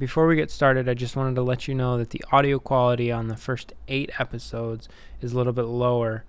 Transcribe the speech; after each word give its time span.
Before 0.00 0.26
we 0.26 0.34
get 0.34 0.50
started, 0.50 0.88
I 0.88 0.94
just 0.94 1.14
wanted 1.14 1.34
to 1.34 1.42
let 1.42 1.68
you 1.68 1.74
know 1.74 1.98
that 1.98 2.08
the 2.08 2.24
audio 2.32 2.58
quality 2.58 3.12
on 3.12 3.28
the 3.28 3.36
first 3.36 3.74
eight 3.86 4.10
episodes 4.18 4.88
is 5.20 5.34
a 5.34 5.36
little 5.36 5.52
bit 5.52 5.66
lower. 5.66 6.24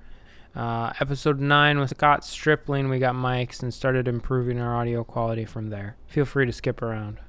Uh, 0.54 0.92
episode 1.00 1.40
9 1.40 1.80
with 1.80 1.92
Scott 1.92 2.26
Stripling, 2.26 2.90
we 2.90 3.00
got 3.00 3.16
mics 3.16 3.64
and 3.64 3.74
started 3.74 4.10
improving 4.10 4.60
our 4.60 4.76
audio 4.76 5.06
quality 5.06 5.46
from 5.46 5.70
there. 5.70 5.96
Feel 6.06 6.26
free 6.26 6.46
to 6.46 6.52
skip 6.52 6.82
around. 6.82 7.20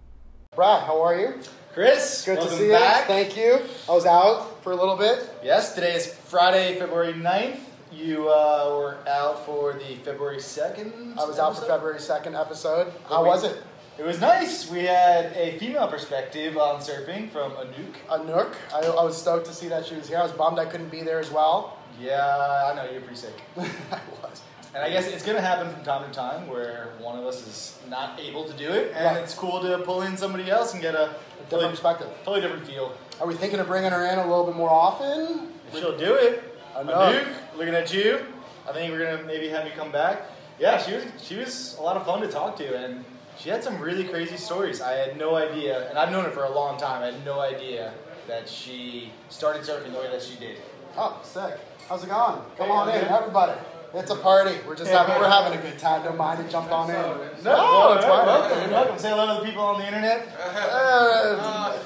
Brad, 0.57 0.83
how 0.83 1.01
are 1.01 1.17
you? 1.17 1.35
Chris, 1.75 2.25
Good 2.27 2.41
to 2.41 2.49
see 2.51 2.71
back. 2.71 3.09
you. 3.09 3.15
Thank 3.15 3.37
you. 3.37 3.61
I 3.89 3.93
was 3.93 4.05
out 4.05 4.65
for 4.65 4.73
a 4.73 4.77
little 4.77 4.97
bit. 4.97 5.31
Yes, 5.45 5.77
today 5.77 5.95
is 5.95 6.13
Friday, 6.13 6.77
February 6.77 7.13
9th. 7.13 7.61
You 7.93 8.29
uh, 8.29 8.75
were 8.77 8.99
out 9.09 9.47
for 9.47 9.75
the 9.75 9.95
February 10.05 10.39
2nd. 10.39 11.17
I 11.19 11.25
was 11.25 11.39
out 11.39 11.57
for 11.57 11.63
episode? 11.63 11.69
February 11.69 11.99
2nd 12.01 12.41
episode. 12.41 12.93
How 13.09 13.23
we- 13.23 13.29
was 13.29 13.45
it? 13.45 13.63
It 13.99 14.05
was 14.05 14.21
nice. 14.21 14.71
We 14.71 14.85
had 14.85 15.27
a 15.37 15.59
female 15.59 15.87
perspective 15.87 16.57
on 16.57 16.81
surfing 16.81 17.31
from 17.31 17.53
Anouk. 17.53 17.95
Anouk. 18.09 18.55
I, 18.75 18.81
I 18.87 19.05
was 19.05 19.17
stoked 19.21 19.47
to 19.47 19.53
see 19.55 19.69
that 19.69 19.85
she 19.87 19.95
was 19.95 20.09
here. 20.09 20.19
I 20.19 20.23
was 20.23 20.33
bummed 20.33 20.59
I 20.59 20.65
couldn't 20.65 20.89
be 20.91 21.03
there 21.03 21.19
as 21.21 21.31
well. 21.31 21.77
Yeah, 22.01 22.71
I 22.73 22.75
know, 22.75 22.91
you're 22.91 23.03
pretty 23.03 23.17
sick. 23.17 23.35
I 23.59 24.01
was. 24.23 24.41
And 24.75 24.83
I 24.83 24.89
guess 24.89 25.07
it's 25.07 25.23
going 25.23 25.37
to 25.37 25.43
happen 25.43 25.71
from 25.73 25.85
time 25.85 26.09
to 26.09 26.15
time 26.17 26.49
where 26.49 26.95
one 26.99 27.19
of 27.19 27.27
us 27.27 27.47
is 27.47 27.79
not 27.91 28.19
able 28.19 28.45
to 28.47 28.55
do 28.55 28.71
it, 28.73 28.93
and 28.97 29.05
Right. 29.05 29.23
it's 29.23 29.35
cool 29.35 29.61
to 29.61 29.79
pull 29.85 30.01
in 30.03 30.17
somebody 30.17 30.51
else 30.51 30.73
and 30.73 30.81
get 30.81 30.95
a, 30.95 31.15
Different 31.51 31.51
totally, 31.51 31.71
perspective. 31.71 32.09
totally 32.25 32.41
different 32.41 32.67
feel. 32.67 32.95
Are 33.21 33.27
we 33.27 33.35
thinking 33.35 33.61
of 33.61 33.67
bringing 33.67 33.91
her 33.93 34.07
in 34.07 34.19
a 34.19 34.27
little 34.27 34.47
bit 34.47 34.57
more 34.57 34.71
often? 34.71 35.49
If 35.71 35.79
she'll 35.79 35.99
do 35.99 36.15
it. 36.15 36.43
Anouk. 36.75 36.87
Anouk, 36.89 37.27
looking 37.59 37.75
at 37.75 37.93
you. 37.93 38.25
I 38.67 38.73
think 38.73 38.91
we're 38.91 39.05
gonna 39.05 39.23
maybe 39.25 39.49
have 39.51 39.67
you 39.67 39.73
come 39.77 39.93
back. 39.93 40.23
Yeah, 40.59 40.79
she 40.79 40.95
was 40.95 41.05
she 41.21 41.37
was 41.37 41.77
a 41.79 41.83
lot 41.83 41.97
of 41.99 42.07
fun 42.07 42.23
to 42.23 42.29
talk 42.29 42.57
to, 42.57 42.77
and 42.77 43.05
she 43.43 43.49
had 43.51 43.65
some 43.65 43.81
really 43.81 44.05
crazy 44.05 44.37
stories. 44.37 44.81
I 44.81 44.93
had 44.93 45.17
no 45.19 45.35
idea, 45.35 45.89
and 45.89 45.99
I've 45.99 46.11
known 46.13 46.25
her 46.25 46.31
for 46.31 46.45
a 46.45 46.51
long 46.53 46.79
time. 46.79 47.03
I 47.03 47.07
had 47.07 47.25
no 47.25 47.41
idea 47.41 47.93
that 48.29 48.49
she 48.49 49.11
started 49.31 49.63
surfing 49.63 49.93
the 49.93 49.99
way 49.99 50.09
that 50.11 50.23
she 50.23 50.37
did. 50.37 50.59
Oh, 50.97 51.21
sick. 51.25 51.59
How's 51.89 52.05
it 52.05 52.09
going? 52.11 52.41
Come 52.57 52.67
Hey, 52.69 52.73
on 52.73 52.89
I'm 52.89 52.95
in, 52.95 53.01
good. 53.01 53.11
everybody. 53.11 53.61
It's 53.95 54.11
a 54.11 54.17
party. 54.17 54.55
We're 54.67 54.77
just 54.77 54.91
having 54.91 55.17
we're 55.21 55.29
having 55.29 55.59
a 55.59 55.61
good 55.63 55.79
time. 55.79 56.03
Don't 56.05 56.17
mind 56.17 56.41
it. 56.41 56.51
Jump 56.51 56.71
on 56.73 56.89
in. 56.89 56.97
No, 56.97 57.23
it's 57.35 57.45
well, 57.45 57.99
fine. 58.01 58.27
welcome. 58.27 58.61
You're 58.63 58.71
welcome. 58.71 58.99
Say 58.99 59.11
hello 59.11 59.35
to 59.35 59.41
the 59.41 59.47
people 59.47 59.63
on 59.65 59.81
the 59.81 59.87
internet. 59.87 60.29
Uh, 60.73 61.79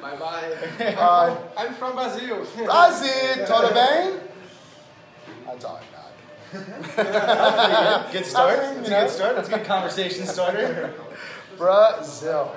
Bye 0.00 0.16
bye. 0.16 0.94
uh, 0.96 1.36
I'm 1.56 1.74
from 1.74 1.94
Brazil. 1.94 2.46
Brasil, 2.56 3.46
tudo 3.46 3.74
bem? 3.74 4.20
That's 5.46 5.64
all 5.64 5.80
I 6.54 7.02
got. 7.02 8.12
Good 8.12 8.26
start. 8.26 8.58
I 8.58 8.74
That's 8.74 8.88
a 8.88 8.90
good 8.90 9.10
start. 9.10 9.36
That's 9.36 9.48
a 9.48 9.50
good 9.50 9.64
conversation 9.64 10.26
starter. 10.26 10.94
Brazil. 11.58 12.54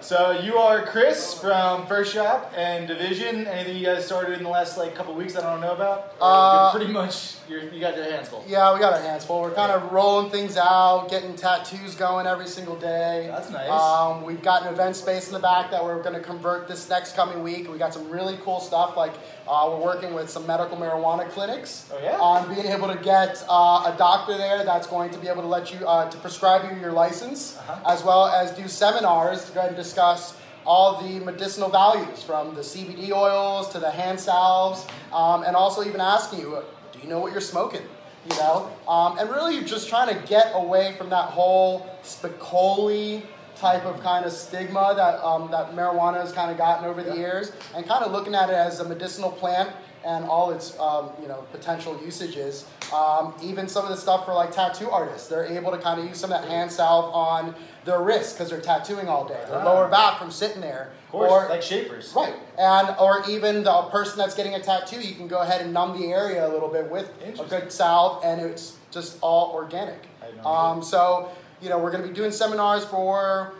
So 0.00 0.30
you 0.30 0.56
are 0.56 0.86
Chris 0.86 1.34
from 1.34 1.86
First 1.86 2.14
Shop 2.14 2.52
and 2.56 2.86
Division. 2.86 3.46
Anything 3.46 3.76
you 3.76 3.84
guys 3.84 4.06
started 4.06 4.38
in 4.38 4.44
the 4.44 4.48
last 4.48 4.78
like 4.78 4.94
couple 4.94 5.12
weeks 5.14 5.34
that 5.34 5.44
I 5.44 5.50
don't 5.50 5.60
know 5.60 5.72
about? 5.72 6.14
Uh, 6.20 6.70
pretty 6.70 6.90
much 6.92 7.34
you're, 7.48 7.64
you 7.64 7.80
got 7.80 7.96
your 7.96 8.04
hands 8.04 8.28
full. 8.28 8.44
Yeah, 8.46 8.72
we 8.72 8.80
got 8.80 8.92
our 8.92 9.00
hands 9.00 9.24
full. 9.24 9.42
We're 9.42 9.54
kind 9.54 9.72
of 9.72 9.90
rolling 9.90 10.30
things 10.30 10.56
out, 10.56 11.08
getting 11.10 11.34
tattoos 11.34 11.96
going 11.96 12.26
every 12.26 12.46
single 12.46 12.76
day. 12.76 13.26
That's 13.28 13.50
nice. 13.50 13.68
Um, 13.70 14.22
we've 14.22 14.42
got 14.42 14.66
an 14.66 14.72
event 14.72 14.94
space 14.94 15.26
in 15.26 15.32
the 15.32 15.40
back 15.40 15.70
that 15.72 15.82
we're 15.82 16.02
going 16.02 16.14
to 16.14 16.22
convert 16.22 16.68
this 16.68 16.88
next 16.88 17.16
coming 17.16 17.42
week. 17.42 17.70
We 17.70 17.76
got 17.76 17.92
some 17.92 18.08
really 18.08 18.38
cool 18.42 18.60
stuff. 18.60 18.96
Like 18.96 19.14
uh, 19.48 19.66
we're 19.70 19.82
working 19.84 20.12
with 20.14 20.28
some 20.28 20.46
medical 20.46 20.76
marijuana 20.76 21.28
clinics 21.30 21.88
Oh, 21.92 21.98
yeah? 22.02 22.18
on 22.20 22.52
being 22.54 22.66
able 22.66 22.88
to 22.88 22.98
get 23.02 23.42
uh, 23.48 23.92
a 23.92 23.94
doctor 23.96 24.36
there 24.36 24.64
that's 24.64 24.86
going 24.86 25.10
to 25.10 25.18
be 25.18 25.28
able 25.28 25.42
to 25.42 25.48
let 25.48 25.72
you 25.72 25.86
uh, 25.86 26.08
to 26.10 26.16
prescribe 26.18 26.70
you 26.70 26.78
your 26.80 26.92
license, 26.92 27.56
Uh-huh. 27.56 27.92
as 27.94 28.04
well 28.04 28.26
as 28.26 28.50
do 28.52 28.68
seminars 28.68 29.44
to 29.46 29.52
go 29.52 29.60
ahead 29.60 29.70
and 29.72 29.76
discuss 29.76 30.36
all 30.66 31.00
the 31.02 31.18
medicinal 31.24 31.70
values 31.70 32.22
from 32.22 32.54
the 32.54 32.60
CBD 32.60 33.10
oils 33.10 33.70
to 33.72 33.78
the 33.78 33.90
hand 33.90 34.20
salves, 34.20 34.86
um, 35.14 35.42
and 35.44 35.56
also 35.56 35.82
even 35.82 36.00
asking 36.00 36.40
you, 36.40 36.58
do 36.92 36.98
you 37.02 37.08
know 37.08 37.18
what 37.20 37.32
you're 37.32 37.40
smoking? 37.40 37.82
You 38.28 38.36
know, 38.36 38.70
um, 38.86 39.18
and 39.18 39.30
really 39.30 39.64
just 39.64 39.88
trying 39.88 40.08
to 40.14 40.26
get 40.26 40.50
away 40.54 40.94
from 40.98 41.08
that 41.10 41.30
whole 41.30 41.86
spicoli 42.02 43.22
type 43.58 43.84
of 43.84 44.00
kind 44.02 44.24
of 44.24 44.32
stigma 44.32 44.94
that 44.96 45.22
um, 45.24 45.50
that 45.50 45.72
marijuana 45.72 46.20
has 46.20 46.32
kind 46.32 46.50
of 46.50 46.56
gotten 46.56 46.84
over 46.84 47.02
the 47.02 47.16
years, 47.16 47.52
and 47.74 47.86
kind 47.86 48.04
of 48.04 48.12
looking 48.12 48.34
at 48.34 48.48
it 48.48 48.54
as 48.54 48.80
a 48.80 48.88
medicinal 48.88 49.30
plant 49.30 49.70
and 50.04 50.24
all 50.26 50.50
its 50.52 50.78
um, 50.78 51.10
you 51.20 51.28
know 51.28 51.44
potential 51.52 51.98
usages. 52.04 52.64
Um, 52.94 53.34
even 53.42 53.68
some 53.68 53.84
of 53.84 53.90
the 53.90 53.96
stuff 53.96 54.24
for 54.24 54.32
like 54.32 54.52
tattoo 54.52 54.88
artists, 54.90 55.28
they're 55.28 55.44
able 55.44 55.70
to 55.72 55.78
kind 55.78 56.00
of 56.00 56.06
use 56.06 56.18
some 56.18 56.32
of 56.32 56.40
that 56.40 56.48
hand 56.48 56.70
salve 56.72 57.12
on 57.14 57.54
their 57.84 58.00
wrists 58.00 58.32
because 58.32 58.48
they're 58.50 58.60
tattooing 58.60 59.08
all 59.08 59.26
day, 59.26 59.40
their 59.48 59.58
Ah. 59.60 59.64
lower 59.64 59.88
back 59.88 60.18
from 60.18 60.30
sitting 60.30 60.60
there. 60.60 60.90
Of 61.06 61.12
course, 61.12 61.30
Or- 61.32 61.48
like 61.48 61.62
shapers. 61.62 62.12
Right, 62.14 62.34
and 62.58 62.94
or 62.98 63.22
even 63.28 63.64
the 63.64 63.82
person 63.84 64.18
that's 64.18 64.34
getting 64.34 64.54
a 64.54 64.60
tattoo, 64.60 65.00
you 65.00 65.14
can 65.14 65.26
go 65.28 65.38
ahead 65.40 65.60
and 65.62 65.72
numb 65.72 66.00
the 66.00 66.12
area 66.12 66.46
a 66.46 66.50
little 66.50 66.68
bit 66.68 66.90
with 66.90 67.10
a 67.40 67.44
good 67.44 67.72
salve, 67.72 68.22
and 68.24 68.40
it's 68.40 68.74
just 68.90 69.16
all 69.20 69.52
organic. 69.52 70.06
Um, 70.44 70.82
so 70.82 71.28
you 71.60 71.68
know, 71.68 71.78
we're 71.78 71.90
going 71.90 72.02
to 72.02 72.08
be 72.08 72.14
doing 72.14 72.32
seminars 72.32 72.84
for 72.84 73.52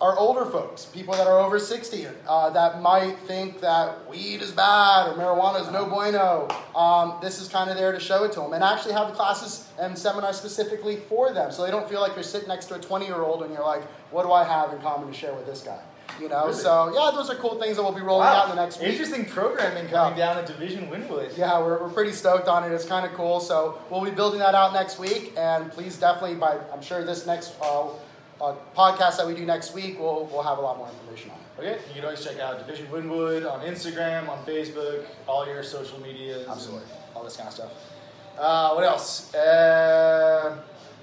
our 0.00 0.18
older 0.18 0.44
folks, 0.44 0.84
people 0.84 1.14
that 1.14 1.28
are 1.28 1.38
over 1.38 1.60
sixty, 1.60 2.06
uh, 2.28 2.50
that 2.50 2.82
might 2.82 3.16
think 3.20 3.60
that 3.60 4.08
weed 4.10 4.42
is 4.42 4.50
bad 4.50 5.08
or 5.08 5.14
marijuana 5.14 5.60
is 5.60 5.70
no 5.70 5.86
bueno. 5.86 6.48
Um, 6.74 7.18
this 7.22 7.40
is 7.40 7.46
kind 7.48 7.70
of 7.70 7.76
there 7.76 7.92
to 7.92 8.00
show 8.00 8.24
it 8.24 8.32
to 8.32 8.40
them, 8.40 8.52
and 8.52 8.64
actually 8.64 8.94
have 8.94 9.06
the 9.06 9.14
classes 9.14 9.68
and 9.78 9.96
seminars 9.96 10.36
specifically 10.36 10.96
for 11.08 11.32
them, 11.32 11.52
so 11.52 11.64
they 11.64 11.70
don't 11.70 11.88
feel 11.88 12.00
like 12.00 12.14
they're 12.14 12.24
sitting 12.24 12.48
next 12.48 12.66
to 12.66 12.74
a 12.74 12.80
twenty-year-old 12.80 13.44
and 13.44 13.54
you're 13.54 13.64
like, 13.64 13.84
"What 14.10 14.24
do 14.24 14.32
I 14.32 14.42
have 14.42 14.72
in 14.72 14.80
common 14.80 15.06
to 15.06 15.14
share 15.14 15.34
with 15.34 15.46
this 15.46 15.62
guy?" 15.62 15.78
You 16.20 16.28
know, 16.28 16.46
Really? 16.48 16.52
so 16.58 16.92
yeah, 16.94 17.10
those 17.16 17.30
are 17.30 17.34
cool 17.36 17.58
things 17.60 17.76
that 17.76 17.82
we'll 17.82 17.92
be 17.94 18.02
rolling 18.02 18.28
out 18.28 18.50
in 18.50 18.56
the 18.56 18.62
next 18.62 18.78
week. 18.78 18.88
Interesting 18.90 19.24
programming 19.24 19.88
coming 19.88 20.16
down 20.18 20.36
at 20.36 20.46
Division 20.46 20.88
Wynwood. 20.88 21.36
Yeah, 21.38 21.58
we're, 21.60 21.80
we're 21.82 21.88
pretty 21.88 22.12
stoked 22.12 22.48
on 22.48 22.64
it. 22.64 22.72
It's 22.74 22.84
kind 22.84 23.06
of 23.06 23.12
cool. 23.14 23.40
So 23.40 23.78
we'll 23.90 24.04
be 24.04 24.10
building 24.10 24.38
that 24.40 24.54
out 24.54 24.72
next 24.74 24.98
week, 24.98 25.32
and 25.38 25.70
please 25.72 25.96
definitely 25.96 26.36
by 26.36 26.58
I'm 26.72 26.82
sure 26.82 27.02
this 27.04 27.26
next 27.26 27.54
uh, 27.62 27.88
uh, 28.40 28.54
podcast 28.76 29.16
that 29.16 29.26
we 29.26 29.34
do 29.34 29.46
next 29.46 29.74
week, 29.74 29.98
we'll 29.98 30.26
we'll 30.30 30.42
have 30.42 30.58
a 30.58 30.60
lot 30.60 30.76
more 30.76 30.88
information 30.88 31.30
on 31.30 31.36
it. 31.38 31.42
Okay, 31.58 31.78
you 31.88 31.94
can 31.96 32.04
always 32.04 32.22
check 32.24 32.38
out 32.38 32.58
Division 32.66 32.86
Wynwood 32.88 33.50
on 33.50 33.60
Instagram, 33.66 34.28
on 34.28 34.44
Facebook, 34.44 35.04
all 35.26 35.46
your 35.46 35.62
social 35.62 35.98
medias, 36.00 36.46
Absolutely. 36.48 36.86
all 37.16 37.24
this 37.24 37.36
kind 37.36 37.48
of 37.48 37.54
stuff. 37.54 37.70
Uh, 38.38 38.72
what 38.74 38.84
else? 38.84 39.32
Uh, 39.34 40.58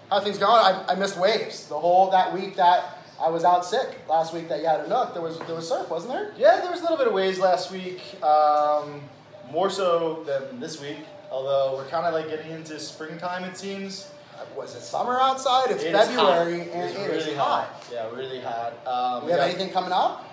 How 0.10 0.20
things 0.20 0.38
going? 0.38 0.52
I, 0.64 0.86
I 0.90 0.96
missed 0.96 1.18
waves 1.20 1.68
the 1.68 1.80
whole 1.80 2.10
that 2.12 2.34
week 2.34 2.56
that 2.58 2.99
I 3.22 3.30
was 3.30 3.44
out 3.44 3.66
sick. 3.66 4.00
Last 4.08 4.34
week 4.34 4.48
that 4.50 4.60
you 4.62 4.68
had 4.68 4.86
Anouk, 4.86 5.14
there 5.14 5.22
was 5.22 5.38
there 5.40 5.56
was 5.56 5.68
surf, 5.68 5.90
wasn't 5.90 6.14
there? 6.14 6.32
yeah, 6.38 6.62
there 6.62 6.72
was 6.72 6.80
a 6.80 6.84
little 6.84 6.98
bit 6.98 7.08
of 7.08 7.14
waves 7.14 7.38
last 7.40 7.72
week, 7.72 8.02
um, 8.24 9.02
more 9.52 9.70
so 9.70 10.24
than 10.26 10.60
this 10.60 10.80
week. 10.82 10.98
Although 11.32 11.76
we're 11.78 11.88
kind 11.90 12.06
of 12.08 12.14
like 12.14 12.30
getting 12.30 12.52
into 12.52 12.80
springtime, 12.80 13.44
it 13.44 13.58
seems. 13.58 14.12
Uh, 14.36 14.44
Was 14.56 14.74
it 14.76 14.82
summer 14.82 15.20
outside? 15.20 15.70
It's 15.70 15.84
It 15.84 15.92
February 15.92 16.60
hot. 16.60 16.68
and 16.74 16.84
it's 16.90 16.98
it 16.98 17.12
is 17.12 17.26
really 17.26 17.38
hot. 17.38 17.84
Yeah, 17.92 18.10
really 18.12 18.40
hot. 18.40 18.74
Um, 18.88 19.26
We 19.26 19.32
have 19.32 19.42
got- 19.42 19.50
anything 19.50 19.70
coming 19.72 19.92
up? 19.92 20.26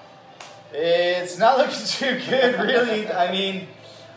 It's 0.72 1.38
not 1.38 1.58
looking 1.62 1.84
too 1.86 2.20
good, 2.30 2.58
really. 2.60 3.08
I 3.10 3.30
mean, 3.32 3.66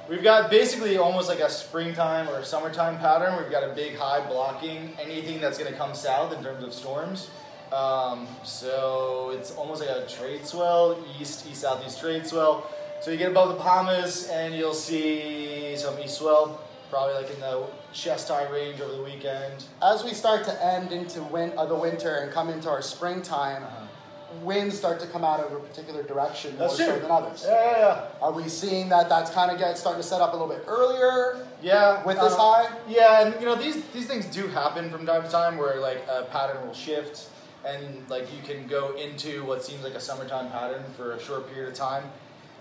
we've 0.08 0.24
got 0.24 0.50
basically 0.50 0.98
almost 0.98 1.28
like 1.28 1.40
a 1.40 1.50
springtime 1.50 2.30
or 2.30 2.44
summertime 2.44 2.98
pattern. 3.00 3.36
We've 3.42 3.52
got 3.52 3.64
a 3.64 3.74
big 3.74 3.98
high 3.98 4.26
blocking 4.28 4.94
anything 5.02 5.40
that's 5.42 5.58
going 5.58 5.72
to 5.72 5.78
come 5.78 5.94
south 5.96 6.34
in 6.38 6.44
terms 6.44 6.64
of 6.64 6.74
storms. 6.74 7.30
Um, 7.74 8.28
so 8.44 9.32
it's 9.36 9.52
almost 9.52 9.82
like 9.82 9.90
a 9.90 10.08
trade 10.08 10.46
swell, 10.46 10.98
east, 11.20 11.48
east, 11.50 11.62
southeast 11.62 12.00
trade 12.00 12.26
swell. 12.26 12.68
So 13.02 13.12
you 13.12 13.18
get 13.18 13.32
above 13.32 13.50
the 13.50 13.56
Bahamas 13.56 14.28
and 14.30 14.56
you'll 14.56 14.74
see 14.74 15.76
some 15.78 15.98
east 16.00 16.18
swell, 16.18 16.60
probably 16.90 17.16
like 17.16 17.34
in 17.34 17.40
the 17.40 17.66
chest 17.94 18.28
high 18.28 18.48
range 18.50 18.82
over 18.82 18.94
the 18.96 19.04
weekend. 19.04 19.64
As 19.82 20.04
we 20.04 20.14
start 20.14 20.44
to 20.46 20.66
end 20.66 20.92
into 20.92 21.22
win- 21.24 21.54
uh, 21.58 21.66
the 21.66 21.76
winter 21.76 22.16
and 22.16 22.32
come 22.32 22.50
into 22.50 22.70
our 22.70 22.82
springtime, 22.82 23.64
winds 24.42 24.78
start 24.78 25.00
to 25.00 25.08
come 25.08 25.24
out 25.24 25.40
of 25.40 25.52
a 25.52 25.60
particular 25.60 26.04
direction 26.04 26.52
more 26.58 26.68
That's 26.68 26.78
so 26.78 27.00
than 27.00 27.10
others. 27.10 27.46
Yeah, 27.48 27.72
yeah, 27.72 27.78
yeah. 27.80 28.06
Are 28.22 28.32
we 28.32 28.48
seeing 28.48 28.90
that 28.90 29.10
that's 29.10 29.32
kind 29.32 29.52
of 29.52 29.58
getting 29.58 29.76
starting 29.76 30.02
to 30.02 30.08
set 30.08 30.22
up 30.22 30.34
a 30.34 30.38
little 30.38 30.54
bit 30.54 30.64
earlier? 30.68 31.48
Yeah, 31.62 32.04
With 32.06 32.20
this 32.20 32.36
high? 32.36 32.70
Yeah, 32.88 33.26
and 33.26 33.40
you 33.40 33.46
know 33.46 33.56
these 33.56 33.84
these 33.90 34.08
things 34.08 34.26
do 34.26 34.48
happen 34.48 34.90
from 34.92 35.06
time 35.06 35.24
to 35.24 35.30
time 35.30 35.58
where 35.58 35.80
like 35.80 36.06
a 36.10 36.24
pattern 36.32 36.66
will 36.66 36.74
shift, 36.74 37.30
and 37.66 38.10
like 38.10 38.28
you 38.34 38.42
can 38.42 38.68
go 38.68 38.96
into 38.96 39.44
what 39.46 39.64
seems 39.64 39.84
like 39.84 39.94
a 39.94 40.00
summertime 40.00 40.50
pattern 40.52 40.84
for 40.96 41.12
a 41.12 41.20
short 41.20 41.52
period 41.54 41.70
of 41.70 41.76
time, 41.76 42.04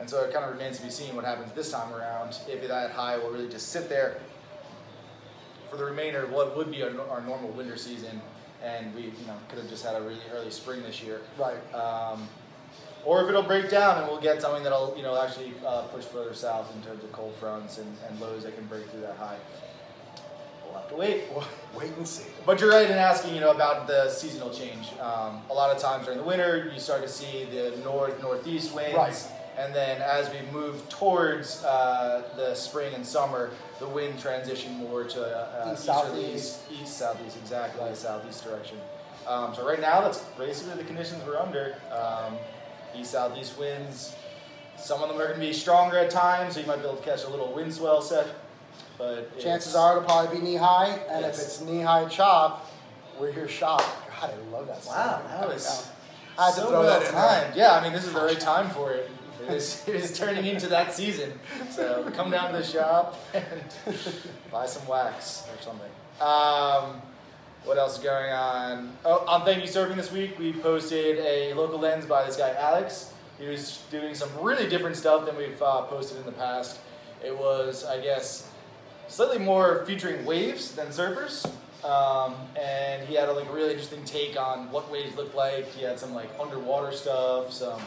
and 0.00 0.08
so 0.08 0.22
it 0.24 0.32
kind 0.32 0.44
of 0.44 0.52
remains 0.52 0.78
to 0.78 0.84
be 0.84 0.90
seen 0.90 1.14
what 1.14 1.24
happens 1.24 1.52
this 1.52 1.70
time 1.70 1.92
around. 1.92 2.36
If 2.48 2.66
that 2.68 2.90
high 2.90 3.18
will 3.18 3.30
really 3.30 3.48
just 3.48 3.68
sit 3.68 3.88
there 3.88 4.20
for 5.70 5.76
the 5.76 5.84
remainder 5.84 6.24
of 6.24 6.32
what 6.32 6.56
would 6.56 6.70
be 6.70 6.82
our, 6.82 6.90
our 7.10 7.20
normal 7.20 7.50
winter 7.50 7.76
season, 7.76 8.20
and 8.62 8.94
we 8.94 9.02
you 9.02 9.26
know 9.26 9.36
could 9.48 9.58
have 9.58 9.68
just 9.68 9.84
had 9.84 9.94
a 9.94 10.00
really 10.00 10.18
early 10.32 10.50
spring 10.50 10.82
this 10.82 11.02
year. 11.02 11.20
Right. 11.38 11.74
Um, 11.74 12.28
or 13.04 13.22
if 13.22 13.28
it'll 13.28 13.42
break 13.42 13.70
down 13.70 13.98
and 13.98 14.08
we'll 14.08 14.20
get 14.20 14.42
something 14.42 14.62
that'll 14.62 14.94
you 14.96 15.02
know 15.02 15.20
actually 15.20 15.52
uh, 15.66 15.82
push 15.82 16.04
further 16.04 16.34
south 16.34 16.74
in 16.74 16.82
terms 16.82 17.04
of 17.04 17.12
cold 17.12 17.34
fronts 17.36 17.78
and, 17.78 17.96
and 18.08 18.20
lows 18.20 18.42
that 18.42 18.54
can 18.56 18.66
break 18.66 18.88
through 18.90 19.02
that 19.02 19.16
high. 19.16 19.36
We'll 20.70 20.80
have 20.80 20.88
to 20.90 20.96
wait. 20.96 21.24
Wait 21.76 21.92
and 21.96 22.06
see. 22.06 22.24
But 22.46 22.60
you're 22.60 22.70
right 22.70 22.90
in 22.90 22.96
asking, 22.96 23.34
you 23.34 23.40
know, 23.40 23.50
about 23.50 23.86
the 23.86 24.08
seasonal 24.10 24.50
change. 24.50 24.88
Um, 25.00 25.42
a 25.50 25.54
lot 25.54 25.74
of 25.74 25.80
times 25.80 26.04
during 26.06 26.18
the 26.18 26.24
winter, 26.24 26.70
you 26.72 26.80
start 26.80 27.02
to 27.02 27.08
see 27.08 27.44
the 27.44 27.76
north 27.84 28.20
northeast 28.22 28.74
winds, 28.74 28.96
Right. 28.96 29.32
and 29.58 29.74
then 29.74 30.00
as 30.02 30.28
we 30.30 30.40
move 30.50 30.88
towards 30.88 31.62
uh, 31.64 32.22
the 32.36 32.54
spring 32.54 32.94
and 32.94 33.06
summer, 33.06 33.50
the 33.78 33.86
wind 33.88 34.18
transition 34.18 34.72
more 34.78 35.04
to 35.04 35.22
uh, 35.24 35.72
East, 35.72 35.86
easterlies, 35.88 36.58
east 36.82 36.98
southeast, 36.98 37.36
exactly, 37.36 37.88
the 37.88 37.94
southeast 37.94 38.44
direction. 38.44 38.78
Um, 39.26 39.54
so 39.54 39.66
right 39.66 39.80
now, 39.80 40.00
that's 40.00 40.20
basically 40.38 40.74
the 40.76 40.84
conditions 40.84 41.22
we're 41.26 41.38
under. 41.38 41.76
Um, 41.92 42.34
east 42.96 43.12
southeast 43.12 43.58
winds. 43.58 44.16
Some 44.78 45.02
of 45.02 45.08
them 45.10 45.18
are 45.20 45.26
going 45.28 45.38
to 45.40 45.46
be 45.46 45.52
stronger 45.52 45.98
at 45.98 46.10
times, 46.10 46.54
so 46.54 46.60
you 46.60 46.66
might 46.66 46.78
be 46.78 46.84
able 46.86 46.96
to 46.96 47.02
catch 47.04 47.24
a 47.24 47.28
little 47.28 47.52
wind 47.52 47.72
swell 47.74 48.00
set. 48.00 48.26
But 48.98 49.38
Chances 49.38 49.72
it's- 49.72 49.74
are 49.76 49.92
it'll 49.98 50.04
probably 50.04 50.38
be 50.40 50.44
knee 50.44 50.56
high, 50.56 50.88
and 51.08 51.24
if 51.24 51.34
it's 51.34 51.60
knee 51.60 51.80
high 51.80 52.06
chop, 52.06 52.68
we're 53.18 53.32
here 53.32 53.48
shop. 53.48 53.80
God, 54.20 54.30
I 54.30 54.50
love 54.52 54.66
that. 54.66 54.84
Wow, 54.84 55.20
song. 55.22 55.22
that 55.30 55.48
was 55.48 55.88
I 56.36 56.46
had 56.46 56.54
to 56.54 56.60
so 56.60 56.68
throw 56.68 56.80
well 56.80 57.00
that 57.00 57.06
in 57.08 57.12
timed. 57.14 57.56
Yeah, 57.56 57.72
I 57.72 57.82
mean, 57.82 57.92
this 57.92 58.04
is 58.04 58.12
the 58.12 58.20
right 58.20 58.38
time 58.38 58.70
for 58.70 58.92
it. 58.92 59.08
It 59.42 59.54
is, 59.54 59.84
it 59.86 59.94
is 59.94 60.16
turning 60.18 60.44
into 60.46 60.66
that 60.68 60.92
season. 60.92 61.32
So 61.70 62.10
come 62.14 62.30
down 62.30 62.52
to 62.52 62.58
the 62.58 62.64
shop 62.64 63.16
and 63.32 63.44
buy 64.52 64.66
some 64.66 64.86
wax 64.88 65.46
or 65.52 65.62
something. 65.62 65.90
Um, 66.20 67.00
what 67.64 67.78
else 67.78 67.98
is 67.98 68.02
going 68.04 68.32
on? 68.32 68.96
Oh, 69.04 69.24
on 69.26 69.44
Thank 69.44 69.62
You 69.62 69.68
Surfing 69.68 69.96
this 69.96 70.10
week, 70.12 70.38
we 70.38 70.52
posted 70.52 71.18
a 71.20 71.54
local 71.54 71.78
lens 71.78 72.04
by 72.06 72.24
this 72.24 72.36
guy, 72.36 72.52
Alex. 72.58 73.12
He 73.38 73.46
was 73.46 73.82
doing 73.90 74.14
some 74.14 74.28
really 74.40 74.68
different 74.68 74.96
stuff 74.96 75.24
than 75.26 75.36
we've 75.36 75.60
uh, 75.62 75.82
posted 75.82 76.18
in 76.18 76.24
the 76.24 76.32
past. 76.32 76.78
It 77.24 77.36
was, 77.36 77.84
I 77.84 78.00
guess, 78.00 78.48
slightly 79.08 79.38
more 79.38 79.84
featuring 79.86 80.24
waves 80.24 80.72
than 80.72 80.88
surfers. 80.88 81.44
Um, 81.84 82.34
and 82.60 83.06
he 83.08 83.14
had 83.14 83.28
a 83.28 83.32
like 83.32 83.52
really 83.52 83.70
interesting 83.70 84.04
take 84.04 84.38
on 84.38 84.70
what 84.72 84.90
waves 84.90 85.16
look 85.16 85.34
like. 85.34 85.66
He 85.72 85.84
had 85.84 85.98
some 85.98 86.12
like 86.14 86.28
underwater 86.40 86.92
stuff, 86.96 87.52
some 87.52 87.80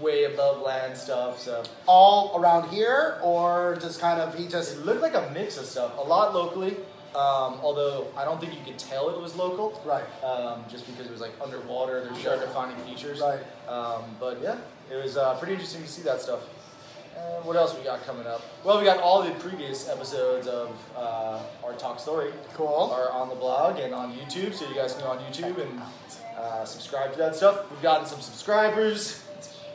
way 0.00 0.24
above 0.24 0.60
land 0.62 0.96
stuff. 0.96 1.40
So 1.40 1.62
All 1.86 2.38
around 2.40 2.68
here, 2.70 3.18
or 3.22 3.78
just 3.80 4.00
kind 4.00 4.20
of 4.20 4.34
he 4.36 4.46
just 4.46 4.76
it 4.76 4.84
looked 4.86 5.00
like 5.02 5.14
a 5.14 5.30
mix 5.32 5.56
of 5.58 5.64
stuff. 5.64 5.92
A 5.98 6.02
lot 6.02 6.34
locally, 6.34 6.76
um, 7.14 7.58
although 7.62 8.06
I 8.16 8.24
don't 8.26 8.38
think 8.38 8.52
you 8.54 8.60
could 8.64 8.78
tell 8.78 9.08
it 9.08 9.20
was 9.20 9.34
local. 9.34 9.80
right, 9.84 10.04
Um, 10.22 10.64
just 10.70 10.86
because 10.86 11.06
it 11.06 11.12
was 11.12 11.22
like 11.22 11.32
underwater, 11.42 12.04
there's 12.04 12.18
sharp 12.20 12.40
defining 12.40 12.76
features. 12.84 13.20
right. 13.20 13.40
Um, 13.66 14.02
but 14.20 14.40
yeah, 14.42 14.58
it 14.92 15.02
was 15.02 15.16
uh, 15.16 15.34
pretty 15.38 15.54
interesting 15.54 15.82
to 15.82 15.88
see 15.88 16.02
that 16.02 16.20
stuff. 16.20 16.40
What 17.42 17.56
else 17.56 17.76
we 17.76 17.82
got 17.82 18.04
coming 18.04 18.26
up? 18.26 18.42
Well, 18.64 18.78
we 18.78 18.84
got 18.84 18.98
all 18.98 19.22
the 19.22 19.30
previous 19.32 19.88
episodes 19.88 20.46
of 20.46 20.70
uh, 20.96 21.40
our 21.64 21.72
talk 21.74 21.98
story 21.98 22.32
Cool. 22.54 22.90
are 22.92 23.10
on 23.10 23.28
the 23.28 23.34
blog 23.34 23.78
and 23.78 23.94
on 23.94 24.12
YouTube, 24.14 24.54
so 24.54 24.68
you 24.68 24.74
guys 24.74 24.92
can 24.92 25.02
go 25.02 25.08
on 25.10 25.18
YouTube 25.20 25.60
and 25.62 25.80
uh, 26.36 26.64
subscribe 26.64 27.12
to 27.12 27.18
that 27.18 27.34
stuff. 27.36 27.70
We've 27.70 27.80
gotten 27.82 28.06
some 28.06 28.20
subscribers. 28.20 29.24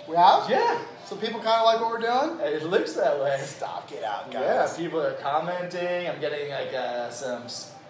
We 0.07 0.15
have. 0.17 0.49
Yeah, 0.49 0.79
So 1.05 1.15
people 1.15 1.39
kind 1.39 1.59
of 1.61 1.65
like 1.65 1.79
what 1.81 1.89
we're 1.89 1.99
doing. 2.01 2.39
it 2.41 2.63
looks 2.63 2.93
that 2.93 3.19
way. 3.19 3.39
Stop, 3.41 3.89
get 3.89 4.03
out, 4.03 4.29
guys. 4.31 4.43
Yeah, 4.43 4.77
people 4.77 5.01
are 5.01 5.13
commenting. 5.13 6.07
I'm 6.09 6.19
getting 6.19 6.51
like 6.51 6.73
uh, 6.73 7.09
some 7.09 7.43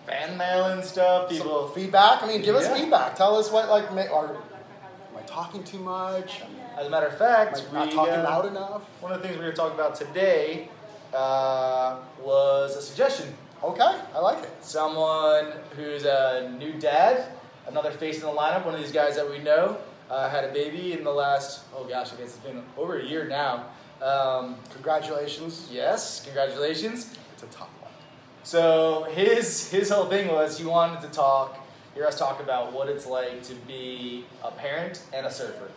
fan 0.06 0.38
mail 0.38 0.66
and 0.66 0.84
stuff. 0.84 1.30
Some 1.30 1.38
People. 1.38 1.68
feedback. 1.70 2.22
I 2.24 2.28
mean, 2.28 2.42
give 2.44 2.56
us 2.56 2.68
feedback. 2.80 3.16
Tell 3.16 3.36
us 3.36 3.52
what 3.52 3.68
like. 3.70 3.92
Ma- 3.94 4.14
are, 4.16 4.30
am 4.36 4.36
I 4.38 4.63
talking 5.34 5.64
too 5.64 5.80
much? 5.80 6.42
As 6.78 6.86
a 6.86 6.90
matter 6.90 7.08
of 7.08 7.18
fact, 7.18 7.66
not 7.74 7.88
we, 7.90 7.96
talking 7.96 8.14
uh, 8.14 8.24
loud 8.24 8.46
enough? 8.46 8.84
One 9.02 9.12
of 9.12 9.22
the 9.22 9.28
things 9.28 9.40
we 9.40 9.46
were 9.46 9.52
talking 9.52 9.74
about 9.74 9.96
today 9.96 10.70
uh, 11.14 11.98
was 12.22 12.76
a 12.76 12.82
suggestion. 12.82 13.34
Okay, 13.64 14.00
I 14.14 14.20
like 14.20 14.44
it. 14.44 14.52
Someone 14.62 15.54
who's 15.76 16.06
a 16.06 16.54
new 16.60 16.74
dad, 16.74 17.32
another 17.68 17.92
face 17.92 18.16
in 18.18 18.22
the 18.22 18.28
lineup, 18.28 18.66
one 18.66 18.76
of 18.76 18.80
these 18.80 18.92
guys 18.92 19.16
that 19.16 19.28
we 19.28 19.40
know, 19.40 19.78
uh, 20.10 20.30
had 20.30 20.44
a 20.44 20.52
baby 20.54 20.94
in 20.94 21.04
the 21.04 21.12
last, 21.12 21.64
oh 21.76 21.86
gosh, 21.86 22.14
I 22.14 22.18
guess 22.18 22.36
it's 22.36 22.38
been 22.38 22.62
over 22.78 23.00
a 23.00 23.04
year 23.06 23.28
now. 23.28 23.66
Um, 24.02 24.58
Congratulations. 24.74 25.70
yes, 25.72 26.24
congratulations. 26.26 27.18
It's 27.34 27.44
a 27.44 27.48
tough 27.48 27.70
one. 27.82 27.92
So 28.44 29.08
his 29.16 29.72
his 29.72 29.90
whole 29.90 30.06
thing 30.06 30.28
was 30.28 30.60
he 30.60 30.66
wanted 30.66 31.02
to 31.02 31.08
talk, 31.08 31.63
hear 31.94 32.06
us 32.06 32.18
talk 32.18 32.40
about 32.42 32.72
what 32.74 32.90
it's 32.90 33.06
like 33.06 33.44
to 33.44 33.54
be 33.56 34.26
a 34.44 34.52
parent 34.52 35.02
and 35.14 35.26
a 35.26 35.32
surfer. 35.32 35.70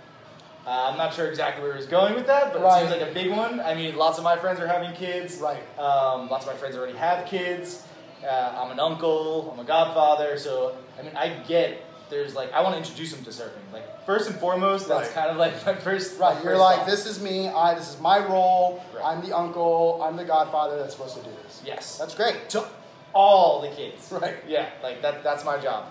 Uh, 0.66 0.88
I'm 0.90 0.96
not 0.98 1.14
sure 1.14 1.26
exactly 1.28 1.62
where 1.62 1.72
he 1.72 1.78
was 1.78 1.86
going 1.86 2.14
with 2.14 2.26
that, 2.26 2.52
but 2.52 2.60
Right. 2.62 2.82
it 2.84 2.88
seems 2.88 3.00
like 3.00 3.10
a 3.10 3.14
big 3.14 3.30
one. 3.30 3.60
I 3.60 3.74
mean, 3.74 3.96
lots 3.96 4.18
of 4.18 4.24
my 4.24 4.36
friends 4.36 4.58
are 4.58 4.66
having 4.66 4.92
kids. 4.94 5.38
Right. 5.38 5.62
Um, 5.78 6.28
lots 6.28 6.44
of 6.44 6.52
my 6.52 6.58
friends 6.58 6.76
already 6.76 6.96
have 6.98 7.26
kids. 7.26 7.84
Uh, 8.28 8.58
I'm 8.60 8.70
an 8.72 8.80
uncle. 8.80 9.50
I'm 9.52 9.60
a 9.60 9.64
godfather. 9.64 10.36
So 10.38 10.76
I 10.98 11.02
mean, 11.02 11.16
I 11.16 11.28
get 11.46 11.82
there's 12.10 12.34
like 12.34 12.52
I 12.52 12.62
want 12.62 12.72
to 12.74 12.78
introduce 12.78 13.12
them 13.12 13.22
to 13.24 13.30
surfing. 13.30 13.72
Like 13.72 14.04
first 14.06 14.28
and 14.28 14.38
foremost, 14.40 14.88
that's 14.88 15.06
Right. 15.08 15.14
kind 15.14 15.30
of 15.30 15.36
like 15.36 15.64
my 15.66 15.74
first. 15.74 16.18
Right, 16.18 16.34
my 16.34 16.42
you're 16.42 16.52
first 16.52 16.60
like, 16.60 16.78
thought. 16.78 16.86
this 16.86 17.06
is 17.06 17.22
me. 17.22 17.48
I 17.48 17.74
this 17.74 17.94
is 17.94 18.00
my 18.00 18.18
role. 18.26 18.82
Right. 18.94 19.04
I'm 19.04 19.20
the 19.28 19.36
uncle. 19.36 20.00
I'm 20.02 20.16
the 20.16 20.24
godfather 20.24 20.78
that's 20.78 20.94
supposed 20.96 21.16
to 21.16 21.22
do 21.22 21.30
this. 21.44 21.62
Yes. 21.64 21.98
That's 21.98 22.14
great. 22.16 22.48
to 22.50 22.66
all 23.12 23.60
the 23.60 23.68
kids. 23.68 24.10
Right. 24.20 24.34
Yeah, 24.48 24.66
like 24.82 25.00
that. 25.02 25.22
That's 25.22 25.44
my 25.44 25.58
job. 25.58 25.84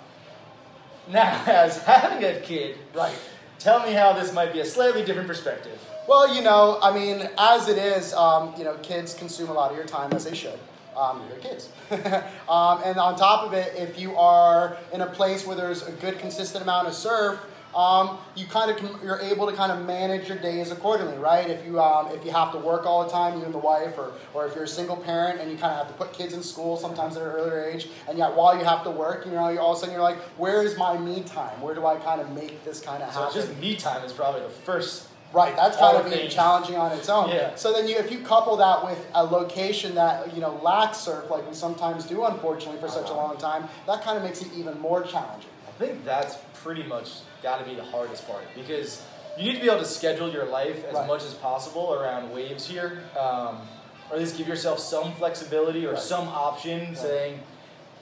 Now, 1.10 1.44
as 1.48 1.82
having 1.84 2.24
a 2.24 2.40
kid, 2.40 2.78
Right. 2.94 3.16
tell 3.60 3.86
me 3.86 3.94
how 3.94 4.14
this 4.14 4.34
might 4.34 4.54
be 4.54 4.60
a 4.60 4.66
slightly 4.66 5.04
different 5.04 5.28
perspective. 5.28 5.80
Well, 6.08 6.36
you 6.36 6.42
know, 6.42 6.80
I 6.82 6.94
mean, 6.94 7.28
as 7.38 7.68
it 7.68 7.78
is, 7.78 8.14
um, 8.14 8.54
you 8.58 8.64
know, 8.64 8.76
kids 8.84 9.14
consume 9.14 9.50
a 9.50 9.54
lot 9.54 9.72
of 9.72 9.78
your 9.78 9.86
time 9.86 10.14
as 10.14 10.26
they 10.26 10.36
should. 10.36 10.60
Um, 10.96 11.22
they're 11.30 11.40
kids. 11.40 11.70
um, 12.50 12.82
and 12.86 12.98
on 12.98 13.18
top 13.18 13.46
of 13.46 13.54
it, 13.54 13.74
if 13.76 14.00
you 14.00 14.16
are 14.16 14.78
in 14.94 15.02
a 15.02 15.08
place 15.08 15.46
where 15.46 15.56
there's 15.56 15.86
a 15.86 15.92
good, 15.92 16.20
consistent 16.20 16.64
amount 16.64 16.88
of 16.88 16.94
surf, 16.94 17.40
um, 17.76 18.18
you 18.36 18.46
kind 18.46 18.72
of 18.72 19.04
you're 19.04 19.20
able 19.20 19.48
to 19.50 19.54
kind 19.56 19.72
of 19.72 19.86
manage 19.86 20.30
your 20.30 20.38
days 20.38 20.72
accordingly, 20.72 21.18
right? 21.18 21.50
If 21.50 21.66
you 21.66 21.82
um, 21.82 22.08
if 22.12 22.24
you 22.24 22.32
have 22.32 22.52
to 22.54 22.58
work 22.58 22.86
all 22.86 23.04
the 23.04 23.10
time, 23.12 23.38
you 23.40 23.44
and 23.46 23.54
the 23.54 23.58
wife, 23.60 23.98
or 23.98 24.14
or 24.34 24.48
if 24.48 24.56
you're 24.56 24.64
a 24.64 24.68
single 24.68 24.96
parent 24.96 25.42
and 25.42 25.52
you 25.52 25.58
kind 25.58 25.74
of 25.74 25.80
have 25.80 25.88
to 25.90 25.94
put 25.94 26.14
kids 26.14 26.34
in 26.34 26.42
school 26.42 26.78
sometimes 26.78 27.18
at 27.18 27.24
an 27.24 27.28
earlier 27.30 27.66
age, 27.66 27.88
and 28.08 28.18
yet 28.18 28.34
while 28.36 28.58
you 28.58 28.64
have 28.64 28.84
to 28.86 28.90
work, 28.92 29.26
you 29.26 29.34
know, 29.34 29.50
you 29.50 29.60
all 29.60 29.72
of 29.74 29.78
a 29.78 29.80
sudden 29.82 29.94
you're 29.94 30.02
like, 30.04 30.18
where 30.38 30.64
is 30.64 30.78
my 30.78 30.98
me 30.98 31.22
time? 31.24 31.60
Where 31.62 31.76
do 31.76 31.86
I 31.86 31.98
kind 31.98 32.22
of 32.22 32.32
make 32.32 32.64
this 32.64 32.80
kind 32.80 33.04
of 33.04 33.14
So 33.14 33.22
happen? 33.24 33.38
it's 33.40 33.48
just 33.50 33.60
me 33.60 33.76
time 33.76 34.04
is 34.06 34.14
probably 34.14 34.42
the 34.42 34.50
first. 34.50 35.10
Right, 35.34 35.54
that's 35.58 35.76
kind 35.76 35.98
of 35.98 36.06
being 36.10 36.30
challenging 36.30 36.78
on 36.78 36.94
its 36.94 37.10
own. 37.10 37.28
Yeah. 37.30 37.56
So 37.56 37.74
then, 37.74 37.90
you, 37.90 37.98
if 37.98 38.10
you 38.10 38.20
couple 38.20 38.56
that 38.56 38.86
with 38.86 39.06
a 39.14 39.22
location 39.22 39.94
that 39.96 40.34
you 40.34 40.40
know 40.40 40.54
lacks 40.64 41.00
surf, 41.00 41.30
like 41.30 41.46
we 41.46 41.54
sometimes 41.54 42.06
do, 42.06 42.24
unfortunately, 42.24 42.80
for 42.80 42.88
such 42.88 43.10
a 43.10 43.12
Uh-huh. 43.12 43.16
long 43.28 43.38
time, 43.38 43.68
that 43.86 44.02
kind 44.02 44.16
of 44.18 44.24
makes 44.24 44.42
it 44.42 44.48
even 44.56 44.80
more 44.80 45.04
challenging. 45.04 45.50
I 45.68 45.72
think 45.78 46.06
that's 46.06 46.38
pretty 46.66 46.82
much 46.82 47.10
got 47.44 47.60
to 47.60 47.64
be 47.70 47.76
the 47.76 47.84
hardest 47.84 48.28
part 48.28 48.44
because 48.56 49.04
you 49.38 49.44
need 49.44 49.54
to 49.54 49.62
be 49.62 49.68
able 49.68 49.78
to 49.78 49.86
schedule 49.86 50.32
your 50.32 50.46
life 50.46 50.84
as 50.86 50.96
Right. 50.96 51.06
much 51.08 51.24
as 51.24 51.36
possible 51.36 51.94
around 51.94 52.34
waves 52.34 52.66
here, 52.66 53.04
um, 53.20 53.62
or 54.10 54.14
at 54.16 54.20
least 54.20 54.36
give 54.36 54.48
yourself 54.48 54.80
some 54.80 55.14
flexibility 55.14 55.86
or 55.86 55.92
Right. 55.92 56.00
some 56.02 56.28
option, 56.28 56.96
saying 56.96 57.44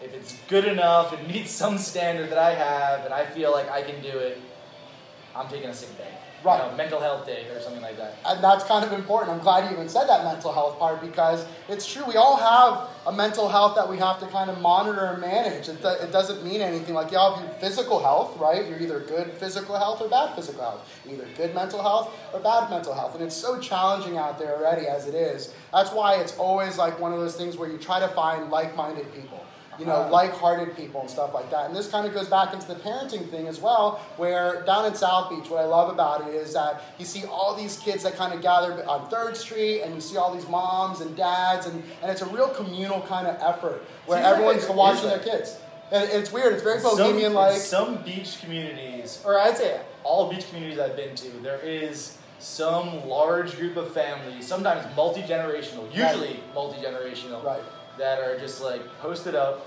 if 0.02 0.14
it's 0.14 0.36
good 0.48 0.64
enough 0.64 1.12
it 1.12 1.28
meets 1.28 1.52
some 1.52 1.78
standard 1.78 2.30
that 2.30 2.38
I 2.38 2.56
have 2.56 3.04
and 3.04 3.14
I 3.14 3.26
feel 3.26 3.52
like 3.52 3.70
I 3.70 3.82
can 3.82 4.02
do 4.02 4.18
it, 4.18 4.40
I'm 5.36 5.50
taking 5.50 5.70
a 5.70 5.74
sick 5.74 5.98
day, 5.98 6.14
Right. 6.44 6.62
You 6.62 6.72
know, 6.72 6.78
mental 6.78 7.00
health 7.00 7.26
day 7.26 7.48
or 7.50 7.62
something 7.62 7.82
like 7.82 7.98
that. 7.98 8.18
And 8.26 8.44
that's 8.44 8.66
kind 8.66 8.84
of 8.84 8.92
important. 8.92 9.32
I'm 9.32 9.40
glad 9.40 9.70
you 9.70 9.76
even 9.76 9.88
said 9.88 10.08
that 10.08 10.26
mental 10.26 10.52
health 10.52 10.78
part 10.78 11.00
because 11.00 11.46
it's 11.70 11.92
true. 11.92 12.04
We 12.06 12.18
all 12.18 12.36
have 12.36 12.90
a 13.08 13.12
mental 13.12 13.48
health 13.48 13.76
that 13.76 13.90
we 13.90 13.98
have 13.98 14.20
to 14.20 14.28
kind 14.28 14.50
of 14.50 14.60
monitor 14.60 15.06
and 15.06 15.22
manage. 15.22 15.70
It, 15.70 15.84
it 15.84 16.12
doesn't 16.12 16.44
mean 16.44 16.62
anything. 16.62 16.96
Like 16.96 17.12
you 17.12 17.18
all 17.18 17.36
have 17.36 17.46
your 17.46 17.54
physical 17.56 18.00
health, 18.02 18.38
right? 18.38 18.68
You're 18.68 18.80
either 18.80 19.00
good 19.00 19.32
physical 19.34 19.78
health 19.78 20.02
or 20.02 20.10
bad 20.10 20.36
physical 20.36 20.62
health. 20.62 21.02
Either 21.10 21.26
good 21.38 21.56
mental 21.56 21.82
health 21.82 22.14
or 22.34 22.42
bad 22.42 22.70
mental 22.70 22.94
health. 22.94 23.16
And 23.16 23.24
it's 23.24 23.36
so 23.36 23.60
challenging 23.60 24.18
out 24.18 24.38
there 24.38 24.58
already 24.58 24.88
as 24.88 25.08
it 25.08 25.16
is. 25.16 25.54
That's 25.72 25.92
why 25.92 26.16
it's 26.16 26.38
always 26.38 26.78
like 26.78 27.00
one 27.00 27.14
of 27.14 27.20
those 27.20 27.38
things 27.38 27.58
where 27.58 27.70
you 27.70 27.78
try 27.78 28.00
to 28.00 28.10
find 28.10 28.50
like-minded 28.50 29.14
people. 29.14 29.46
You 29.80 29.86
know, 29.86 29.94
Uh-huh. 29.94 30.12
like-hearted 30.12 30.76
people 30.78 31.02
and 31.02 31.10
stuff 31.10 31.34
like 31.34 31.50
that. 31.52 31.66
And 31.68 31.76
this 31.76 31.90
kind 31.90 32.06
of 32.08 32.14
goes 32.14 32.28
back 32.28 32.54
into 32.54 32.68
the 32.68 32.76
parenting 32.76 33.30
thing 33.30 33.48
as 33.48 33.60
well, 33.60 34.00
where 34.18 34.62
down 34.64 34.86
in 34.86 34.94
South 34.96 35.30
Beach, 35.30 35.50
what 35.50 35.62
I 35.62 35.66
love 35.66 35.90
about 35.90 36.28
it 36.28 36.34
is 36.36 36.54
that 36.54 36.82
you 37.00 37.06
see 37.06 37.26
all 37.26 37.56
these 37.56 37.78
kids 37.80 38.04
that 38.04 38.16
kind 38.16 38.34
of 38.34 38.42
gather 38.42 38.88
on 38.88 39.10
Third 39.10 39.36
Street, 39.36 39.82
and 39.82 39.96
you 39.96 40.02
see 40.02 40.18
all 40.18 40.34
these 40.34 40.48
moms 40.48 41.02
and 41.02 41.16
dads, 41.16 41.66
and, 41.66 41.82
and 42.02 42.12
it's 42.12 42.22
a 42.22 42.28
real 42.28 42.50
communal 42.50 43.02
kind 43.02 43.28
of 43.28 43.36
effort 43.42 43.84
where 44.06 44.20
Seems 44.24 44.32
everyone's 44.34 44.64
is 44.64 44.70
watching 44.70 45.10
their 45.10 45.20
kids. 45.20 45.58
And 45.92 46.10
it's 46.10 46.32
weird. 46.32 46.54
It's 46.54 46.64
very 46.64 46.82
bohemian 46.82 47.34
like. 47.34 47.58
some 47.58 47.98
beach 48.04 48.40
communities, 48.42 49.22
or 49.26 49.40
I'd 49.40 49.58
say 49.58 49.80
all 50.04 50.30
beach 50.30 50.48
communities 50.50 50.80
I've 50.80 50.96
been 50.96 51.16
to, 51.16 51.30
there 51.42 51.60
is 51.60 52.18
some 52.40 53.08
large 53.08 53.58
group 53.58 53.78
of 53.78 53.94
families, 53.94 54.46
sometimes 54.48 54.86
multi 54.96 55.22
generational, 55.22 55.86
usually 55.94 56.40
multi 56.54 56.82
generational, 56.82 57.44
Right. 57.44 57.62
That 57.98 58.20
are 58.20 58.38
just 58.40 58.62
like 58.62 58.82
posted 59.00 59.36
up, 59.36 59.66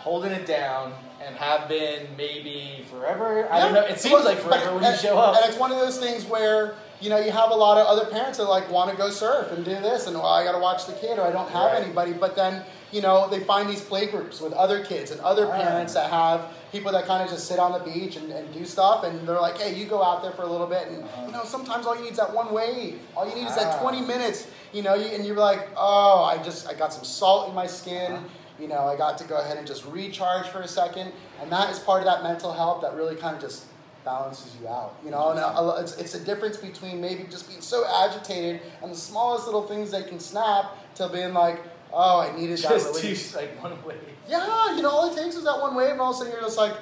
holding 0.00 0.32
it 0.32 0.46
down, 0.46 0.92
and 1.24 1.36
have 1.36 1.68
been 1.68 2.06
maybe 2.16 2.84
forever. 2.90 3.48
I 3.50 3.60
don't 3.60 3.72
know. 3.74 3.82
It 3.84 4.00
seems 4.00 4.14
Well, 4.14 4.24
like 4.24 4.38
forever 4.38 4.74
when 4.74 4.84
you 4.90 4.96
show 4.98 5.16
up. 5.18 5.36
And 5.36 5.48
it's 5.48 5.58
one 5.58 5.70
of 5.70 5.78
those 5.78 5.98
things 5.98 6.24
where 6.24 6.74
you 7.00 7.10
know 7.10 7.18
you 7.18 7.30
have 7.32 7.50
a 7.50 7.54
lot 7.54 7.78
of 7.78 7.86
other 7.86 8.06
parents 8.10 8.38
that 8.38 8.44
like 8.44 8.70
want 8.70 8.90
to 8.90 8.96
go 8.96 9.10
surf 9.10 9.52
and 9.52 9.64
do 9.64 9.72
this, 9.72 10.06
and 10.06 10.16
well, 10.16 10.26
I 10.26 10.44
got 10.44 10.52
to 10.52 10.58
watch 10.58 10.86
the 10.86 10.92
kid, 10.94 11.18
or 11.18 11.22
I 11.22 11.30
don't 11.32 11.50
have 11.50 11.72
Right. 11.72 11.82
anybody. 11.82 12.12
But 12.12 12.34
then 12.36 12.64
you 12.90 13.00
know 13.00 13.28
they 13.28 13.40
find 13.40 13.68
these 13.68 13.80
play 13.80 14.06
groups 14.06 14.40
with 14.40 14.52
other 14.52 14.84
kids 14.84 15.10
and 15.12 15.20
other 15.20 15.46
Ah. 15.46 15.56
parents 15.56 15.94
that 15.94 16.10
have 16.10 16.46
people 16.72 16.90
that 16.90 17.04
kind 17.06 17.22
of 17.22 17.28
just 17.28 17.46
sit 17.46 17.58
on 17.58 17.70
the 17.72 17.78
beach 17.80 18.16
and, 18.16 18.32
and 18.32 18.50
do 18.54 18.64
stuff, 18.64 19.04
and 19.04 19.28
they're 19.28 19.38
like, 19.40 19.58
hey, 19.58 19.74
you 19.74 19.84
go 19.84 20.02
out 20.02 20.22
there 20.22 20.32
for 20.32 20.42
a 20.42 20.46
little 20.46 20.66
bit, 20.66 20.88
and 20.88 21.04
Uh-huh. 21.04 21.26
you 21.26 21.32
know 21.32 21.44
sometimes 21.44 21.86
all 21.86 21.94
you 21.94 22.02
need 22.02 22.12
is 22.12 22.16
that 22.16 22.32
one 22.32 22.50
wave. 22.52 22.98
All 23.16 23.28
you 23.28 23.34
need 23.34 23.46
is 23.46 23.54
that 23.56 23.74
Ah. 23.76 23.82
20 23.82 24.00
minutes. 24.00 24.46
You 24.72 24.82
know, 24.82 24.94
and 24.94 25.24
you're 25.26 25.36
like, 25.36 25.68
oh, 25.76 26.24
I 26.24 26.42
just 26.42 26.66
I 26.68 26.74
got 26.74 26.92
some 26.92 27.04
salt 27.04 27.48
in 27.48 27.54
my 27.54 27.66
skin. 27.66 28.18
You 28.58 28.68
know, 28.68 28.80
I 28.80 28.96
got 28.96 29.18
to 29.18 29.24
go 29.24 29.36
ahead 29.38 29.56
and 29.56 29.66
just 29.66 29.84
recharge 29.86 30.46
for 30.48 30.60
a 30.60 30.68
second, 30.68 31.12
and 31.40 31.50
that 31.50 31.70
is 31.70 31.78
part 31.78 32.00
of 32.00 32.06
that 32.06 32.22
mental 32.22 32.52
health 32.52 32.82
that 32.82 32.94
really 32.94 33.16
kind 33.16 33.34
of 33.34 33.42
just 33.42 33.64
balances 34.04 34.54
you 34.60 34.68
out. 34.68 34.96
You 35.04 35.10
know, 35.10 35.30
and 35.30 35.38
uh, 35.40 35.76
it's, 35.80 35.96
it's 35.96 36.14
a 36.14 36.20
difference 36.24 36.56
between 36.56 37.00
maybe 37.00 37.24
just 37.24 37.48
being 37.48 37.60
so 37.60 37.84
agitated 38.04 38.60
and 38.82 38.90
the 38.92 38.96
smallest 38.96 39.46
little 39.46 39.66
things 39.66 39.90
that 39.90 40.08
can 40.08 40.20
snap 40.20 40.76
to 40.96 41.08
being 41.08 41.34
like, 41.34 41.60
oh, 41.92 42.20
I 42.20 42.36
needed 42.38 42.58
that 42.58 42.68
Just 42.68 43.02
release. 43.02 43.32
two, 43.32 43.38
like 43.38 43.62
one 43.62 43.82
way. 43.84 43.96
Yeah, 44.28 44.76
you 44.76 44.82
know, 44.82 44.90
all 44.90 45.12
it 45.12 45.20
takes 45.20 45.34
is 45.36 45.44
that 45.44 45.60
one 45.60 45.74
wave, 45.74 45.90
and 45.90 46.00
all 46.00 46.10
of 46.10 46.16
a 46.16 46.18
sudden 46.18 46.32
you're 46.32 46.42
just 46.42 46.56
like, 46.58 46.74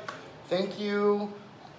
thank 0.49 0.79
you. 0.79 1.33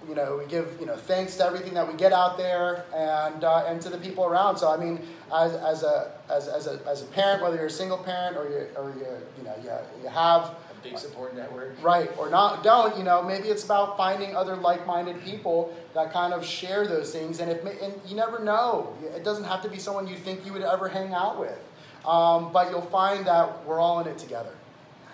You 0.08 0.16
know, 0.16 0.38
we 0.38 0.50
give 0.50 0.78
you 0.80 0.86
know 0.86 0.96
thanks 0.96 1.36
to 1.36 1.44
everything 1.46 1.74
that 1.74 1.86
we 1.86 1.94
get 1.94 2.12
out 2.12 2.36
there 2.36 2.86
and 2.92 3.44
uh, 3.44 3.66
and 3.68 3.80
to 3.82 3.88
the 3.88 3.98
people 3.98 4.24
around. 4.24 4.56
So 4.56 4.68
I 4.68 4.76
mean, 4.76 4.98
as, 5.32 5.54
as 5.54 5.82
a 5.82 6.12
as, 6.30 6.48
as 6.48 6.66
a 6.66 6.80
as 6.86 7.02
a 7.02 7.06
parent, 7.06 7.42
whether 7.42 7.56
you're 7.56 7.66
a 7.66 7.70
single 7.70 7.98
parent 7.98 8.36
or 8.36 8.44
you 8.48 8.66
or 8.76 8.90
you 8.96 9.06
you 9.38 9.44
know 9.44 9.54
you, 9.62 9.70
you 10.02 10.08
have 10.08 10.42
A 10.44 10.54
big 10.82 10.98
support 10.98 11.34
network. 11.36 11.74
right 11.82 12.10
or 12.18 12.28
not 12.30 12.62
don't 12.62 12.96
you 12.98 13.04
know 13.04 13.22
maybe 13.22 13.48
it's 13.48 13.64
about 13.64 13.96
finding 13.96 14.34
other 14.36 14.56
like-minded 14.56 15.22
people 15.24 15.74
that 15.94 16.12
kind 16.12 16.34
of 16.34 16.44
share 16.44 16.86
those 16.86 17.12
things 17.12 17.40
and 17.40 17.50
if 17.50 17.64
and 17.64 17.94
you 18.06 18.16
never 18.16 18.38
know 18.40 18.94
it 19.16 19.24
doesn't 19.24 19.44
have 19.44 19.62
to 19.62 19.68
be 19.68 19.78
someone 19.78 20.06
you 20.06 20.16
think 20.16 20.44
you 20.46 20.52
would 20.52 20.62
ever 20.62 20.88
hang 20.88 21.12
out 21.14 21.38
with 21.38 21.58
um, 22.04 22.52
but 22.52 22.70
you'll 22.70 22.80
find 22.82 23.24
that 23.26 23.64
we're 23.66 23.78
all 23.80 24.00
in 24.00 24.06
it 24.08 24.18
together 24.18 24.52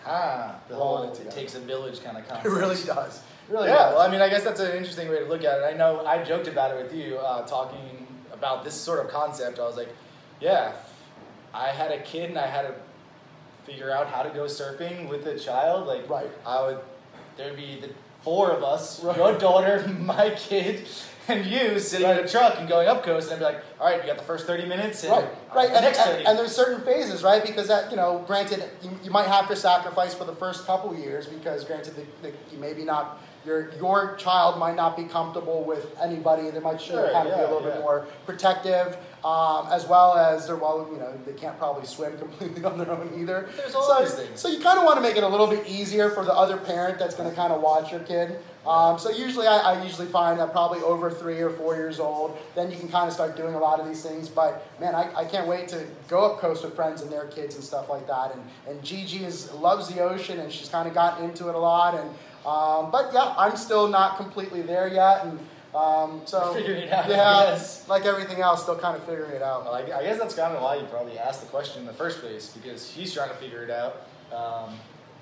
Ah, 0.07 0.57
the 0.69 0.75
We're 0.75 0.81
all 0.81 1.03
in 1.03 1.09
whole 1.09 1.17
it 1.19 1.27
it 1.27 1.31
takes 1.31 1.55
a 1.55 1.61
village 1.61 2.03
kind 2.03 2.17
of 2.17 2.27
concept. 2.27 2.47
it 2.47 2.51
really 2.51 2.83
does 2.85 3.19
It 3.19 3.53
really 3.53 3.69
yeah, 3.69 3.77
does. 3.77 3.95
well, 3.95 4.01
I 4.07 4.11
mean, 4.11 4.23
I 4.23 4.29
guess 4.31 4.43
that's 4.43 4.61
an 4.61 4.73
interesting 4.77 5.09
way 5.11 5.19
to 5.19 5.27
look 5.27 5.45
at 5.45 5.59
it. 5.61 5.65
I 5.65 5.77
know 5.77 6.05
I 6.07 6.23
joked 6.25 6.49
about 6.49 6.71
it 6.75 6.83
with 6.83 6.95
you, 6.95 7.17
uh, 7.19 7.47
talking 7.47 8.07
about 8.33 8.65
this 8.65 8.75
sort 8.75 9.05
of 9.05 9.11
concept. 9.11 9.59
I 9.59 9.63
was 9.65 9.77
like, 9.77 9.89
yeah, 10.41 10.73
I 11.55 11.69
had 11.69 11.91
a 11.91 12.01
kid 12.03 12.31
and 12.31 12.39
I 12.39 12.47
had 12.47 12.63
to 12.63 12.75
figure 13.65 13.91
out 13.91 14.07
how 14.09 14.23
to 14.23 14.31
go 14.31 14.45
surfing 14.45 15.09
with 15.09 15.27
a 15.27 15.39
child. 15.39 15.87
Like, 15.87 16.09
Right. 16.09 16.31
I 16.47 16.63
would, 16.63 16.79
there'd 17.37 17.57
be 17.57 17.79
the 17.81 17.91
four 18.23 18.51
of 18.51 18.63
us, 18.63 19.03
Right. 19.03 19.17
your 19.17 19.37
daughter, 19.39 19.87
my 20.01 20.31
kid, 20.31 20.87
and 21.29 21.45
you 21.45 21.79
sitting 21.79 22.09
in 22.09 22.17
a 22.19 22.27
truck 22.29 22.59
and 22.59 22.69
going 22.69 22.89
up 22.89 23.03
coast, 23.03 23.31
and 23.31 23.35
I'd 23.35 23.39
be 23.39 23.45
like, 23.57 23.65
all 23.81 23.87
right, 23.91 24.01
you 24.01 24.07
got 24.07 24.17
the 24.17 24.25
first 24.25 24.47
30 24.47 24.67
minutes, 24.67 25.03
and 25.05 25.13
Right, 25.13 25.29
right, 25.55 25.69
the 25.69 25.77
and, 25.77 25.85
next 25.85 25.99
and, 25.99 26.11
30. 26.13 26.25
and 26.27 26.39
there's 26.39 26.55
certain 26.57 26.81
phases, 26.85 27.23
right? 27.23 27.45
Because 27.45 27.69
that, 27.69 27.91
you 27.91 27.97
know, 27.97 28.25
granted, 28.27 28.65
you, 28.83 28.91
you 29.05 29.11
might 29.11 29.27
have 29.29 29.47
to 29.49 29.57
sacrifice 29.57 30.15
for 30.15 30.25
the 30.25 30.35
first 30.37 30.67
couple 30.67 30.95
years 30.97 31.27
because, 31.27 31.65
granted, 31.65 31.95
the, 31.97 32.29
the, 32.29 32.35
you 32.51 32.59
maybe 32.59 32.85
not 32.85 33.21
your 33.49 33.73
your 33.77 34.15
child 34.17 34.59
might 34.59 34.77
not 34.77 34.97
be 34.97 35.05
comfortable 35.05 35.65
with 35.65 35.97
anybody. 36.01 36.51
They 36.51 36.61
might 36.61 36.81
should 36.81 36.97
Sure, 36.97 37.11
kind 37.11 37.27
of 37.29 37.35
be 37.35 37.41
a 37.41 37.45
little 37.45 37.67
yeah. 37.67 37.75
bit 37.77 37.81
more 37.81 38.07
protective, 38.27 38.97
um, 39.25 39.67
as 39.73 39.87
well 39.87 40.17
as 40.17 40.47
they're 40.47 40.57
well, 40.57 40.87
you 40.93 40.99
know, 40.99 41.13
they 41.27 41.33
can't 41.33 41.59
probably 41.59 41.87
swim 41.87 42.17
completely 42.25 42.63
on 42.65 42.79
their 42.79 42.91
own 42.91 43.11
either. 43.19 43.49
There's 43.57 43.75
all 43.75 43.89
so, 43.89 44.05
those 44.05 44.15
things. 44.15 44.39
So 44.39 44.49
you 44.49 44.61
kind 44.61 44.79
of 44.79 44.85
want 44.85 44.97
to 44.99 45.03
make 45.03 45.17
it 45.17 45.25
a 45.25 45.29
little 45.29 45.47
bit 45.47 45.67
easier 45.67 46.11
for 46.11 46.25
the 46.25 46.33
other 46.33 46.59
parent 46.59 46.99
that's 46.99 47.15
going 47.15 47.29
to 47.29 47.35
kind 47.35 47.53
of 47.53 47.63
watch 47.63 47.91
your 47.91 48.01
kid. 48.01 48.39
Um, 48.67 48.99
so 48.99 49.11
usually, 49.11 49.47
I, 49.47 49.57
I 49.59 49.83
usually 49.83 50.09
find 50.09 50.39
that 50.41 50.53
probably 50.53 50.81
over 50.81 51.11
three 51.11 51.41
or 51.41 51.49
four 51.49 51.75
years 51.75 51.99
old, 51.99 52.37
then 52.55 52.71
you 52.71 52.77
can 52.77 52.89
kind 52.89 53.09
of 53.09 53.15
start 53.15 53.35
doing 53.35 53.55
a 53.55 53.59
lot 53.59 53.81
of 53.81 53.89
these 53.89 54.03
things. 54.03 54.29
But 54.29 54.67
man, 54.79 54.95
I, 54.95 55.11
I 55.15 55.25
can't 55.25 55.49
wait 55.49 55.69
to 55.69 55.87
go 56.07 56.27
up 56.27 56.39
coast 56.39 56.63
with 56.65 56.77
friends 56.77 57.01
and 57.01 57.11
their 57.11 57.29
kids 57.29 57.55
and 57.55 57.65
stuff 57.65 57.89
like 57.89 58.07
that. 58.09 58.35
And 58.35 58.43
and 58.69 58.85
Gigi 58.85 59.25
is 59.25 59.51
loves 59.53 59.89
the 59.89 60.01
ocean 60.01 60.39
and 60.41 60.53
she's 60.53 60.69
kind 60.69 60.87
of 60.87 60.93
gotten 60.93 61.25
into 61.25 61.49
it 61.49 61.55
a 61.55 61.59
lot. 61.59 61.95
And 61.95 62.11
um, 62.49 62.91
but 62.91 63.11
yeah, 63.13 63.35
I'm 63.37 63.57
still 63.57 63.89
not 63.89 64.17
completely 64.17 64.63
there 64.63 64.89
yet. 64.89 65.25
And 65.25 65.39
um, 65.75 66.23
so 66.25 66.55
Figuring 66.55 66.85
it 66.85 66.93
out, 66.93 67.09
yeah, 67.09 67.17
guess. 67.51 67.87
like 67.89 68.07
everything 68.07 68.41
else, 68.41 68.63
still 68.63 68.79
kind 68.79 68.97
of 68.97 69.05
figuring 69.05 69.33
it 69.33 69.43
out. 69.43 69.65
Well, 69.65 69.75
I, 69.75 69.83
I 69.83 70.03
guess 70.03 70.19
that's 70.19 70.35
kind 70.35 70.55
of 70.55 70.63
why 70.63 70.77
you 70.77 70.85
probably 70.87 71.19
asked 71.19 71.43
the 71.43 71.49
question 71.49 71.81
in 71.81 71.87
the 71.87 71.93
first 71.93 72.21
place 72.21 72.49
because 72.49 72.91
he's 72.91 73.13
trying 73.13 73.29
to 73.29 73.35
figure 73.37 73.63
it 73.63 73.71
out. 73.71 74.07
Um, 74.33 74.75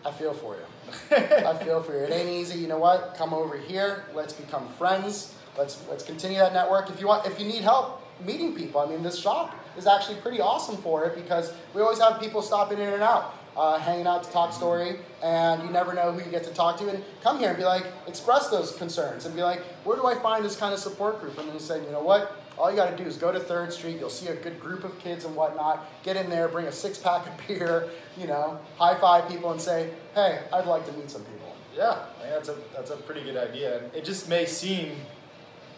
I 0.05 0.13
feel 0.13 0.33
for 0.35 0.55
you. 0.55 1.17
I 1.17 1.57
feel 1.57 1.83
for 1.83 1.93
you. 1.93 2.05
It 2.05 2.13
ain't 2.13 2.29
easy. 2.29 2.61
You 2.61 2.69
know 2.69 2.79
what? 2.79 3.17
Come 3.19 3.35
over 3.35 3.57
here. 3.57 4.05
Let's 4.15 4.33
become 4.33 4.69
friends. 4.79 5.35
Let's 5.59 5.83
let's 5.89 6.05
continue 6.05 6.39
that 6.39 6.53
network. 6.53 6.91
If 6.91 7.01
you 7.01 7.09
want, 7.09 7.27
if 7.27 7.41
you 7.41 7.47
need 7.47 7.63
help 7.63 8.03
meeting 8.25 8.55
people, 8.55 8.81
I 8.81 8.87
mean, 8.87 9.03
this 9.03 9.19
shop 9.19 9.55
is 9.77 9.87
actually 9.87 10.21
pretty 10.21 10.41
awesome 10.41 10.77
for 10.77 11.05
it 11.07 11.17
because 11.17 11.53
we 11.75 11.83
always 11.83 11.99
have 11.99 12.21
people 12.21 12.41
stopping 12.41 12.79
in 12.79 12.89
and 12.89 13.03
out, 13.03 13.35
uh, 13.57 13.79
hanging 13.79 14.07
out 14.07 14.23
to 14.25 14.31
talk 14.31 14.53
story, 14.53 14.97
and 15.23 15.63
you 15.63 15.71
never 15.71 15.95
know 15.95 16.13
who 16.13 16.23
you 16.25 16.31
get 16.31 16.45
to 16.45 16.53
talk 16.53 16.79
to. 16.79 16.89
And 16.89 17.03
come 17.23 17.39
here 17.39 17.49
and 17.49 17.57
be 17.57 17.65
like, 17.65 17.85
express 18.07 18.49
those 18.49 18.73
concerns 18.77 19.25
and 19.25 19.35
be 19.35 19.43
like, 19.43 19.61
where 19.85 19.97
do 19.97 20.07
I 20.07 20.15
find 20.17 20.45
this 20.45 20.57
kind 20.57 20.75
of 20.75 20.81
support 20.81 21.21
group? 21.21 21.39
And 21.39 21.49
then 21.49 21.59
say, 21.59 21.83
you 21.83 21.91
know 21.91 22.03
what? 22.03 22.37
All 22.59 22.71
you 22.71 22.77
got 22.77 22.91
to 22.91 22.97
do 22.97 23.09
is 23.09 23.17
go 23.17 23.33
to 23.33 23.41
Third 23.41 23.73
Street. 23.73 23.99
You'll 23.99 24.09
see 24.09 24.29
a 24.29 24.35
good 24.35 24.61
group 24.61 24.85
of 24.85 24.99
kids 24.99 25.25
and 25.25 25.37
whatnot. 25.37 25.87
Get 26.03 26.17
in 26.17 26.31
there, 26.31 26.49
bring 26.49 26.67
a 26.67 26.73
six 26.73 26.99
pack 26.99 27.27
of 27.27 27.47
beer, 27.47 27.91
you 28.17 28.27
know, 28.27 28.59
high 28.79 28.99
five 28.99 29.29
people 29.29 29.53
and 29.53 29.61
say, 29.61 29.91
hey, 30.15 30.41
I'd 30.53 30.67
like 30.67 30.87
to 30.87 30.93
meet 30.93 31.11
some 31.11 31.23
people. 31.23 31.55
yeah, 31.77 32.31
that's 32.31 32.49
a 32.49 32.57
that's 32.75 32.91
a 32.91 32.97
pretty 32.97 33.23
good 33.23 33.37
idea. 33.37 33.79
And 33.79 33.95
it 33.95 34.05
just 34.05 34.29
may 34.29 34.47
seem 34.47 34.93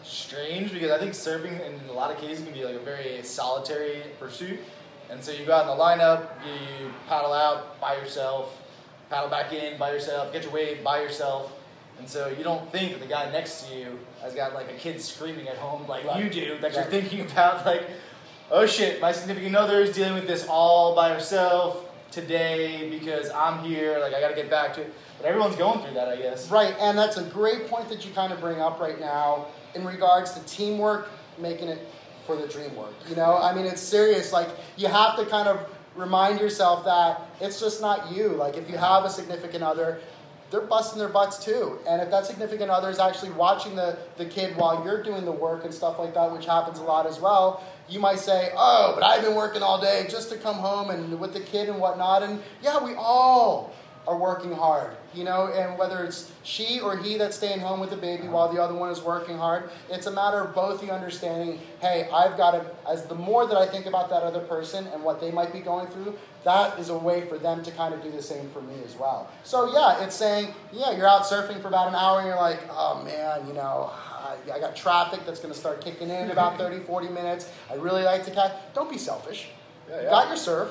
strange 0.03 0.71
because 0.71 0.91
I 0.91 0.97
think 0.97 1.11
surfing 1.11 1.59
in 1.59 1.89
a 1.89 1.93
lot 1.93 2.11
of 2.11 2.17
cases 2.17 2.43
can 2.43 2.53
be 2.53 2.63
like 2.63 2.75
a 2.75 2.79
very 2.79 3.21
solitary 3.23 4.03
pursuit. 4.17 4.59
And 5.09 5.23
so 5.23 5.31
you 5.31 5.45
go 5.45 5.53
out 5.53 5.61
in 5.63 5.77
the 5.77 5.83
lineup, 5.83 6.27
you 6.45 6.91
paddle 7.07 7.33
out 7.33 7.79
by 7.81 7.95
yourself, 7.95 8.55
paddle 9.09 9.29
back 9.29 9.51
in 9.53 9.77
by 9.77 9.91
yourself, 9.91 10.31
get 10.31 10.43
your 10.43 10.51
wave 10.51 10.83
by 10.83 11.01
yourself. 11.01 11.51
And 11.97 12.07
so 12.07 12.27
you 12.29 12.43
don't 12.43 12.71
think 12.71 12.93
that 12.93 13.01
the 13.01 13.07
guy 13.07 13.29
next 13.31 13.63
to 13.63 13.75
you 13.75 13.99
has 14.21 14.33
got 14.33 14.53
like 14.53 14.69
a 14.69 14.75
kid 14.75 15.01
screaming 15.01 15.47
at 15.47 15.57
home 15.57 15.87
like 15.87 16.05
Right. 16.05 16.23
you 16.23 16.29
do, 16.29 16.57
that 16.59 16.73
you're 16.73 16.83
thinking 16.85 17.21
about 17.21 17.65
like, 17.65 17.83
oh 18.51 18.65
shit, 18.65 19.01
my 19.01 19.11
significant 19.11 19.55
other 19.55 19.81
is 19.81 19.95
dealing 19.95 20.13
with 20.13 20.27
this 20.27 20.45
all 20.47 20.95
by 20.95 21.13
herself 21.13 21.85
today 22.11 22.89
because 22.89 23.29
I'm 23.31 23.63
here, 23.63 23.99
like 23.99 24.13
I 24.13 24.21
gotta 24.21 24.35
get 24.35 24.49
back 24.49 24.73
to 24.75 24.81
it. 24.81 24.93
But 25.17 25.27
everyone's 25.27 25.57
going 25.57 25.81
through 25.81 25.95
that, 25.95 26.07
I 26.07 26.15
guess. 26.15 26.49
Right, 26.49 26.73
and 26.79 26.97
that's 26.97 27.17
a 27.17 27.23
great 27.23 27.67
point 27.67 27.89
that 27.89 28.05
you 28.05 28.13
kind 28.13 28.31
of 28.31 28.39
bring 28.39 28.61
up 28.61 28.79
right 28.79 28.99
now 28.99 29.47
in 29.75 29.83
regards 29.85 30.31
to 30.33 30.39
teamwork, 30.45 31.09
making 31.37 31.67
it 31.67 31.85
for 32.29 32.35
the 32.35 32.47
dream 32.47 32.75
work. 32.75 32.93
You 33.09 33.15
know, 33.15 33.37
I 33.37 33.55
mean, 33.55 33.65
it's 33.65 33.81
serious. 33.81 34.31
Like, 34.31 34.49
you 34.77 34.87
have 34.87 35.17
to 35.17 35.25
kind 35.25 35.47
of 35.47 35.59
remind 35.95 36.39
yourself 36.39 36.85
that 36.85 37.21
it's 37.41 37.59
just 37.59 37.81
not 37.81 38.11
you. 38.11 38.29
Like, 38.29 38.55
if 38.55 38.69
you 38.69 38.77
have 38.77 39.03
a 39.03 39.09
significant 39.09 39.63
other, 39.63 39.99
they're 40.51 40.61
busting 40.61 40.99
their 40.99 41.09
butts 41.09 41.43
too. 41.43 41.79
And 41.87 42.03
if 42.03 42.11
that 42.11 42.27
significant 42.27 42.69
other 42.69 42.89
is 42.91 42.99
actually 42.99 43.31
watching 43.31 43.75
the, 43.75 43.97
the 44.17 44.25
kid 44.25 44.55
while 44.57 44.85
you're 44.85 45.01
doing 45.01 45.25
the 45.25 45.31
work 45.31 45.65
and 45.65 45.73
stuff 45.73 45.97
like 45.97 46.13
that, 46.13 46.31
which 46.31 46.45
happens 46.45 46.77
a 46.77 46.83
lot 46.83 47.07
as 47.07 47.19
well, 47.19 47.63
you 47.87 47.99
might 47.99 48.19
say, 48.19 48.51
Oh, 48.55 48.91
but 48.93 49.03
I've 49.03 49.23
been 49.23 49.35
working 49.35 49.63
all 49.63 49.81
day 49.81 50.05
just 50.07 50.29
to 50.29 50.37
come 50.37 50.57
home 50.57 50.91
and 50.91 51.19
with 51.19 51.33
the 51.33 51.39
kid 51.39 51.67
and 51.67 51.79
whatnot. 51.79 52.21
And 52.21 52.41
yeah, 52.61 52.83
we 52.83 52.93
all 52.95 53.73
are 54.07 54.17
working 54.17 54.51
hard, 54.51 54.91
you 55.13 55.23
know, 55.23 55.47
and 55.47 55.77
whether 55.77 56.03
it's 56.03 56.31
she 56.43 56.79
or 56.79 56.97
he 56.97 57.17
that's 57.17 57.37
staying 57.37 57.59
home 57.59 57.79
with 57.79 57.89
the 57.89 57.97
baby 57.97 58.23
uh-huh. 58.23 58.31
while 58.31 58.53
the 58.53 58.61
other 58.61 58.73
one 58.73 58.89
is 58.89 59.01
working 59.01 59.37
hard, 59.37 59.69
it's 59.89 60.07
a 60.07 60.11
matter 60.11 60.39
of 60.39 60.55
both 60.55 60.83
you 60.83 60.89
understanding, 60.89 61.59
hey, 61.79 62.09
I've 62.11 62.35
got 62.37 62.51
to, 62.51 62.65
as 62.89 63.05
the 63.05 63.15
more 63.15 63.45
that 63.45 63.57
I 63.57 63.67
think 63.67 63.85
about 63.85 64.09
that 64.09 64.23
other 64.23 64.39
person 64.39 64.87
and 64.87 65.03
what 65.03 65.21
they 65.21 65.31
might 65.31 65.53
be 65.53 65.59
going 65.59 65.87
through, 65.87 66.17
that 66.43 66.79
is 66.79 66.89
a 66.89 66.97
way 66.97 67.27
for 67.27 67.37
them 67.37 67.63
to 67.63 67.71
kind 67.71 67.93
of 67.93 68.01
do 68.01 68.11
the 68.11 68.21
same 68.21 68.49
for 68.49 68.61
me 68.61 68.75
as 68.85 68.95
well. 68.95 69.29
So 69.43 69.71
yeah, 69.71 70.03
it's 70.03 70.15
saying, 70.15 70.53
yeah, 70.71 70.95
you're 70.95 71.07
out 71.07 71.23
surfing 71.23 71.61
for 71.61 71.67
about 71.67 71.89
an 71.89 71.95
hour 71.95 72.19
and 72.19 72.27
you're 72.27 72.37
like, 72.37 72.59
oh 72.71 73.03
man, 73.03 73.45
you 73.47 73.53
know, 73.53 73.91
I, 73.93 74.37
I 74.53 74.59
got 74.59 74.75
traffic 74.75 75.21
that's 75.25 75.39
going 75.39 75.53
to 75.53 75.59
start 75.59 75.81
kicking 75.81 76.09
in 76.09 76.25
in 76.25 76.31
about 76.31 76.57
30, 76.57 76.79
40 76.79 77.09
minutes. 77.09 77.49
I 77.69 77.75
really 77.75 78.03
like 78.03 78.25
to 78.25 78.31
catch. 78.31 78.53
Don't 78.73 78.89
be 78.89 78.97
selfish. 78.97 79.49
Yeah, 79.89 80.01
You 80.01 80.09
got 80.09 80.27
your 80.27 80.37
surf. 80.37 80.69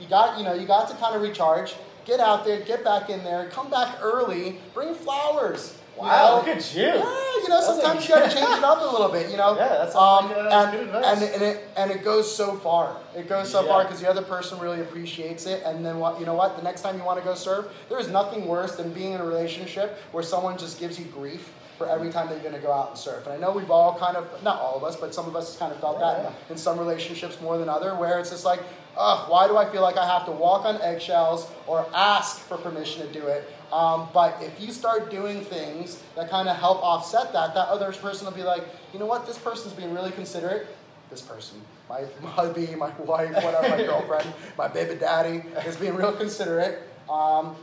You 0.00 0.08
got, 0.08 0.38
you 0.38 0.44
know, 0.44 0.54
you 0.54 0.66
got 0.66 0.88
to 0.88 0.96
kind 0.96 1.14
of 1.14 1.22
recharge. 1.22 1.74
Get 2.10 2.18
out 2.18 2.44
there, 2.44 2.58
get 2.62 2.82
back 2.82 3.08
in 3.08 3.22
there, 3.22 3.48
come 3.50 3.70
back 3.70 3.98
early, 4.02 4.58
bring 4.74 4.94
flowers. 4.96 5.78
you 5.96 6.02
Wow, 6.02 6.08
know? 6.30 6.36
look 6.38 6.48
at 6.56 6.74
you. 6.74 6.82
Yeah, 6.82 6.94
you 6.96 7.48
know, 7.48 7.60
sometimes 7.60 8.02
you 8.02 8.12
got 8.16 8.28
to 8.28 8.36
change 8.36 8.50
it 8.58 8.64
up 8.64 8.80
a 8.80 8.84
little 8.84 9.10
bit, 9.10 9.30
you 9.30 9.36
know. 9.36 9.54
Yeah, 9.56 9.68
that's 9.68 9.94
um, 9.94 10.26
like, 10.26 10.36
uh, 10.36 10.48
and, 10.50 10.72
good 10.72 10.86
advice. 10.88 11.22
and, 11.22 11.34
and 11.34 11.42
it 11.44 11.68
and 11.76 11.90
it 11.92 12.02
goes 12.02 12.34
so 12.34 12.56
far. 12.56 12.96
It 13.16 13.28
goes 13.28 13.48
so 13.48 13.62
Yeah. 13.62 13.68
far 13.68 13.84
because 13.84 14.00
the 14.00 14.10
other 14.10 14.22
person 14.22 14.58
really 14.58 14.80
appreciates 14.80 15.46
it. 15.46 15.62
And 15.64 15.86
then 15.86 16.00
what? 16.00 16.18
You 16.18 16.26
know 16.26 16.34
what? 16.34 16.56
The 16.56 16.64
next 16.64 16.80
time 16.80 16.98
you 16.98 17.04
want 17.04 17.20
to 17.20 17.24
go 17.24 17.36
surf, 17.36 17.66
there 17.88 18.00
is 18.00 18.08
nothing 18.08 18.44
worse 18.48 18.74
than 18.74 18.92
being 18.92 19.12
in 19.12 19.20
a 19.20 19.24
relationship 19.24 19.96
where 20.10 20.24
someone 20.24 20.58
just 20.58 20.80
gives 20.80 20.98
you 20.98 21.04
grief 21.04 21.52
for 21.80 21.88
every 21.88 22.10
time 22.10 22.28
they're 22.28 22.38
going 22.40 22.52
to 22.52 22.60
go 22.60 22.70
out 22.70 22.90
and 22.90 22.98
surf. 22.98 23.24
And 23.24 23.32
I 23.32 23.38
know 23.38 23.52
we've 23.52 23.70
all 23.70 23.98
kind 23.98 24.14
of, 24.14 24.42
not 24.42 24.60
all 24.60 24.76
of 24.76 24.84
us, 24.84 24.96
but 24.96 25.14
some 25.14 25.26
of 25.26 25.34
us 25.34 25.56
kind 25.56 25.72
of 25.72 25.80
felt 25.80 25.98
that 25.98 26.24
yeah. 26.24 26.32
in 26.50 26.58
some 26.58 26.78
relationships 26.78 27.40
more 27.40 27.56
than 27.56 27.70
other, 27.70 27.94
where 27.94 28.18
it's 28.18 28.28
just 28.28 28.44
like, 28.44 28.60
ugh, 28.98 29.30
why 29.30 29.48
do 29.48 29.56
I 29.56 29.64
feel 29.72 29.80
like 29.80 29.96
I 29.96 30.06
have 30.06 30.26
to 30.26 30.30
walk 30.30 30.66
on 30.66 30.78
eggshells 30.82 31.50
or 31.66 31.86
ask 31.94 32.40
for 32.40 32.58
permission 32.58 33.06
to 33.06 33.10
do 33.14 33.28
it? 33.28 33.50
Um, 33.72 34.10
but 34.12 34.36
if 34.42 34.60
you 34.60 34.72
start 34.72 35.10
doing 35.10 35.40
things 35.40 36.02
that 36.16 36.28
kind 36.28 36.50
of 36.50 36.56
help 36.58 36.82
offset 36.82 37.32
that, 37.32 37.54
that 37.54 37.68
other 37.68 37.90
person 37.92 38.26
will 38.26 38.34
be 38.34 38.42
like, 38.42 38.62
you 38.92 38.98
know 38.98 39.06
what, 39.06 39.26
this 39.26 39.38
person's 39.38 39.72
being 39.72 39.94
really 39.94 40.12
considerate. 40.12 40.66
This 41.08 41.22
person, 41.22 41.62
my 41.88 42.02
hubby, 42.24 42.76
my 42.76 42.90
wife, 42.98 43.34
whatever, 43.42 43.70
my 43.70 43.82
girlfriend, 43.86 44.30
my 44.58 44.68
baby 44.68 44.96
daddy, 44.96 45.44
is 45.64 45.76
being 45.76 45.94
real 45.94 46.12
considerate. 46.12 46.82
Um, 47.08 47.56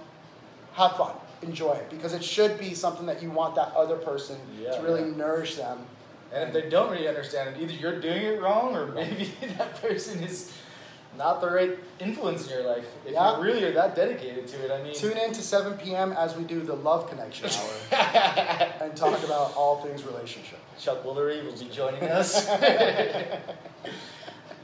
have 0.74 0.98
fun, 0.98 1.14
enjoy 1.42 1.74
it, 1.74 1.90
because 1.90 2.14
it 2.14 2.24
should 2.24 2.58
be 2.60 2.74
something 2.74 3.06
that 3.06 3.22
you 3.22 3.30
want 3.32 3.56
that 3.56 3.74
other 3.76 3.96
person 3.98 4.38
Yeah, 4.62 4.72
to 4.72 4.82
really 4.82 5.10
yeah. 5.10 5.16
nourish 5.18 5.56
them. 5.56 5.80
And 6.34 6.44
if 6.50 6.54
they 6.54 6.70
don't 6.70 6.92
really 6.92 7.08
understand 7.08 7.56
it, 7.56 7.62
either 7.62 7.74
you're 7.74 8.00
doing 8.02 8.24
it 8.24 8.42
wrong 8.42 8.76
or 8.76 8.86
maybe 8.94 9.32
that 9.58 9.82
person 9.82 10.22
is 10.24 10.52
not 11.18 11.40
the 11.42 11.50
right 11.50 11.80
influence 12.00 12.44
in 12.48 12.52
your 12.58 12.68
life. 12.68 12.86
If 13.06 13.14
Yeah. 13.14 13.38
you 13.38 13.44
really 13.44 13.64
are 13.64 13.72
that 13.74 13.96
dedicated 13.96 14.48
to 14.50 14.66
it, 14.66 14.72
I 14.72 14.84
mean. 14.84 14.94
Tune 14.94 15.18
in 15.18 15.32
to 15.34 15.42
7 15.42 15.74
p.m. 15.78 16.12
as 16.12 16.36
we 16.36 16.44
do 16.44 16.60
the 16.62 16.76
Love 16.76 17.10
Connection 17.10 17.50
Hour 17.50 17.74
and 18.82 18.96
talk 18.96 19.24
about 19.24 19.56
all 19.56 19.82
things 19.82 20.04
relationship. 20.04 20.60
Chuck 20.80 21.04
Woolery 21.04 21.44
will 21.46 21.58
be 21.58 21.70
joining 21.70 22.04
us. 22.04 22.48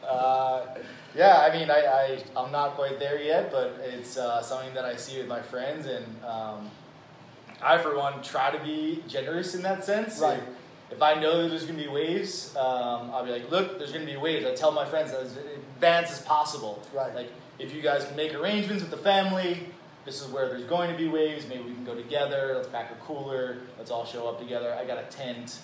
uh, 0.07 0.65
yeah, 1.15 1.37
I 1.39 1.57
mean, 1.57 1.69
I, 1.69 1.79
I, 1.79 2.23
I'm 2.35 2.51
not 2.51 2.75
quite 2.75 2.99
there 2.99 3.21
yet, 3.21 3.51
but 3.51 3.79
it's 3.83 4.17
uh, 4.17 4.41
something 4.41 4.73
that 4.73 4.85
I 4.85 4.95
see 4.95 5.17
with 5.17 5.27
my 5.27 5.41
friends, 5.41 5.85
and 5.85 6.05
um, 6.25 6.71
I, 7.61 7.77
for 7.77 7.95
one, 7.95 8.21
try 8.21 8.51
to 8.51 8.63
be 8.63 9.03
generous 9.07 9.55
in 9.55 9.61
that 9.63 9.83
sense. 9.83 10.19
Right. 10.19 10.39
If, 10.89 10.97
if 10.97 11.01
I 11.01 11.15
know 11.15 11.43
that 11.43 11.49
there's 11.49 11.65
going 11.65 11.77
to 11.77 11.83
be 11.83 11.89
waves, 11.89 12.55
um, 12.55 13.11
I'll 13.11 13.25
be 13.25 13.31
like, 13.31 13.49
look, 13.49 13.77
there's 13.77 13.91
going 13.91 14.05
to 14.05 14.11
be 14.11 14.17
waves. 14.17 14.45
I 14.45 14.53
tell 14.53 14.71
my 14.71 14.85
friends 14.85 15.11
as 15.11 15.37
in 15.37 15.43
advance 15.75 16.11
as 16.11 16.21
possible. 16.21 16.81
Right. 16.93 17.13
Like, 17.13 17.29
if 17.59 17.73
you 17.73 17.81
guys 17.81 18.05
can 18.05 18.15
make 18.15 18.33
arrangements 18.33 18.83
with 18.83 18.91
the 18.91 18.97
family, 18.97 19.67
this 20.05 20.21
is 20.21 20.27
where 20.27 20.49
there's 20.49 20.65
going 20.65 20.91
to 20.91 20.97
be 20.97 21.07
waves. 21.07 21.47
Maybe 21.47 21.63
we 21.63 21.73
can 21.73 21.85
go 21.85 21.95
together. 21.95 22.53
Let's 22.55 22.67
pack 22.67 22.91
a 22.91 22.95
cooler. 22.95 23.57
Let's 23.77 23.91
all 23.91 24.05
show 24.05 24.27
up 24.27 24.39
together. 24.39 24.73
I 24.73 24.85
got 24.85 24.97
a 24.97 25.03
tent. 25.03 25.59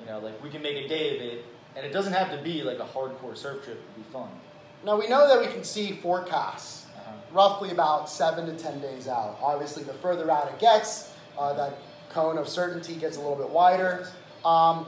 You 0.00 0.06
know, 0.06 0.18
like 0.18 0.42
we 0.42 0.50
can 0.50 0.62
make 0.62 0.76
a 0.76 0.88
day 0.88 1.16
of 1.16 1.22
it, 1.22 1.44
and 1.74 1.86
it 1.86 1.92
doesn't 1.92 2.12
have 2.12 2.30
to 2.30 2.42
be 2.42 2.62
like 2.62 2.78
a 2.78 2.84
hardcore 2.84 3.36
surf 3.36 3.64
trip 3.64 3.80
to 3.80 4.00
be 4.00 4.04
fun. 4.12 4.28
Now, 4.84 4.96
we 4.98 5.08
know 5.08 5.26
that 5.28 5.40
we 5.40 5.52
can 5.52 5.64
see 5.64 5.92
forecasts 5.92 6.84
Uh-huh. 6.96 7.12
roughly 7.32 7.70
about 7.70 8.08
7 8.08 8.46
to 8.46 8.52
10 8.52 8.80
days 8.80 9.08
out. 9.08 9.36
Obviously, 9.42 9.82
the 9.82 9.92
further 9.94 10.30
out 10.30 10.48
it 10.48 10.58
gets, 10.58 11.12
uh, 11.38 11.52
that 11.54 11.74
cone 12.10 12.38
of 12.38 12.48
certainty 12.48 12.94
gets 12.94 13.16
a 13.16 13.20
little 13.20 13.36
bit 13.36 13.50
wider. 13.50 14.08
Um, 14.44 14.86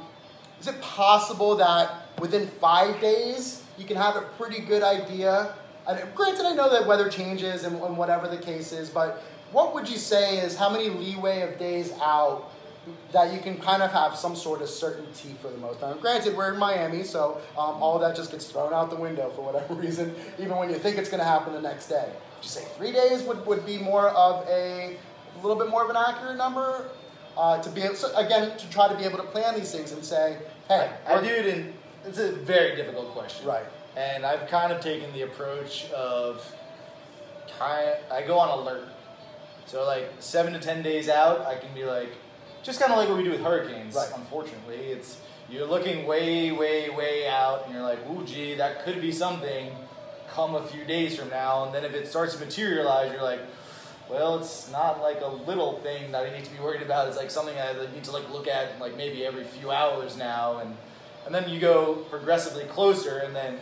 is 0.61 0.66
it 0.68 0.80
possible 0.80 1.57
that 1.57 1.90
within 2.18 2.47
five 2.49 3.00
days 3.00 3.62
you 3.76 3.85
can 3.85 3.97
have 3.97 4.16
a 4.16 4.23
pretty 4.38 4.61
good 4.61 4.83
idea? 4.83 5.54
And 5.88 6.00
granted, 6.14 6.45
I 6.47 6.54
know 6.54 6.68
that 6.71 6.87
weather 6.87 7.09
changes 7.09 7.64
and, 7.64 7.80
and 7.83 7.97
whatever 7.97 8.28
the 8.28 8.37
case 8.38 8.73
is, 8.73 8.88
but 8.90 9.23
what 9.52 9.75
would 9.75 9.88
you 9.88 9.97
say 9.97 10.38
is 10.38 10.57
how 10.57 10.68
many 10.71 10.88
leeway 10.90 11.40
of 11.42 11.59
days 11.59 11.92
out 12.02 12.50
that 13.12 13.33
you 13.33 13.40
can 13.40 13.57
kind 13.59 13.83
of 13.83 13.90
have 13.92 14.16
some 14.16 14.37
sort 14.37 14.62
of 14.62 14.68
certainty 14.68 15.35
for 15.40 15.49
the 15.49 15.59
most 15.59 15.80
part? 15.80 16.00
Granted, 16.00 16.37
we're 16.37 16.52
in 16.52 16.59
Miami, 16.59 17.02
so 17.04 17.40
um, 17.52 17.83
all 17.83 17.99
that 17.99 18.14
just 18.16 18.30
gets 18.30 18.47
thrown 18.47 18.73
out 18.73 18.90
the 18.90 18.97
window 18.97 19.30
for 19.35 19.42
whatever 19.42 19.75
reason, 19.87 20.14
even 20.38 20.57
when 20.57 20.71
you 20.71 20.76
think 20.76 20.99
it's 20.99 21.09
going 21.09 21.21
to 21.21 21.26
happen 21.26 21.52
the 21.52 21.61
next 21.61 21.88
day. 21.88 22.09
Would 22.37 22.45
you 22.45 22.49
say 22.50 22.64
three 22.76 22.92
days 22.92 23.23
would, 23.23 23.45
would 23.47 23.64
be 23.66 23.78
more 23.78 24.09
of 24.11 24.47
a, 24.49 24.97
a 24.97 25.40
little 25.42 25.57
bit 25.57 25.68
more 25.71 25.85
of 25.85 25.90
an 25.90 25.97
accurate 25.97 26.37
number? 26.37 26.90
Uh, 27.37 27.62
to 27.62 27.71
be 27.71 27.83
able, 27.83 27.95
so 27.95 28.14
again, 28.16 28.57
to 28.59 28.68
try 28.71 28.88
to 28.88 28.97
be 28.97 29.04
able 29.04 29.18
to 29.18 29.23
plan 29.25 29.54
these 29.54 29.71
things 29.71 29.92
and 29.92 30.04
say, 30.04 30.38
hey, 30.66 30.90
I 31.07 31.14
we're- 31.14 31.28
do 31.28 31.35
it 31.35 31.47
in. 31.47 31.73
It's 32.04 32.18
a 32.18 32.33
very 32.33 32.75
difficult 32.75 33.12
question. 33.12 33.47
Right. 33.47 33.64
And 33.97 34.25
I've 34.25 34.49
kind 34.49 34.73
of 34.73 34.80
taken 34.80 35.12
the 35.12 35.23
approach 35.23 35.90
of, 35.90 36.45
kind. 37.59 37.97
I 38.11 38.23
go 38.26 38.38
on 38.38 38.59
alert. 38.59 38.88
So 39.66 39.85
like 39.85 40.09
seven 40.18 40.52
to 40.54 40.59
ten 40.59 40.83
days 40.83 41.09
out, 41.09 41.42
I 41.47 41.57
can 41.57 41.73
be 41.75 41.85
like, 41.85 42.11
just 42.62 42.81
kind 42.81 42.93
of 42.93 42.99
like 42.99 43.09
what 43.09 43.19
we 43.19 43.25
do 43.25 43.31
with 43.31 43.41
hurricanes. 43.43 43.95
Right. 43.95 44.11
Unfortunately, 44.15 44.77
it's 44.77 45.21
you're 45.50 45.67
looking 45.67 46.07
way, 46.07 46.53
way, 46.53 46.91
way 46.91 47.27
out, 47.29 47.65
and 47.65 47.75
you're 47.75 47.83
like, 47.83 47.99
ooh, 48.11 48.25
gee, 48.25 48.55
that 48.57 48.85
could 48.85 49.00
be 49.00 49.12
something. 49.12 49.73
Come 50.31 50.55
a 50.55 50.62
few 50.67 50.85
days 50.85 51.17
from 51.17 51.31
now, 51.31 51.65
and 51.65 51.75
then 51.75 51.85
if 51.85 51.95
it 51.95 52.07
starts 52.07 52.35
to 52.35 52.45
materialize, 52.45 53.11
you're 53.12 53.23
like, 53.23 53.41
well, 54.11 54.38
it's 54.38 54.71
not 54.71 55.00
like 55.00 55.21
a 55.23 55.27
little 55.27 55.79
thing 55.81 56.12
that 56.12 56.27
I 56.27 56.31
need 56.37 56.45
to 56.45 56.50
be 56.50 56.59
worried 56.59 56.83
about. 56.83 57.09
It's 57.09 57.17
like 57.17 57.31
something 57.31 57.57
I 57.59 57.73
need 57.95 58.05
to 58.05 58.12
like 58.12 58.31
look 58.31 58.47
at 58.47 58.79
like 58.79 58.97
maybe 58.97 59.25
every 59.25 59.45
few 59.45 59.71
hours 59.71 60.17
now, 60.19 60.59
and 60.59 60.77
and 61.27 61.35
then 61.35 61.49
you 61.49 61.59
go 61.61 61.95
progressively 62.11 62.65
closer, 62.65 63.19
and 63.19 63.35
then 63.35 63.59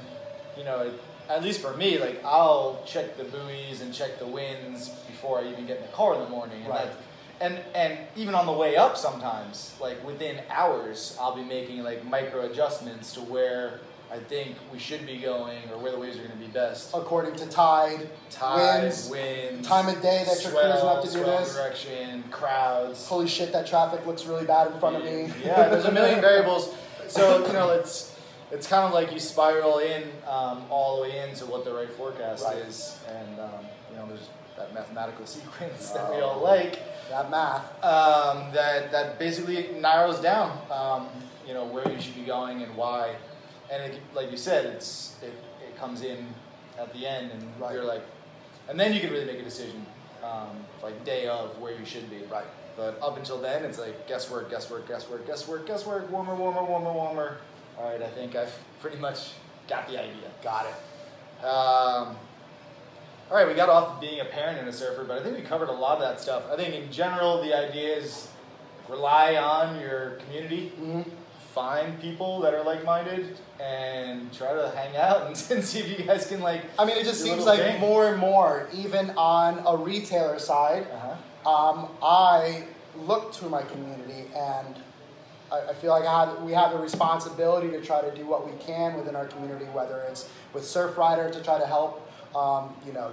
you 0.58 0.64
know, 0.64 0.90
at 1.28 1.42
least 1.42 1.60
for 1.60 1.76
me, 1.76 1.98
like 1.98 2.22
I'll 2.24 2.82
check 2.84 3.16
the 3.16 3.24
buoys 3.24 3.80
and 3.80 3.94
check 3.94 4.18
the 4.18 4.26
winds 4.26 4.88
before 5.06 5.38
I 5.38 5.48
even 5.48 5.66
get 5.66 5.76
in 5.78 5.82
the 5.82 5.92
car 5.92 6.14
in 6.14 6.20
the 6.20 6.28
morning, 6.28 6.58
and 6.62 6.68
Right. 6.68 6.86
that, 6.86 6.96
and 7.40 7.58
and 7.74 7.98
even 8.16 8.34
on 8.34 8.46
the 8.46 8.52
way 8.52 8.76
up, 8.76 8.96
sometimes 8.96 9.74
like 9.80 10.04
within 10.06 10.40
hours, 10.50 11.16
I'll 11.20 11.34
be 11.36 11.44
making 11.44 11.82
like 11.82 12.04
micro 12.04 12.42
adjustments 12.50 13.12
to 13.14 13.20
where 13.20 13.80
I 14.10 14.18
think 14.18 14.56
we 14.72 14.78
should 14.78 15.04
be 15.04 15.18
going 15.18 15.58
or 15.72 15.78
where 15.78 15.90
the 15.90 15.98
waves 15.98 16.16
are 16.16 16.20
going 16.20 16.30
to 16.30 16.36
be 16.36 16.46
best. 16.46 16.90
according 16.94 17.34
to 17.36 17.46
tide, 17.48 18.08
Tide, 18.30 18.82
winds, 18.84 19.08
wind, 19.10 19.64
time 19.64 19.88
of 19.88 20.00
day 20.00 20.22
that 20.24 20.40
you're 20.42 20.52
swell, 20.52 20.70
cruising 20.70 20.88
up 20.88 21.04
to 21.04 21.10
do 21.12 21.24
this. 21.44 21.54
direction, 21.56 22.22
crowds. 22.30 23.06
holy 23.06 23.26
shit, 23.26 23.50
that 23.52 23.66
traffic 23.66 24.06
looks 24.06 24.24
really 24.24 24.46
bad 24.46 24.70
in 24.72 24.78
front 24.78 24.96
of 24.96 25.04
me. 25.04 25.32
Yeah, 25.44 25.68
there's 25.68 25.86
a 25.86 25.92
million 25.92 26.20
variables. 26.28 26.72
So 27.08 27.44
you 27.46 27.52
know, 27.52 27.70
it's 27.72 28.16
it's 28.52 28.68
kind 28.68 28.84
of 28.84 28.92
like 28.92 29.12
you 29.12 29.18
spiral 29.18 29.78
in 29.80 30.04
um, 30.28 30.62
all 30.70 30.96
the 30.96 31.02
way 31.02 31.28
into 31.28 31.44
what 31.46 31.64
the 31.64 31.72
right 31.74 31.90
forecast 31.90 32.44
Right. 32.44 32.58
is, 32.58 32.98
and 33.08 33.40
um, 33.40 33.50
you 33.90 33.96
know, 33.96 34.06
there's 34.06 34.28
that 34.56 34.72
mathematical 34.72 35.26
sequence 35.36 35.90
that 35.90 36.08
we 36.10 36.18
Oh. 36.22 36.26
all 36.28 36.40
like. 36.40 36.78
That 37.10 37.30
math. 37.30 37.62
Um, 37.84 38.52
that 38.52 38.90
that 38.92 39.18
basically 39.18 39.68
narrows 39.80 40.20
down, 40.20 40.58
um, 40.70 41.08
you 41.46 41.54
know, 41.54 41.64
where 41.64 41.88
you 41.90 42.00
should 42.00 42.14
be 42.14 42.22
going 42.22 42.62
and 42.62 42.74
why. 42.76 43.14
And 43.70 43.92
it, 43.92 44.00
like 44.14 44.30
you 44.30 44.36
said, 44.36 44.66
it's 44.66 45.16
it, 45.22 45.32
it 45.66 45.76
comes 45.78 46.02
in 46.02 46.26
at 46.78 46.92
the 46.92 47.06
end, 47.06 47.30
and 47.32 47.60
Right. 47.60 47.74
you're 47.74 47.84
like, 47.84 48.02
and 48.68 48.78
then 48.78 48.92
you 48.92 49.00
can 49.00 49.10
really 49.10 49.24
make 49.24 49.38
a 49.38 49.44
decision, 49.44 49.86
um, 50.22 50.64
like 50.82 51.04
day 51.04 51.28
of 51.28 51.58
where 51.58 51.74
you 51.78 51.84
should 51.84 52.10
be. 52.10 52.18
Right. 52.30 52.44
But 52.76 52.98
up 53.00 53.16
until 53.16 53.40
then, 53.40 53.64
it's 53.64 53.78
like 53.78 54.06
guesswork, 54.06 54.50
guesswork, 54.50 54.86
guesswork, 54.86 55.26
guesswork, 55.26 55.66
guesswork, 55.66 56.10
warmer, 56.10 56.34
warmer, 56.34 56.62
warmer, 56.62 56.92
warmer. 56.92 57.38
All 57.78 57.90
right, 57.90 58.02
I 58.02 58.08
think 58.08 58.36
I've 58.36 58.54
pretty 58.80 58.98
much 58.98 59.32
got 59.68 59.88
the 59.88 59.98
idea. 59.98 60.30
Got 60.42 60.66
it. 60.66 61.46
All 63.30 63.36
right, 63.36 63.48
we 63.48 63.54
got 63.54 63.68
off 63.68 64.00
being 64.00 64.20
a 64.20 64.24
parent 64.24 64.58
and 64.60 64.68
a 64.68 64.72
surfer, 64.72 65.02
but 65.04 65.18
I 65.18 65.22
think 65.24 65.36
we 65.36 65.42
covered 65.42 65.68
a 65.68 65.72
lot 65.72 65.96
of 65.96 66.02
that 66.02 66.20
stuff. 66.20 66.44
I 66.50 66.56
think 66.56 66.74
in 66.74 66.92
general, 66.92 67.42
the 67.42 67.52
idea 67.54 67.96
is 67.96 68.28
rely 68.88 69.36
on 69.36 69.80
your 69.80 70.18
community, 70.26 70.68
hmm 70.68 71.02
find 71.52 71.98
people 72.02 72.38
that 72.42 72.52
are 72.52 72.62
like-minded, 72.62 73.34
and 73.58 74.30
try 74.30 74.52
to 74.52 74.70
hang 74.76 74.94
out 74.94 75.22
and, 75.26 75.28
and 75.50 75.64
see 75.68 75.78
if 75.78 75.98
you 75.98 76.04
guys 76.04 76.26
can 76.26 76.40
like. 76.42 76.60
I 76.78 76.84
mean, 76.84 76.98
it 76.98 77.04
just 77.04 77.22
seems 77.22 77.46
like 77.46 77.60
thing. 77.60 77.80
more 77.80 78.08
and 78.08 78.18
more, 78.20 78.68
even 78.74 79.08
on 79.16 79.62
a 79.66 79.74
retailer 79.74 80.38
side, 80.38 80.86
Uh-huh. 80.92 81.50
um, 81.50 81.88
I 82.02 82.64
look 82.94 83.32
to 83.36 83.48
my 83.48 83.62
community 83.62 84.26
and 84.36 84.76
I, 85.50 85.70
I 85.70 85.74
feel 85.74 85.92
like 85.92 86.04
I 86.04 86.26
have, 86.26 86.42
we 86.42 86.52
have 86.52 86.72
a 86.74 86.78
responsibility 86.78 87.70
to 87.70 87.80
try 87.80 88.02
to 88.02 88.14
do 88.14 88.26
what 88.26 88.46
we 88.46 88.52
can 88.58 88.94
within 88.94 89.16
our 89.16 89.24
community, 89.26 89.64
whether 89.72 90.00
it's 90.10 90.28
with 90.52 90.62
Surfrider 90.62 91.32
to 91.32 91.42
try 91.42 91.58
to 91.58 91.66
help, 91.66 92.05
um, 92.36 92.74
you 92.86 92.92
know, 92.92 93.10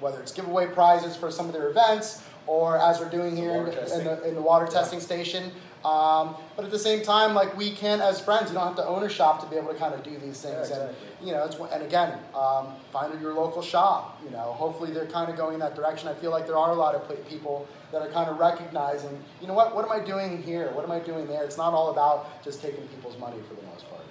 whether 0.00 0.20
it's 0.20 0.32
giveaway 0.32 0.66
prizes 0.66 1.16
for 1.16 1.30
some 1.30 1.46
of 1.46 1.52
their 1.52 1.68
events 1.70 2.22
or 2.46 2.78
as 2.78 3.00
we're 3.00 3.08
doing 3.10 3.36
here 3.36 3.52
in, 3.52 3.64
the- 3.66 3.98
in, 3.98 4.04
the, 4.04 4.28
in 4.28 4.34
the 4.34 4.42
water 4.42 4.66
Yeah. 4.66 4.80
testing 4.80 5.00
station. 5.00 5.50
Um, 5.84 6.34
but 6.56 6.66
at 6.66 6.70
the 6.70 6.78
same 6.78 7.02
time, 7.02 7.34
like 7.34 7.56
we 7.56 7.70
can 7.72 8.02
as 8.02 8.20
friends, 8.20 8.50
you 8.50 8.54
don't 8.54 8.66
have 8.66 8.76
to 8.76 8.84
own 8.86 9.02
a 9.02 9.08
shop 9.08 9.40
to 9.42 9.46
be 9.48 9.56
able 9.56 9.72
to 9.72 9.78
kind 9.78 9.94
of 9.94 10.02
do 10.02 10.10
these 10.18 10.42
things. 10.42 10.68
Yeah, 10.68 10.88
And 10.88 10.96
you 11.22 11.32
know, 11.32 11.44
it's, 11.44 11.56
and 11.56 11.82
again, 11.82 12.18
um, 12.34 12.74
find 12.92 13.18
your 13.18 13.32
local 13.32 13.62
shop. 13.62 14.20
You 14.22 14.28
know, 14.30 14.52
hopefully 14.52 14.92
they're 14.92 15.06
kind 15.06 15.30
of 15.30 15.38
going 15.38 15.54
in 15.54 15.60
that 15.60 15.74
direction. 15.74 16.08
I 16.08 16.14
feel 16.14 16.32
like 16.32 16.46
there 16.46 16.58
are 16.58 16.70
a 16.72 16.74
lot 16.74 16.94
of 16.94 17.08
people 17.28 17.66
that 17.92 18.02
are 18.02 18.10
kind 18.10 18.28
of 18.28 18.38
recognizing, 18.38 19.22
you 19.40 19.46
know 19.48 19.54
what, 19.54 19.74
what 19.74 19.86
am 19.86 19.92
I 19.92 20.04
doing 20.04 20.42
here? 20.42 20.70
What 20.72 20.84
am 20.84 20.90
I 20.90 20.98
doing 20.98 21.26
there? 21.26 21.44
It's 21.44 21.56
not 21.56 21.72
all 21.72 21.90
about 21.90 22.44
just 22.44 22.60
taking 22.60 22.86
people's 22.88 23.16
money 23.18 23.38
for 23.48 23.54
the 23.54 23.62
most 23.62 23.88
part. 23.88 24.02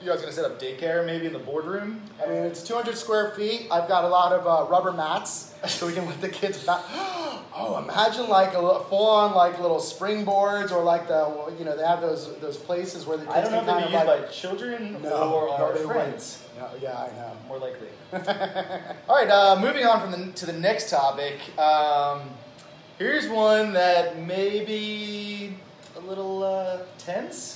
You 0.00 0.10
guys 0.10 0.20
gonna 0.20 0.32
set 0.32 0.44
up 0.44 0.60
daycare 0.60 1.04
maybe 1.06 1.26
in 1.26 1.32
the 1.32 1.38
boardroom? 1.38 2.02
I 2.22 2.28
mean, 2.28 2.42
it's 2.42 2.62
200 2.62 2.96
square 2.96 3.30
feet. 3.30 3.66
I've 3.70 3.88
got 3.88 4.04
a 4.04 4.08
lot 4.08 4.32
of 4.32 4.46
uh, 4.46 4.70
rubber 4.70 4.92
mats, 4.92 5.54
so 5.66 5.86
we 5.86 5.94
can 5.94 6.06
let 6.06 6.20
the 6.20 6.28
kids. 6.28 6.68
Oh, 7.58 7.78
imagine 7.78 8.28
like 8.28 8.52
a 8.52 8.80
full-on 8.84 9.34
like 9.34 9.58
little 9.58 9.78
springboards, 9.78 10.72
or 10.72 10.82
like 10.82 11.08
the 11.08 11.54
you 11.58 11.64
know 11.64 11.74
they 11.74 11.86
have 11.86 12.02
those 12.02 12.36
those 12.40 12.58
places 12.58 13.06
where 13.06 13.16
the 13.16 13.24
kids 13.24 13.34
I 13.34 13.40
don't 13.40 13.52
know 13.52 13.60
if 13.60 13.66
they'd 13.66 13.86
be 13.86 13.92
used 13.94 14.06
like. 14.06 14.26
by 14.26 14.28
children 14.30 15.00
no, 15.02 15.32
or 15.32 15.46
no, 15.46 15.64
our 15.64 15.72
they 15.72 15.82
friends. 15.84 16.42
No, 16.58 16.68
yeah, 16.82 16.98
I 16.98 17.06
know. 17.16 17.32
More 17.48 17.58
likely. 17.58 17.88
All 19.08 19.16
right, 19.16 19.30
uh, 19.30 19.58
moving 19.58 19.86
on 19.86 20.02
from 20.02 20.10
the, 20.10 20.32
to 20.32 20.44
the 20.44 20.52
next 20.52 20.90
topic. 20.90 21.38
Um, 21.58 22.28
here's 22.98 23.26
one 23.26 23.72
that 23.72 24.18
maybe 24.20 25.56
a 25.96 26.00
little 26.00 26.44
uh, 26.44 26.80
tense. 26.98 27.55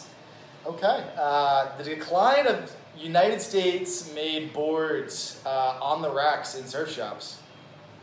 Okay. 0.66 1.04
Uh, 1.18 1.76
the 1.78 1.84
decline 1.84 2.46
of 2.46 2.74
United 2.96 3.40
States 3.40 4.12
made 4.14 4.52
boards 4.52 5.40
uh, 5.46 5.78
on 5.80 6.02
the 6.02 6.10
racks 6.10 6.54
in 6.54 6.66
surf 6.66 6.90
shops. 6.90 7.38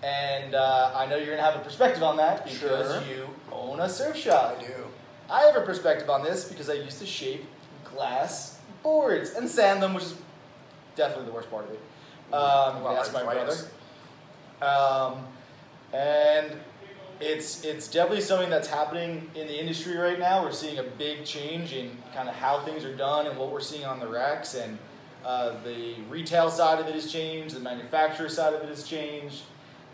And 0.03 0.55
uh, 0.55 0.91
I 0.95 1.05
know 1.07 1.15
you're 1.17 1.25
going 1.27 1.37
to 1.37 1.43
have 1.43 1.55
a 1.55 1.63
perspective 1.63 2.03
on 2.03 2.17
that 2.17 2.43
because 2.43 3.03
Sure. 3.03 3.15
you 3.15 3.27
own 3.51 3.79
a 3.79 3.89
surf 3.89 4.15
shop. 4.15 4.57
I 4.59 4.63
do. 4.63 4.73
I 5.29 5.41
have 5.41 5.55
a 5.55 5.61
perspective 5.61 6.09
on 6.09 6.23
this 6.23 6.45
because 6.45 6.69
I 6.69 6.73
used 6.73 6.99
to 6.99 7.05
shape 7.05 7.45
glass 7.83 8.59
boards 8.83 9.31
and 9.31 9.49
sand 9.49 9.81
them, 9.81 9.93
which 9.93 10.03
is 10.05 10.15
definitely 10.95 11.25
the 11.25 11.31
worst 11.31 11.49
part 11.49 11.65
of 11.65 11.71
it. 11.71 11.79
Um, 12.33 12.83
Well, 12.83 12.93
that's 12.95 13.11
my 13.13 13.23
brother. 13.23 13.55
Um, 14.61 15.25
and 15.93 16.51
it's 17.19 17.63
it's 17.63 17.87
definitely 17.87 18.21
something 18.21 18.49
that's 18.49 18.67
happening 18.67 19.29
in 19.35 19.47
the 19.47 19.59
industry 19.59 19.97
right 19.97 20.19
now. 20.19 20.43
We're 20.43 20.51
seeing 20.51 20.79
a 20.79 20.83
big 20.83 21.25
change 21.25 21.73
in 21.73 21.97
kind 22.13 22.29
of 22.29 22.35
how 22.35 22.59
things 22.61 22.83
are 22.83 22.95
done 22.95 23.27
and 23.27 23.37
what 23.37 23.51
we're 23.51 23.59
seeing 23.59 23.85
on 23.85 23.99
the 23.99 24.07
racks, 24.07 24.55
and 24.55 24.77
uh, 25.25 25.61
the 25.63 25.95
retail 26.09 26.49
side 26.49 26.79
of 26.79 26.87
it 26.87 26.93
has 26.93 27.11
changed. 27.11 27.55
The 27.55 27.59
manufacturer 27.59 28.29
side 28.29 28.53
of 28.53 28.61
it 28.61 28.69
has 28.69 28.83
changed. 28.83 29.43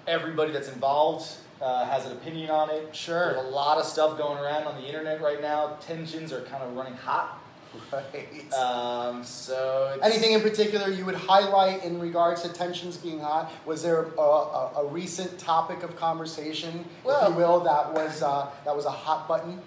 Everybody 0.05 0.51
that's 0.51 0.69
involved 0.69 1.29
uh, 1.61 1.85
has 1.85 2.05
an 2.05 2.11
opinion 2.11 2.49
on 2.49 2.69
it. 2.69 2.95
Sure. 2.95 3.33
There's 3.33 3.45
a 3.45 3.49
lot 3.49 3.77
of 3.77 3.85
stuff 3.85 4.17
going 4.17 4.37
around 4.37 4.63
on 4.63 4.81
the 4.81 4.85
internet 4.85 5.21
right 5.21 5.41
now. 5.41 5.77
Tensions 5.79 6.33
are 6.33 6.41
kind 6.41 6.63
of 6.63 6.75
running 6.75 6.93
hot. 6.93 7.42
Right. 7.91 8.53
Um, 8.53 9.23
so 9.23 9.93
it's, 9.95 10.05
Anything 10.05 10.33
in 10.33 10.41
particular 10.41 10.89
you 10.89 11.05
would 11.05 11.15
highlight 11.15 11.83
in 11.83 11.99
regards 11.99 12.41
to 12.43 12.49
tensions 12.49 12.97
being 12.97 13.19
hot? 13.19 13.51
Was 13.65 13.81
there 13.83 14.03
a, 14.03 14.21
a, 14.21 14.71
a 14.77 14.87
recent 14.87 15.37
topic 15.39 15.83
of 15.83 15.95
conversation, 15.95 16.85
if 17.05 17.29
you 17.29 17.35
will, 17.35 17.59
that 17.61 17.93
was 17.93 18.21
uh, 18.21 18.49
that 18.65 18.75
was 18.75 18.85
a 18.85 18.91
hot 18.91 19.27
button 19.27 19.59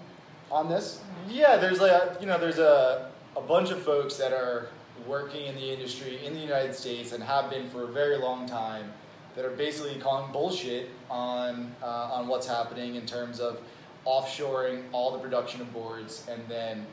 on 0.50 0.68
this? 0.68 1.00
Yeah, 1.28 1.56
there's 1.56 1.80
like 1.80 1.92
a, 1.92 2.16
you 2.20 2.26
know 2.26 2.38
there's 2.38 2.58
a 2.58 3.10
a 3.36 3.40
bunch 3.40 3.70
of 3.70 3.82
folks 3.82 4.16
that 4.16 4.32
are 4.32 4.68
working 5.06 5.46
in 5.46 5.54
the 5.54 5.72
industry 5.72 6.24
in 6.24 6.34
the 6.34 6.40
United 6.40 6.74
States 6.74 7.12
and 7.12 7.22
have 7.22 7.50
been 7.50 7.68
for 7.70 7.84
a 7.84 7.92
very 7.92 8.16
long 8.16 8.46
time 8.46 8.92
that 9.34 9.44
are 9.44 9.50
basically 9.50 10.00
calling 10.00 10.32
bullshit 10.32 10.90
on 11.10 11.74
uh, 11.82 12.10
on 12.12 12.26
what's 12.28 12.46
happening 12.46 12.94
in 12.94 13.04
terms 13.06 13.40
of 13.40 13.60
offshoring 14.06 14.82
all 14.92 15.12
the 15.12 15.18
production 15.18 15.60
of 15.60 15.72
boards 15.72 16.26
and 16.30 16.40
then 16.48 16.86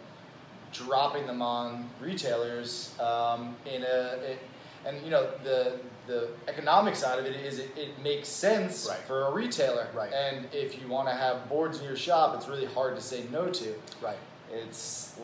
dropping 0.74 1.28
them 1.28 1.42
on 1.42 1.90
retailers 2.02 2.98
um, 3.00 3.56
in 3.66 3.84
a 3.84 4.18
it, 4.32 4.40
and 4.86 5.02
you 5.04 5.10
know 5.12 5.28
the 5.44 5.80
the 6.08 6.28
economic 6.50 6.96
side 6.96 7.18
of 7.20 7.26
it 7.26 7.36
is 7.36 7.60
it, 7.60 7.72
it 7.78 7.98
makes 8.04 8.28
sense 8.28 8.88
Right. 8.90 9.00
for 9.08 9.28
a 9.28 9.32
retailer 9.34 9.88
Right. 9.96 10.12
and 10.12 10.48
if 10.52 10.82
you 10.82 10.88
want 10.90 11.08
to 11.08 11.14
have 11.16 11.48
boards 11.48 11.80
in 11.80 11.86
your 11.86 11.96
shop 11.96 12.36
it's 12.36 12.48
really 12.50 12.66
hard 12.66 12.96
to 12.98 13.02
say 13.02 13.24
no 13.32 13.50
to 13.50 13.74
Right. 14.02 14.18
it's 14.52 15.16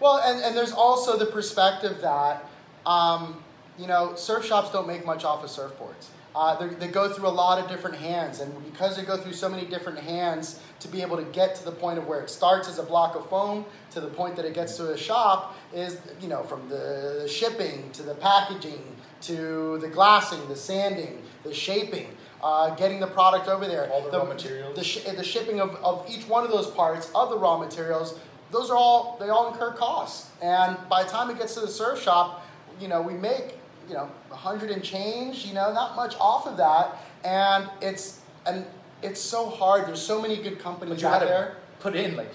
Well, 0.00 0.20
and, 0.24 0.42
and 0.44 0.56
there's 0.56 0.72
also 0.72 1.16
the 1.18 1.26
perspective 1.26 2.00
that, 2.02 2.44
um, 2.86 3.42
you 3.78 3.86
know, 3.88 4.14
surf 4.14 4.44
shops 4.44 4.70
don't 4.70 4.86
make 4.86 5.04
much 5.04 5.24
off 5.24 5.42
of 5.42 5.50
surfboards. 5.50 6.06
Uh, 6.38 6.54
they, 6.54 6.72
they 6.76 6.86
go 6.86 7.12
through 7.12 7.26
a 7.26 7.28
lot 7.28 7.58
of 7.60 7.68
different 7.68 7.96
hands, 7.96 8.38
and 8.38 8.64
because 8.64 8.96
they 8.96 9.02
go 9.02 9.16
through 9.16 9.32
so 9.32 9.48
many 9.48 9.66
different 9.66 9.98
hands 9.98 10.60
to 10.78 10.86
be 10.86 11.02
able 11.02 11.16
to 11.16 11.24
get 11.24 11.56
to 11.56 11.64
the 11.64 11.72
point 11.72 11.98
of 11.98 12.06
where 12.06 12.20
it 12.20 12.30
starts 12.30 12.68
as 12.68 12.78
a 12.78 12.82
block 12.84 13.16
of 13.16 13.28
foam 13.28 13.64
to 13.90 14.00
the 14.00 14.06
point 14.06 14.36
that 14.36 14.44
it 14.44 14.54
gets 14.54 14.76
to 14.76 14.92
a 14.92 14.96
shop 14.96 15.56
is, 15.74 15.98
you 16.20 16.28
know, 16.28 16.44
from 16.44 16.68
the 16.68 17.28
shipping 17.28 17.90
to 17.90 18.04
the 18.04 18.14
packaging 18.14 18.84
to 19.22 19.78
the 19.80 19.88
glassing, 19.88 20.38
the 20.46 20.54
sanding, 20.54 21.20
the 21.42 21.52
shaping, 21.52 22.06
uh, 22.40 22.72
getting 22.76 23.00
the 23.00 23.08
product 23.08 23.48
over 23.48 23.66
there. 23.66 23.90
All 23.90 24.08
the 24.08 24.16
raw 24.16 24.24
materials. 24.24 24.76
The, 24.76 24.84
sh- 24.84 25.02
the 25.02 25.24
shipping 25.24 25.60
of, 25.60 25.74
of 25.82 26.08
each 26.08 26.28
one 26.28 26.44
of 26.44 26.52
those 26.52 26.68
parts 26.68 27.10
of 27.16 27.30
the 27.30 27.36
raw 27.36 27.58
materials 27.58 28.16
those 28.50 28.70
are 28.70 28.76
all 28.76 29.18
they 29.20 29.28
all 29.28 29.52
incur 29.52 29.72
costs 29.72 30.30
and 30.40 30.76
by 30.88 31.02
the 31.02 31.10
time 31.10 31.28
it 31.28 31.36
gets 31.38 31.52
to 31.54 31.60
the 31.60 31.68
surf 31.68 32.00
shop 32.00 32.46
you 32.80 32.88
know 32.88 33.02
we 33.02 33.12
make 33.12 33.57
you 33.88 33.94
know 33.94 34.08
a 34.30 34.36
hundred 34.36 34.70
and 34.70 34.82
change 34.82 35.44
you 35.46 35.54
know 35.54 35.72
not 35.72 35.96
much 35.96 36.14
off 36.20 36.46
of 36.46 36.56
that. 36.56 36.96
And 37.24 37.68
it's 37.80 38.20
and 38.46 38.64
it's 39.02 39.20
so 39.20 39.48
hard. 39.48 39.86
There's 39.86 40.00
so 40.02 40.20
many 40.20 40.36
good 40.36 40.54
but 40.54 40.62
companies 40.62 41.02
you 41.02 41.08
out 41.08 41.14
had 41.14 41.20
to 41.20 41.26
there. 41.26 41.56
put 41.80 41.94
in 41.96 42.16
like 42.16 42.32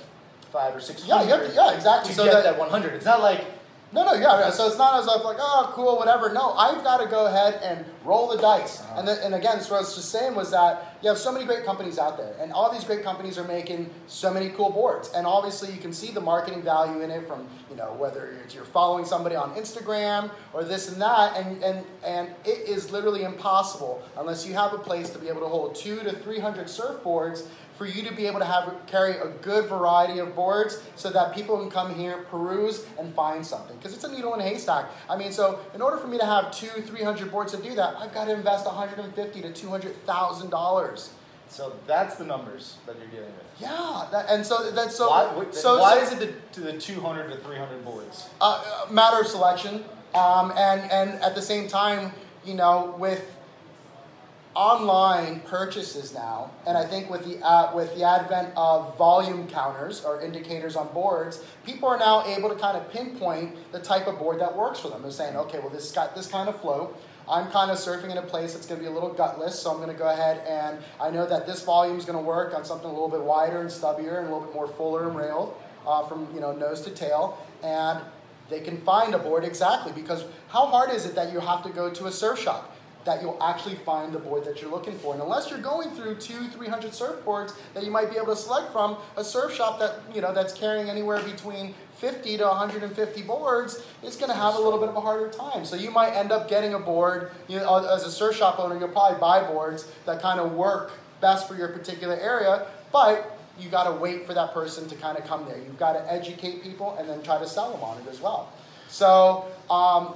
five 0.52 0.76
or 0.76 0.80
six 0.80 1.06
Yeah, 1.08 1.24
you 1.24 1.30
have 1.30 1.48
to- 1.48 1.54
yeah, 1.54 1.74
exactly. 1.74 2.10
to 2.12 2.16
So 2.16 2.26
that- 2.26 2.44
that, 2.44 2.58
100 2.60 2.94
it's 2.94 3.06
not 3.06 3.22
like 3.22 3.46
no 3.93 4.03
no 4.03 4.13
yeah, 4.13 4.39
yeah 4.39 4.49
so 4.49 4.67
it's 4.67 4.77
not 4.77 4.99
as 4.99 5.08
if 5.08 5.23
like 5.23 5.38
oh 5.39 5.71
cool 5.73 5.97
whatever. 5.97 6.34
No 6.34 6.53
i've 6.53 6.84
got 6.84 6.97
to 6.97 7.08
go 7.08 7.27
ahead 7.27 7.60
and 7.63 7.86
roll 8.03 8.27
the 8.27 8.41
dice. 8.41 8.82
Uh-huh. 8.82 8.99
and, 8.99 9.08
then, 9.08 9.17
and 9.23 9.36
again 9.36 9.62
so 9.62 9.71
what 9.71 9.77
i 9.77 9.82
was 9.82 9.95
just 9.95 10.12
saying 10.12 10.36
was 10.36 10.51
that 10.51 10.97
you 11.01 11.10
have 11.10 11.17
so 11.17 11.32
many 11.32 11.45
great 11.45 11.65
companies 11.65 11.99
out 11.99 12.17
there 12.17 12.36
and 12.39 12.51
all 12.51 12.71
these 12.71 12.84
great 12.84 13.03
companies 13.03 13.38
are 13.38 13.43
making 13.43 13.89
so 14.08 14.34
many 14.34 14.49
cool 14.49 14.69
boards. 14.69 15.12
And 15.13 15.27
obviously 15.27 15.71
you 15.73 15.79
can 15.79 15.91
see 15.91 16.12
the 16.12 16.21
marketing 16.21 16.62
value 16.63 17.01
in 17.01 17.12
it 17.12 17.27
from 17.27 17.47
you 17.69 17.75
know 17.75 17.93
whether 17.93 18.36
it's 18.43 18.56
you're 18.56 18.65
following 18.65 19.06
somebody 19.06 19.36
on 19.36 19.53
instagram 19.56 20.29
or 20.53 20.63
this 20.63 20.89
and 20.91 21.01
that 21.01 21.36
and 21.38 21.63
and 21.63 21.86
and 22.06 22.29
it 22.45 22.67
is 22.69 22.91
literally 22.91 23.23
impossible 23.23 24.01
unless 24.17 24.45
you 24.47 24.53
have 24.53 24.73
a 24.73 24.77
place 24.77 25.10
to 25.10 25.19
be 25.19 25.27
able 25.27 25.41
to 25.41 25.47
hold 25.47 25.75
two 25.75 25.99
to 26.03 26.13
three 26.19 26.39
hundred 26.39 26.67
surfboards 26.67 27.47
for 27.78 27.86
you 27.86 28.04
to 28.04 28.14
be 28.14 28.28
able 28.28 28.40
to 28.40 28.46
have 28.46 28.74
carry 28.88 29.18
a 29.18 29.28
good 29.42 29.66
variety 29.68 30.20
of 30.20 30.36
boards 30.36 30.82
so 30.96 31.10
that 31.10 31.34
people 31.34 31.58
can 31.58 31.70
come 31.70 31.94
here 31.96 32.18
peruse 32.30 32.86
and 33.00 33.14
find 33.16 33.46
something. 33.46 33.76
Because 33.78 33.94
it's 33.94 34.04
a 34.04 34.12
needle 34.12 34.34
in 34.36 34.40
a 34.40 34.44
haystack. 34.44 34.86
I 35.10 35.18
mean 35.18 35.32
so 35.32 35.60
in 35.74 35.82
order 35.82 35.98
for 35.98 36.08
me 36.08 36.18
to 36.18 36.26
have 36.26 36.52
two 36.52 36.68
300 36.68 37.32
boards 37.32 37.52
to 37.54 37.62
do 37.62 37.74
that 37.76 37.96
i've 37.98 38.14
got 38.14 38.26
to 38.26 38.34
invest 38.34 38.66
150 38.66 39.42
to 39.42 39.52
200000 39.54 40.50
dollars. 40.50 41.12
So 41.50 41.74
that's 41.86 42.16
the 42.16 42.24
numbers 42.26 42.78
that 42.88 42.96
you're 42.98 43.08
dealing 43.08 43.34
with. 43.36 43.46
Yeah 43.60 44.08
that, 44.12 44.26
and 44.30 44.46
so 44.46 44.72
that's 44.72 44.96
so 44.96 45.10
why, 45.10 45.26
wh- 45.28 45.54
so 45.54 45.80
why 45.80 45.96
so- 45.96 46.02
is 46.02 46.12
it 46.14 46.20
the, 46.20 46.62
to 46.62 46.62
the 46.62 46.78
200 46.80 47.30
to 47.30 47.38
300 47.38 47.86
boards? 47.86 48.28
Uh, 48.42 48.86
matter 48.90 49.20
of 49.22 49.28
selection, 49.28 49.84
um, 50.16 50.52
and 50.56 50.82
and 50.92 51.10
at 51.22 51.36
the 51.36 51.42
same 51.42 51.68
time, 51.68 52.12
you 52.46 52.54
know, 52.56 52.96
with 52.98 53.24
online 54.56 55.39
purchases 55.42 56.13
now, 56.13 56.52
and 56.68 56.78
I 56.78 56.86
think 56.86 57.10
with 57.10 57.26
the 57.26 57.44
uh, 57.46 57.76
with 57.76 57.96
the 57.96 58.04
advent 58.04 58.54
of 58.56 58.98
volume 58.98 59.48
counters 59.48 60.04
or 60.04 60.22
indicators 60.22 60.76
on 60.76 60.94
boards, 60.94 61.44
people 61.66 61.89
are 61.89 61.98
now 61.98 62.26
able 62.26 62.50
to 62.50 62.56
kind 62.56 62.78
of 62.78 62.89
pinpoint 62.92 63.56
the 63.72 63.80
type 63.80 64.08
of 64.08 64.20
board 64.20 64.39
that 64.42 64.56
works 64.56 64.80
for 64.80 64.89
them. 64.89 65.02
They're 65.02 65.12
saying, 65.12 65.36
okay, 65.36 65.60
well, 65.60 65.70
this 65.70 65.92
got 65.92 66.16
this 66.16 66.28
kind 66.28 66.50
of 66.50 66.60
flow. 66.62 66.94
I'm 67.28 67.50
kind 67.52 67.72
of 67.72 67.78
surfing 67.78 68.12
in 68.12 68.18
a 68.18 68.22
place 68.22 68.54
that's 68.54 68.66
going 68.66 68.82
to 68.82 68.84
be 68.84 68.92
a 68.92 68.94
little 68.94 69.13
gutless, 69.13 69.58
so 69.58 69.72
I'm 69.72 69.78
going 69.78 69.89
to 69.89 69.96
go 69.96 70.10
ahead 70.10 70.46
and 70.46 70.80
I 71.00 71.10
know 71.10 71.26
that 71.26 71.48
this 71.48 71.63
volume 71.63 71.98
is 71.98 72.04
going 72.04 72.18
to 72.18 72.24
work 72.24 72.54
on 72.54 72.66
something 72.66 72.89
a 72.89 72.92
little 72.92 73.10
bit 73.10 73.22
wider 73.22 73.62
and 73.62 73.70
stubbier 73.70 74.20
and 74.20 74.28
a 74.28 74.32
little 74.34 74.42
bit 74.42 74.54
more 74.54 74.68
fuller 74.68 75.08
and 75.08 75.16
railed 75.16 75.56
uh, 75.88 76.06
from 76.08 76.28
you 76.34 76.42
know 76.42 76.52
nose 76.52 76.82
to 76.82 76.89
tail, 76.89 77.38
and 77.63 78.00
they 78.50 78.60
can 78.60 78.78
find 78.82 79.16
a 79.16 79.20
board 79.20 79.46
exactly 79.46 79.92
because 79.94 80.26
how 80.50 80.66
hard 80.66 80.92
is 80.92 81.06
it 81.06 81.16
that 81.16 81.32
you 81.32 81.39
have 81.39 81.63
to 81.63 81.70
go 81.70 81.89
to 81.89 82.08
a 82.08 82.12
surf 82.12 82.39
shop 82.39 82.73
that 83.06 83.22
you'll 83.22 83.42
actually 83.42 83.76
find 83.76 84.13
the 84.13 84.20
board 84.20 84.46
that 84.46 84.62
you're 84.62 84.72
looking 84.72 84.98
for 85.00 85.13
and 85.13 85.22
unless 85.22 85.50
you're 85.50 85.62
going 85.62 85.89
through 85.92 86.16
two 86.16 86.48
300 86.48 86.92
surfboards 86.92 87.54
that 87.74 87.84
you 87.84 87.92
might 87.92 88.10
be 88.10 88.18
able 88.18 88.28
to 88.28 88.36
select 88.36 88.72
from 88.72 88.98
a 89.18 89.24
surf 89.24 89.54
shop 89.54 89.80
that 89.80 90.00
you 90.13 90.22
know 90.22 90.34
that's 90.34 90.54
carrying 90.54 90.89
anywhere 90.89 91.22
between 91.24 91.74
50 91.98 92.38
to 92.38 92.44
150 92.46 93.22
boards 93.24 93.84
is 94.04 94.16
going 94.16 94.30
to 94.30 94.36
have 94.36 94.56
a 94.56 94.60
little 94.60 94.80
bit 94.80 94.89
of 94.89 94.96
a 94.96 95.02
harder 95.02 95.30
time 95.30 95.66
so 95.66 95.76
you 95.76 95.92
might 95.92 96.12
end 96.12 96.32
up 96.32 96.50
getting 96.50 96.74
a 96.74 96.80
board 96.80 97.32
you 97.48 97.58
know 97.58 97.86
as 97.94 98.04
a 98.04 98.12
surf 98.12 98.36
shop 98.36 98.60
owner 98.60 98.78
you'll 98.78 98.89
probably 98.89 99.20
buy 99.20 99.44
boards 99.44 99.88
that 100.06 100.22
kind 100.22 100.39
of 100.39 100.54
work 100.54 100.92
best 101.22 101.48
for 101.48 101.56
your 101.56 101.70
particular 101.70 102.16
area 102.16 102.68
but 102.92 103.34
you 103.60 103.70
got 103.70 103.84
to 103.86 103.92
wait 103.92 104.26
for 104.26 104.34
that 104.34 104.54
person 104.54 104.88
to 104.88 104.96
kind 104.96 105.18
of 105.18 105.26
come 105.26 105.46
there. 105.46 105.58
You've 105.58 105.78
got 105.78 105.94
to 105.94 106.12
educate 106.12 106.63
people 106.63 106.96
and 106.98 107.08
then 107.08 107.22
try 107.22 107.38
to 107.38 107.48
sell 107.48 107.72
them 107.72 107.84
on 107.84 108.00
it 108.02 108.08
as 108.10 108.20
well. 108.20 108.52
So 108.88 109.46
um, 109.70 110.16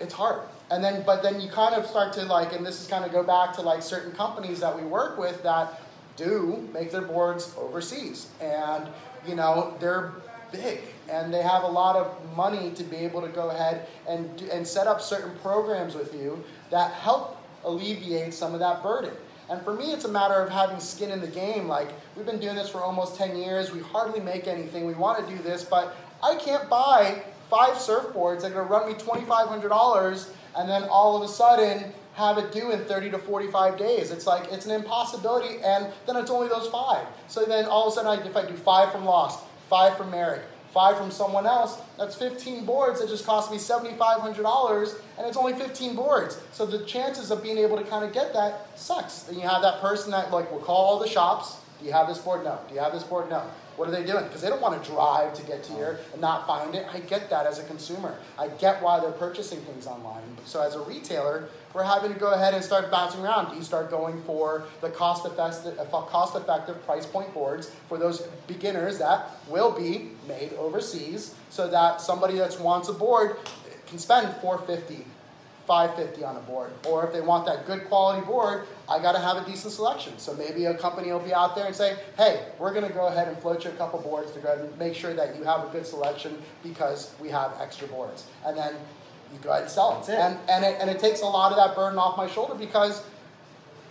it's 0.00 0.12
hard. 0.12 0.40
And 0.70 0.84
then, 0.84 1.02
but 1.06 1.22
then 1.22 1.40
you 1.40 1.48
kind 1.48 1.74
of 1.74 1.86
start 1.86 2.12
to 2.14 2.24
like, 2.24 2.52
and 2.52 2.64
this 2.64 2.80
is 2.80 2.86
kind 2.88 3.04
of 3.04 3.12
go 3.12 3.22
back 3.22 3.54
to 3.54 3.62
like 3.62 3.82
certain 3.82 4.12
companies 4.12 4.60
that 4.60 4.76
we 4.76 4.82
work 4.82 5.18
with 5.18 5.42
that 5.42 5.80
do 6.16 6.68
make 6.74 6.90
their 6.90 7.02
boards 7.02 7.54
overseas, 7.56 8.28
and 8.40 8.88
you 9.26 9.34
know 9.34 9.74
they're 9.80 10.12
big 10.52 10.80
and 11.10 11.32
they 11.32 11.42
have 11.42 11.62
a 11.62 11.68
lot 11.68 11.96
of 11.96 12.36
money 12.36 12.70
to 12.72 12.82
be 12.84 12.96
able 12.96 13.20
to 13.20 13.28
go 13.28 13.50
ahead 13.50 13.86
and 14.08 14.40
and 14.42 14.66
set 14.66 14.86
up 14.86 15.00
certain 15.00 15.36
programs 15.40 15.94
with 15.94 16.14
you 16.14 16.42
that 16.70 16.92
help 16.92 17.36
alleviate 17.64 18.34
some 18.34 18.54
of 18.54 18.60
that 18.60 18.82
burden. 18.82 19.12
And 19.50 19.62
for 19.62 19.72
me, 19.72 19.92
it's 19.92 20.04
a 20.04 20.10
matter 20.10 20.34
of 20.34 20.50
having 20.50 20.78
skin 20.78 21.10
in 21.10 21.22
the 21.22 21.26
game. 21.26 21.68
Like, 21.68 21.88
we've 22.14 22.26
been 22.26 22.38
doing 22.38 22.54
this 22.54 22.68
for 22.68 22.82
almost 22.82 23.16
10 23.16 23.34
years. 23.34 23.72
We 23.72 23.80
hardly 23.80 24.20
make 24.20 24.46
anything. 24.46 24.84
We 24.84 24.92
want 24.92 25.26
to 25.26 25.34
do 25.34 25.42
this, 25.42 25.64
but 25.64 25.96
I 26.22 26.34
can't 26.34 26.68
buy 26.68 27.22
five 27.48 27.74
surfboards 27.76 28.42
that 28.42 28.52
are 28.52 28.66
going 28.66 28.66
to 28.66 28.72
run 28.72 28.88
me 28.88 28.94
$2,500 29.24 30.28
and 30.58 30.68
then 30.68 30.82
all 30.90 31.16
of 31.16 31.22
a 31.22 31.32
sudden 31.32 31.92
have 32.14 32.36
it 32.36 32.50
due 32.50 32.72
in 32.72 32.84
30 32.84 33.10
to 33.12 33.18
45 33.18 33.78
days. 33.78 34.10
It's 34.10 34.26
like, 34.26 34.50
it's 34.52 34.66
an 34.66 34.72
impossibility, 34.72 35.62
and 35.64 35.86
then 36.04 36.16
it's 36.16 36.30
only 36.30 36.48
those 36.48 36.68
five. 36.68 37.06
So 37.28 37.44
then 37.44 37.66
all 37.66 37.86
of 37.86 37.92
a 37.92 37.94
sudden, 37.94 38.26
if 38.26 38.36
I 38.36 38.44
do 38.44 38.54
five 38.54 38.90
from 38.90 39.04
Lost, 39.04 39.44
five 39.70 39.96
from 39.96 40.10
Merrick, 40.10 40.42
five 40.74 40.98
from 40.98 41.12
someone 41.12 41.46
else, 41.46 41.80
that's 41.96 42.16
15 42.16 42.64
boards 42.64 43.00
that 43.00 43.08
just 43.08 43.24
cost 43.24 43.52
me 43.52 43.56
$7,500 43.56 44.94
and 45.16 45.26
it's 45.26 45.36
only 45.36 45.54
15 45.54 45.94
boards. 45.94 46.40
So 46.52 46.66
the 46.66 46.84
chances 46.84 47.30
of 47.30 47.42
being 47.42 47.58
able 47.58 47.76
to 47.76 47.84
kind 47.84 48.04
of 48.04 48.12
get 48.12 48.32
that 48.34 48.78
sucks. 48.78 49.20
Then 49.22 49.36
you 49.36 49.46
have 49.48 49.62
that 49.62 49.80
person 49.80 50.10
that 50.10 50.32
like 50.32 50.50
will 50.50 50.58
call 50.58 50.76
all 50.76 50.98
the 50.98 51.08
shops. 51.08 51.56
Do 51.80 51.86
you 51.86 51.92
have 51.92 52.08
this 52.08 52.18
board? 52.18 52.44
No. 52.44 52.58
Do 52.68 52.74
you 52.74 52.80
have 52.80 52.92
this 52.92 53.04
board? 53.04 53.30
No. 53.30 53.42
What 53.78 53.88
are 53.88 53.92
they 53.92 54.04
doing? 54.04 54.24
Because 54.24 54.40
they 54.40 54.48
don't 54.48 54.60
want 54.60 54.82
to 54.82 54.90
drive 54.90 55.34
to 55.34 55.42
get 55.44 55.62
to 55.64 55.72
here 55.72 56.00
and 56.12 56.20
not 56.20 56.48
find 56.48 56.74
it. 56.74 56.84
I 56.92 56.98
get 56.98 57.30
that 57.30 57.46
as 57.46 57.60
a 57.60 57.64
consumer. 57.64 58.18
I 58.36 58.48
get 58.48 58.82
why 58.82 58.98
they're 58.98 59.12
purchasing 59.12 59.60
things 59.60 59.86
online. 59.86 60.22
So 60.44 60.60
as 60.60 60.74
a 60.74 60.80
retailer, 60.80 61.48
we're 61.72 61.84
having 61.84 62.12
to 62.12 62.18
go 62.18 62.32
ahead 62.32 62.54
and 62.54 62.64
start 62.64 62.90
bouncing 62.90 63.20
around. 63.20 63.50
Do 63.50 63.56
you 63.56 63.62
start 63.62 63.88
going 63.88 64.20
for 64.24 64.64
the 64.80 64.90
cost 64.90 65.24
effective, 65.26 65.78
cost 65.90 66.34
effective 66.34 66.84
price 66.84 67.06
point 67.06 67.32
boards 67.32 67.70
for 67.88 67.98
those 67.98 68.22
beginners 68.48 68.98
that 68.98 69.30
will 69.46 69.70
be 69.70 70.10
made 70.26 70.54
overseas 70.54 71.36
so 71.50 71.68
that 71.68 72.00
somebody 72.00 72.36
that 72.38 72.58
wants 72.60 72.88
a 72.88 72.92
board 72.92 73.36
can 73.86 73.98
spend 73.98 74.34
450 74.40 75.04
550 75.68 76.24
on 76.24 76.36
a 76.36 76.40
board. 76.40 76.72
Or 76.86 77.06
if 77.06 77.12
they 77.12 77.20
want 77.20 77.44
that 77.46 77.66
good 77.66 77.84
quality 77.88 78.26
board, 78.26 78.66
I 78.88 79.00
got 79.00 79.12
to 79.12 79.18
have 79.18 79.36
a 79.36 79.44
decent 79.44 79.74
selection. 79.74 80.18
So 80.18 80.34
maybe 80.34 80.64
a 80.64 80.74
company 80.74 81.12
will 81.12 81.20
be 81.20 81.34
out 81.34 81.54
there 81.54 81.66
and 81.66 81.76
say, 81.76 81.96
hey, 82.16 82.46
we're 82.58 82.72
going 82.72 82.88
to 82.88 82.92
go 82.92 83.06
ahead 83.06 83.28
and 83.28 83.38
float 83.38 83.64
you 83.64 83.70
a 83.70 83.74
couple 83.74 84.00
boards 84.00 84.32
to 84.32 84.40
go 84.40 84.48
ahead 84.48 84.64
and 84.64 84.78
make 84.78 84.94
sure 84.94 85.12
that 85.12 85.36
you 85.36 85.44
have 85.44 85.68
a 85.68 85.68
good 85.70 85.86
selection 85.86 86.38
because 86.62 87.14
we 87.20 87.28
have 87.28 87.52
extra 87.60 87.86
boards. 87.86 88.24
And 88.46 88.56
then 88.56 88.74
you 89.30 89.38
go 89.40 89.50
ahead 89.50 89.62
and 89.64 89.70
sell 89.70 90.00
it. 90.00 90.08
it. 90.08 90.18
And, 90.18 90.38
and, 90.48 90.64
it. 90.64 90.78
and 90.80 90.88
it 90.88 90.98
takes 90.98 91.20
a 91.20 91.26
lot 91.26 91.52
of 91.52 91.58
that 91.58 91.76
burden 91.76 91.98
off 91.98 92.16
my 92.16 92.26
shoulder 92.26 92.54
because, 92.54 93.04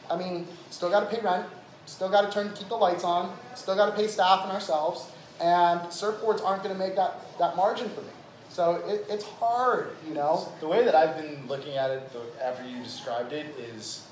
I 0.10 0.18
mean, 0.18 0.48
still 0.72 0.90
got 0.90 1.10
to 1.10 1.16
pay 1.16 1.22
rent, 1.22 1.46
still 1.86 2.10
got 2.10 2.24
to 2.24 2.32
turn 2.32 2.50
to 2.50 2.54
keep 2.58 2.70
the 2.70 2.76
lights 2.76 3.04
on, 3.04 3.38
still 3.56 3.76
got 3.76 3.86
to 3.92 3.96
pay 3.96 4.08
staff 4.08 4.42
and 4.44 4.52
ourselves, 4.52 5.12
and 5.40 5.80
surfboards 5.82 6.44
aren't 6.44 6.64
going 6.64 6.74
to 6.74 6.80
make 6.80 6.96
that, 6.96 7.38
that 7.38 7.56
margin 7.56 7.88
for 7.90 8.02
me. 8.02 8.10
So 8.58 8.82
it, 8.88 9.06
it's 9.08 9.24
hard, 9.24 9.90
you 10.08 10.16
know. 10.16 10.52
The 10.62 10.68
way 10.68 10.84
that 10.84 10.96
I've 10.96 11.16
been 11.16 11.46
looking 11.48 11.78
at 11.78 11.92
it 11.92 12.12
the- 12.12 12.44
after 12.44 12.68
you 12.68 12.82
described 12.82 13.32
it 13.32 13.46
is 13.60 14.04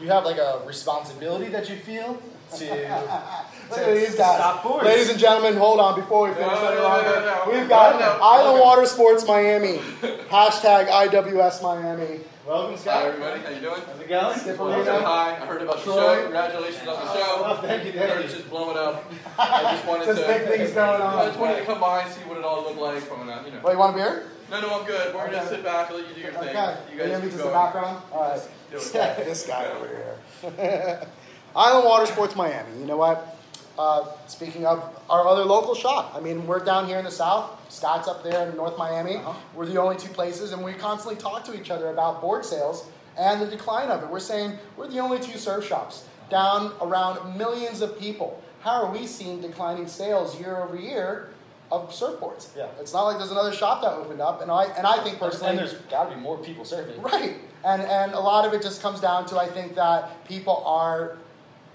you 0.00 0.08
have 0.08 0.24
like 0.24 0.38
a 0.38 0.60
responsibility 0.66 1.50
that 1.50 1.70
you 1.70 1.76
feel 1.76 2.20
to. 2.56 2.64
These 3.70 4.16
guys. 4.16 4.38
Stop 4.38 4.64
boards. 4.64 4.84
Ladies 4.86 5.08
and 5.08 5.20
gentlemen, 5.20 5.56
hold 5.56 5.78
on 5.78 6.00
before 6.00 6.26
we 6.26 6.34
finish 6.34 6.48
No, 6.48 6.54
no, 6.64 6.66
any 6.72 6.76
no, 6.78 6.82
longer. 6.82 7.08
no, 7.10 7.20
no, 7.20 7.44
no. 7.52 7.60
We've 7.60 7.68
got. 7.68 8.02
Island 8.20 8.56
Okay. 8.56 8.60
Water 8.64 8.86
Sports 8.86 9.24
Miami. 9.24 9.76
Hashtag 10.28 10.88
IWS 10.88 11.62
Miami. 11.62 12.20
Welcome, 12.48 12.78
Scott. 12.78 12.94
Hi 13.02 13.08
everybody, 13.08 13.40
how 13.42 13.50
you 13.50 13.60
doing? 13.60 13.82
How's 13.86 14.00
it 14.00 14.08
going? 14.08 14.38
Skipper 14.38 14.64
Well, 14.64 14.78
Lino. 14.78 15.00
hi, 15.04 15.32
I 15.32 15.44
heard 15.44 15.60
about 15.60 15.76
the 15.76 15.82
Troy. 15.84 15.94
show. 15.96 16.22
Congratulations 16.22 16.88
on 16.88 16.94
the 17.04 17.12
show. 17.12 17.42
Oh, 17.44 17.58
thank 17.60 17.84
you, 17.84 18.00
I 18.00 18.04
heard 18.04 18.10
thank 18.12 18.24
it's 18.24 18.34
just 18.36 18.48
blowing 18.48 18.78
up. 18.78 19.04
I 19.38 19.72
just 19.74 19.86
wanted 19.86 20.06
Just 20.06 20.20
to. 20.22 20.26
big 20.26 20.48
things 20.48 20.70
going 20.70 21.02
I 21.02 21.26
just 21.26 21.38
wanted 21.38 21.58
to 21.58 21.64
come 21.66 21.78
by 21.78 22.04
and 22.04 22.10
see 22.14 22.20
what 22.22 22.38
it 22.38 22.44
all 22.44 22.62
looked 22.62 22.78
like 22.78 23.02
from 23.02 23.28
a, 23.28 23.32
uh, 23.32 23.44
you 23.44 23.52
know. 23.52 23.60
Well, 23.62 23.74
you 23.74 23.78
want 23.78 23.94
a 23.94 23.98
beer? 23.98 24.26
No, 24.50 24.62
no, 24.62 24.80
I'm 24.80 24.86
good. 24.86 25.14
We're 25.14 25.30
gonna 25.30 25.46
sit 25.46 25.62
back 25.62 25.90
and 25.90 25.98
let 25.98 26.08
you 26.08 26.14
do 26.14 26.20
your 26.22 26.32
thing. 26.32 26.48
Okay. 26.48 26.76
You 26.90 26.98
guys 26.98 27.08
Maybe 27.10 27.20
keep 27.20 27.32
just 27.32 27.44
the 27.44 27.50
background. 27.50 28.02
All 28.12 28.30
right. 28.30 28.40
Do 28.70 28.78
this 29.24 29.46
guy 29.46 29.66
over 29.66 29.86
here. 29.86 31.06
Island 31.54 31.84
Water 31.84 32.06
Sports 32.06 32.34
Miami. 32.34 32.80
You 32.80 32.86
know 32.86 32.96
what? 32.96 33.36
Uh, 33.78 34.04
speaking 34.26 34.66
of 34.66 34.82
our 35.08 35.26
other 35.28 35.44
local 35.44 35.74
shop, 35.74 36.12
I 36.16 36.20
mean, 36.20 36.48
we're 36.48 36.64
down 36.64 36.88
here 36.88 36.98
in 36.98 37.04
the 37.04 37.12
south. 37.12 37.50
Scott's 37.72 38.08
up 38.08 38.24
there 38.24 38.48
in 38.48 38.56
North 38.56 38.76
Miami. 38.76 39.16
Uh-huh. 39.16 39.32
We're 39.54 39.66
the 39.66 39.80
only 39.80 39.96
two 39.96 40.08
places, 40.08 40.52
and 40.52 40.64
we 40.64 40.72
constantly 40.72 41.20
talk 41.20 41.44
to 41.44 41.58
each 41.58 41.70
other 41.70 41.90
about 41.90 42.20
board 42.20 42.44
sales 42.44 42.86
and 43.16 43.40
the 43.40 43.46
decline 43.46 43.88
of 43.90 44.02
it. 44.02 44.08
We're 44.08 44.18
saying 44.18 44.58
we're 44.76 44.88
the 44.88 44.98
only 44.98 45.20
two 45.20 45.38
surf 45.38 45.64
shops 45.66 46.06
down 46.28 46.72
around 46.80 47.38
millions 47.38 47.80
of 47.80 47.98
people. 47.98 48.42
How 48.60 48.82
are 48.82 48.92
we 48.92 49.06
seeing 49.06 49.40
declining 49.40 49.86
sales 49.86 50.40
year 50.40 50.56
over 50.56 50.76
year 50.76 51.30
of 51.70 51.90
surfboards? 51.90 52.48
Yeah. 52.56 52.66
It's 52.80 52.92
not 52.92 53.04
like 53.04 53.18
there's 53.18 53.30
another 53.30 53.52
shop 53.52 53.82
that 53.82 53.92
opened 53.92 54.20
up, 54.20 54.42
and 54.42 54.50
I 54.50 54.64
and 54.76 54.88
I 54.88 55.04
think 55.04 55.20
personally, 55.20 55.50
And 55.50 55.58
there's 55.58 55.74
got 55.88 56.08
to 56.08 56.16
be 56.16 56.20
more 56.20 56.36
people 56.38 56.64
surfing. 56.64 57.00
Right. 57.00 57.36
And 57.64 57.82
and 57.82 58.12
a 58.12 58.20
lot 58.20 58.44
of 58.44 58.52
it 58.54 58.62
just 58.62 58.82
comes 58.82 59.00
down 59.00 59.26
to 59.26 59.38
I 59.38 59.46
think 59.46 59.76
that 59.76 60.24
people 60.26 60.64
are 60.66 61.18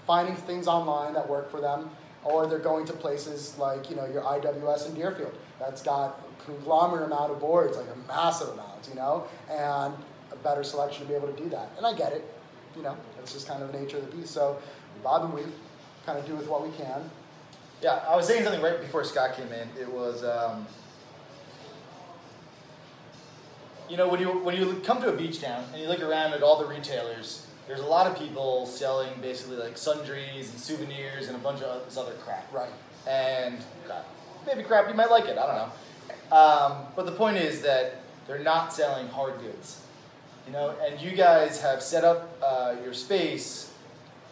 finding 0.06 0.36
things 0.36 0.66
online 0.66 1.14
that 1.14 1.28
work 1.28 1.50
for 1.50 1.60
them, 1.60 1.90
or 2.24 2.46
they're 2.46 2.58
going 2.58 2.86
to 2.86 2.92
places 2.92 3.56
like 3.58 3.90
you 3.90 3.96
know 3.96 4.06
your 4.06 4.22
IWS 4.22 4.88
in 4.88 4.94
Deerfield 4.94 5.34
that's 5.58 5.82
got 5.82 6.20
a 6.20 6.44
conglomerate 6.44 7.04
amount 7.04 7.30
of 7.30 7.40
boards, 7.40 7.76
like 7.76 7.86
a 7.86 8.08
massive 8.08 8.48
amount, 8.48 8.88
you 8.88 8.94
know, 8.94 9.26
and 9.50 9.94
a 10.32 10.36
better 10.42 10.64
selection 10.64 11.02
to 11.02 11.08
be 11.08 11.14
able 11.14 11.28
to 11.28 11.42
do 11.42 11.48
that. 11.50 11.70
And 11.76 11.86
I 11.86 11.94
get 11.94 12.12
it, 12.12 12.24
you 12.76 12.82
know, 12.82 12.96
it's 13.20 13.32
just 13.32 13.46
kind 13.48 13.62
of 13.62 13.72
the 13.72 13.78
nature 13.78 13.98
of 13.98 14.10
the 14.10 14.16
beast. 14.16 14.32
So 14.32 14.58
Bob 15.02 15.24
and 15.24 15.34
we 15.34 15.42
kind 16.06 16.18
of 16.18 16.26
do 16.26 16.34
with 16.34 16.48
what 16.48 16.62
we 16.62 16.74
can. 16.76 17.10
Yeah, 17.82 18.02
I 18.08 18.16
was 18.16 18.26
saying 18.26 18.44
something 18.44 18.62
right 18.62 18.80
before 18.80 19.04
Scott 19.04 19.36
came 19.36 19.52
in. 19.52 19.68
It 19.78 19.90
was, 19.90 20.24
um, 20.24 20.66
you 23.88 23.96
know, 23.96 24.08
when 24.08 24.20
you 24.20 24.28
when 24.28 24.56
you 24.56 24.80
come 24.84 25.00
to 25.02 25.08
a 25.08 25.16
beach 25.16 25.40
town 25.40 25.64
and 25.72 25.82
you 25.82 25.88
look 25.88 26.00
around 26.00 26.32
at 26.32 26.42
all 26.42 26.58
the 26.58 26.66
retailers, 26.66 27.46
there's 27.66 27.80
a 27.80 27.86
lot 27.86 28.06
of 28.06 28.18
people 28.18 28.66
selling 28.66 29.10
basically 29.20 29.56
like 29.56 29.76
sundries 29.76 30.50
and 30.50 30.60
souvenirs 30.60 31.28
and 31.28 31.36
a 31.36 31.38
bunch 31.38 31.62
of 31.62 31.84
this 31.84 31.96
other 31.96 32.12
crap. 32.24 32.52
Right. 32.52 32.70
And 33.08 33.58
crap. 33.86 34.06
maybe 34.46 34.62
crap, 34.62 34.88
you 34.88 34.94
might 34.94 35.10
like 35.10 35.24
it. 35.26 35.38
I 35.38 35.46
don't 35.46 35.56
know. 35.56 36.36
Um, 36.36 36.86
but 36.96 37.06
the 37.06 37.12
point 37.12 37.36
is 37.36 37.62
that 37.62 38.00
they're 38.26 38.38
not 38.38 38.72
selling 38.72 39.08
hard 39.08 39.40
goods. 39.40 39.80
You 40.46 40.52
know, 40.52 40.74
and 40.84 41.00
you 41.00 41.12
guys 41.12 41.60
have 41.62 41.82
set 41.82 42.04
up 42.04 42.36
uh, 42.42 42.74
your 42.82 42.92
space, 42.92 43.72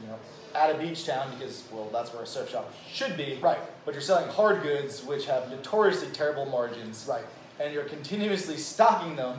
you 0.00 0.08
know, 0.08 0.18
at 0.54 0.74
a 0.74 0.78
beach 0.78 1.06
town 1.06 1.30
because 1.38 1.64
well, 1.72 1.88
that's 1.90 2.12
where 2.12 2.22
a 2.22 2.26
surf 2.26 2.50
shop 2.50 2.72
should 2.90 3.16
be. 3.16 3.38
Right. 3.40 3.58
But 3.86 3.94
you're 3.94 4.02
selling 4.02 4.28
hard 4.28 4.62
goods, 4.62 5.02
which 5.02 5.26
have 5.26 5.50
notoriously 5.50 6.08
terrible 6.12 6.44
margins. 6.44 7.06
Right. 7.08 7.24
And 7.60 7.72
you're 7.72 7.84
continuously 7.84 8.56
stocking 8.58 9.16
them, 9.16 9.38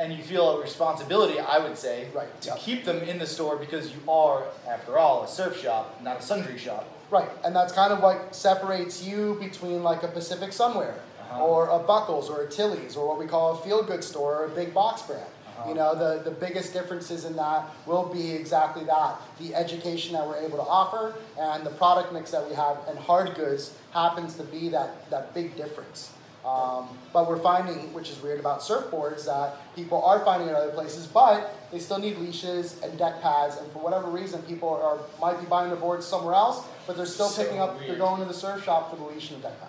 and 0.00 0.12
you 0.14 0.22
feel 0.22 0.56
a 0.56 0.60
responsibility, 0.60 1.38
I 1.38 1.58
would 1.58 1.76
say, 1.76 2.08
Right, 2.14 2.40
to 2.42 2.48
yeah. 2.48 2.54
keep 2.58 2.84
them 2.84 2.98
in 3.02 3.18
the 3.18 3.26
store 3.26 3.56
because 3.56 3.92
you 3.92 4.00
are, 4.08 4.44
after 4.66 4.98
all, 4.98 5.24
a 5.24 5.28
surf 5.28 5.60
shop, 5.60 6.00
not 6.02 6.20
a 6.20 6.22
sundry 6.22 6.58
shop. 6.58 6.88
Right, 7.10 7.28
and 7.44 7.54
that's 7.54 7.72
kind 7.72 7.92
of 7.92 8.00
what 8.02 8.34
separates 8.34 9.04
you 9.04 9.36
between 9.40 9.82
like 9.82 10.02
a 10.02 10.08
Pacific 10.08 10.50
Sunwear 10.50 10.94
Uh-huh. 11.30 11.44
or 11.44 11.68
a 11.68 11.78
Buckles 11.78 12.30
or 12.30 12.42
a 12.42 12.48
Tilly's 12.48 12.96
or 12.96 13.06
what 13.06 13.18
we 13.18 13.26
call 13.26 13.52
a 13.52 13.56
feel 13.62 13.82
good 13.82 14.02
store 14.02 14.36
or 14.42 14.44
a 14.46 14.48
big 14.48 14.72
box 14.72 15.02
brand. 15.02 15.22
Uh-huh. 15.22 15.68
You 15.68 15.74
know, 15.74 15.94
the, 15.94 16.22
the 16.22 16.30
biggest 16.30 16.72
differences 16.72 17.24
in 17.26 17.36
that 17.36 17.68
will 17.84 18.06
be 18.06 18.32
exactly 18.32 18.84
that 18.84 19.16
the 19.38 19.54
education 19.54 20.14
that 20.14 20.26
we're 20.26 20.38
able 20.40 20.56
to 20.56 20.64
offer 20.80 21.14
and 21.38 21.64
the 21.66 21.70
product 21.70 22.12
mix 22.12 22.30
that 22.30 22.48
we 22.48 22.54
have, 22.54 22.78
and 22.88 22.98
hard 22.98 23.34
goods 23.34 23.74
happens 23.92 24.34
to 24.36 24.44
be 24.44 24.70
that, 24.70 25.10
that 25.10 25.34
big 25.34 25.56
difference. 25.56 26.12
Um, 26.44 26.88
but 27.12 27.28
we're 27.28 27.38
finding, 27.38 27.92
which 27.92 28.08
is 28.08 28.22
weird 28.22 28.40
about 28.40 28.60
surfboards, 28.60 29.26
that 29.26 29.56
people 29.76 30.02
are 30.02 30.24
finding 30.24 30.48
it 30.48 30.54
other 30.54 30.70
places, 30.70 31.06
but 31.06 31.54
they 31.70 31.78
still 31.78 31.98
need 31.98 32.16
leashes 32.16 32.80
and 32.82 32.98
deck 32.98 33.20
pads, 33.20 33.56
and 33.58 33.70
for 33.72 33.80
whatever 33.80 34.08
reason, 34.08 34.40
people 34.42 34.68
are 34.70 34.98
might 35.20 35.38
be 35.38 35.46
buying 35.46 35.68
their 35.68 35.78
boards 35.78 36.06
somewhere 36.06 36.34
else, 36.34 36.64
but 36.86 36.96
they're 36.96 37.04
still 37.04 37.28
So 37.28 37.42
picking 37.42 37.58
up, 37.60 37.78
they're 37.78 37.96
going 37.96 38.20
to 38.22 38.26
the 38.26 38.32
surf 38.34 38.64
shop 38.64 38.90
for 38.90 38.96
the 38.96 39.04
leash 39.04 39.30
and 39.30 39.42
the 39.42 39.48
deck 39.48 39.60
pad. 39.60 39.68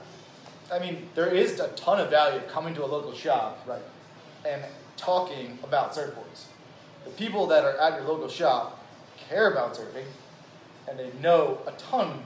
I 0.72 0.80
mean, 0.86 1.10
there 1.16 1.28
is 1.28 1.60
a 1.60 1.68
ton 1.70 2.00
of 2.00 2.10
value 2.10 2.38
of 2.38 2.48
coming 2.48 2.74
to 2.76 2.86
a 2.86 2.88
local 2.88 3.14
shop 3.14 3.60
Right. 3.68 3.82
and 4.46 4.64
talking 4.96 5.60
about 5.64 5.94
surfboards. 5.94 6.46
The 7.04 7.12
people 7.12 7.48
that 7.48 7.66
are 7.66 7.78
at 7.78 7.96
your 8.00 8.08
local 8.08 8.30
shop 8.30 8.82
care 9.28 9.52
about 9.52 9.74
surfing, 9.76 10.06
and 10.88 10.98
they 10.98 11.12
know 11.22 11.58
a 11.68 11.72
ton 11.74 12.24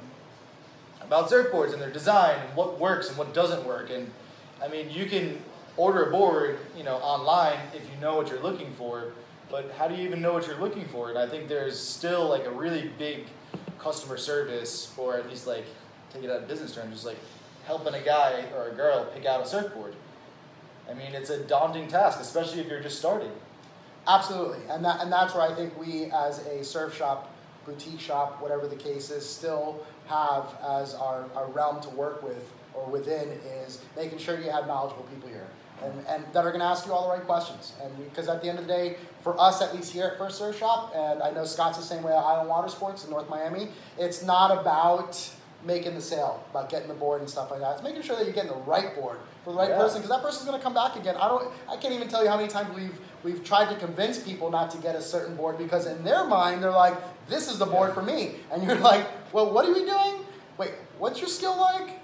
about 1.01 1.29
surfboards 1.31 1.73
and 1.73 1.81
their 1.81 1.89
design 1.91 2.37
and 2.45 2.55
what 2.55 2.79
works 2.79 3.09
and 3.09 3.17
what 3.17 3.33
doesn't 3.33 3.65
work. 3.65 3.89
And 3.89 4.11
I 4.63 4.67
mean, 4.67 4.89
you 4.89 5.05
can 5.05 5.41
order 5.77 6.05
a 6.05 6.11
board, 6.11 6.59
you 6.77 6.83
know, 6.83 6.95
online 6.97 7.59
if 7.73 7.81
you 7.93 7.99
know 8.01 8.15
what 8.15 8.29
you're 8.29 8.41
looking 8.41 8.71
for. 8.73 9.13
But 9.49 9.71
how 9.77 9.87
do 9.87 9.95
you 9.95 10.03
even 10.03 10.21
know 10.21 10.33
what 10.33 10.47
you're 10.47 10.59
looking 10.59 10.85
for? 10.85 11.09
And 11.09 11.17
I 11.17 11.27
think 11.27 11.47
there's 11.47 11.79
still 11.79 12.27
like 12.27 12.45
a 12.45 12.51
really 12.51 12.89
big 12.97 13.25
customer 13.79 14.17
service, 14.17 14.91
or 14.97 15.15
at 15.17 15.29
least 15.29 15.45
like 15.45 15.65
take 16.11 16.23
it 16.23 16.29
out 16.29 16.41
of 16.41 16.47
business 16.47 16.73
terms, 16.73 16.93
just 16.93 17.05
like 17.05 17.19
helping 17.65 17.93
a 17.93 18.01
guy 18.01 18.45
or 18.55 18.69
a 18.69 18.73
girl 18.73 19.05
pick 19.13 19.25
out 19.25 19.41
a 19.41 19.47
surfboard. 19.47 19.95
I 20.89 20.93
mean, 20.93 21.13
it's 21.13 21.29
a 21.29 21.43
daunting 21.43 21.87
task, 21.87 22.19
especially 22.19 22.59
if 22.61 22.67
you're 22.67 22.81
just 22.81 22.97
starting. 22.97 23.31
Absolutely, 24.07 24.59
and 24.69 24.85
that 24.85 25.01
and 25.01 25.11
that's 25.11 25.33
where 25.33 25.43
I 25.43 25.53
think 25.53 25.77
we, 25.79 26.11
as 26.11 26.45
a 26.45 26.63
surf 26.63 26.95
shop, 26.95 27.33
boutique 27.65 27.99
shop, 27.99 28.41
whatever 28.41 28.67
the 28.67 28.75
case 28.75 29.09
is, 29.09 29.27
still 29.27 29.83
have 30.07 30.45
as 30.63 30.93
our, 30.93 31.25
our 31.35 31.47
realm 31.47 31.81
to 31.81 31.89
work 31.89 32.21
with 32.21 32.51
or 32.75 32.89
within 32.89 33.29
is 33.65 33.79
making 33.95 34.17
sure 34.19 34.39
you 34.39 34.49
have 34.51 34.67
knowledgeable 34.67 35.03
people 35.13 35.29
here. 35.29 35.47
And, 35.83 35.93
and 36.07 36.23
that 36.33 36.45
are 36.45 36.49
going 36.51 36.61
to 36.61 36.65
ask 36.65 36.85
you 36.85 36.93
all 36.93 37.03
the 37.09 37.13
right 37.17 37.25
questions. 37.25 37.73
And 37.83 37.91
because 38.05 38.29
at 38.29 38.41
the 38.41 38.47
end 38.49 38.59
of 38.59 38.65
the 38.67 38.73
day, 38.73 38.95
for 39.21 39.39
us 39.39 39.61
at 39.61 39.75
least 39.75 39.91
here 39.91 40.05
at 40.05 40.17
First 40.17 40.37
Surf 40.37 40.57
Shop, 40.57 40.93
and 40.95 41.21
I 41.21 41.31
know 41.31 41.43
Scott's 41.43 41.77
the 41.77 41.83
same 41.83 42.01
way 42.01 42.13
at 42.13 42.17
Island 42.17 42.47
Water 42.49 42.69
Sports 42.69 43.03
in 43.03 43.09
North 43.11 43.29
Miami, 43.29 43.67
it's 43.99 44.23
not 44.23 44.57
about 44.57 45.19
making 45.65 45.95
the 45.95 46.01
sale, 46.01 46.43
about 46.51 46.69
getting 46.69 46.87
the 46.87 46.93
board 46.93 47.19
and 47.21 47.29
stuff 47.29 47.51
like 47.51 47.59
that. 47.59 47.73
It's 47.73 47.83
making 47.83 48.03
sure 48.03 48.15
that 48.15 48.23
you're 48.23 48.33
getting 48.33 48.51
the 48.51 48.57
right 48.59 48.95
board 48.95 49.17
for 49.43 49.51
the 49.51 49.57
right 49.59 49.69
Yeah. 49.69 49.77
person, 49.77 49.97
because 50.01 50.15
that 50.15 50.21
person's 50.23 50.45
going 50.47 50.57
to 50.57 50.63
come 50.63 50.73
back 50.75 50.95
again. 50.95 51.15
I 51.17 51.27
don't, 51.27 51.51
I 51.69 51.75
can't 51.75 51.93
even 51.93 52.07
tell 52.07 52.23
you 52.23 52.29
how 52.29 52.37
many 52.37 52.47
times 52.47 52.73
we've 52.75 52.97
we've 53.23 53.43
tried 53.43 53.73
to 53.73 53.75
convince 53.79 54.19
people 54.19 54.49
not 54.51 54.69
to 54.71 54.77
get 54.77 54.95
a 54.95 55.01
certain 55.01 55.35
board 55.35 55.57
because 55.57 55.87
in 55.87 56.03
their 56.03 56.23
mind 56.23 56.61
they're 56.63 56.69
like, 56.71 56.93
this 57.27 57.51
is 57.51 57.57
the 57.57 57.65
board 57.65 57.93
for 57.93 58.01
me, 58.03 58.35
and 58.51 58.63
you're 58.63 58.75
like, 58.91 59.05
well, 59.33 59.51
what 59.51 59.65
are 59.65 59.73
we 59.73 59.83
doing? 59.83 60.23
Wait, 60.57 60.71
what's 60.99 61.19
your 61.19 61.27
skill 61.29 61.59
like? 61.59 61.99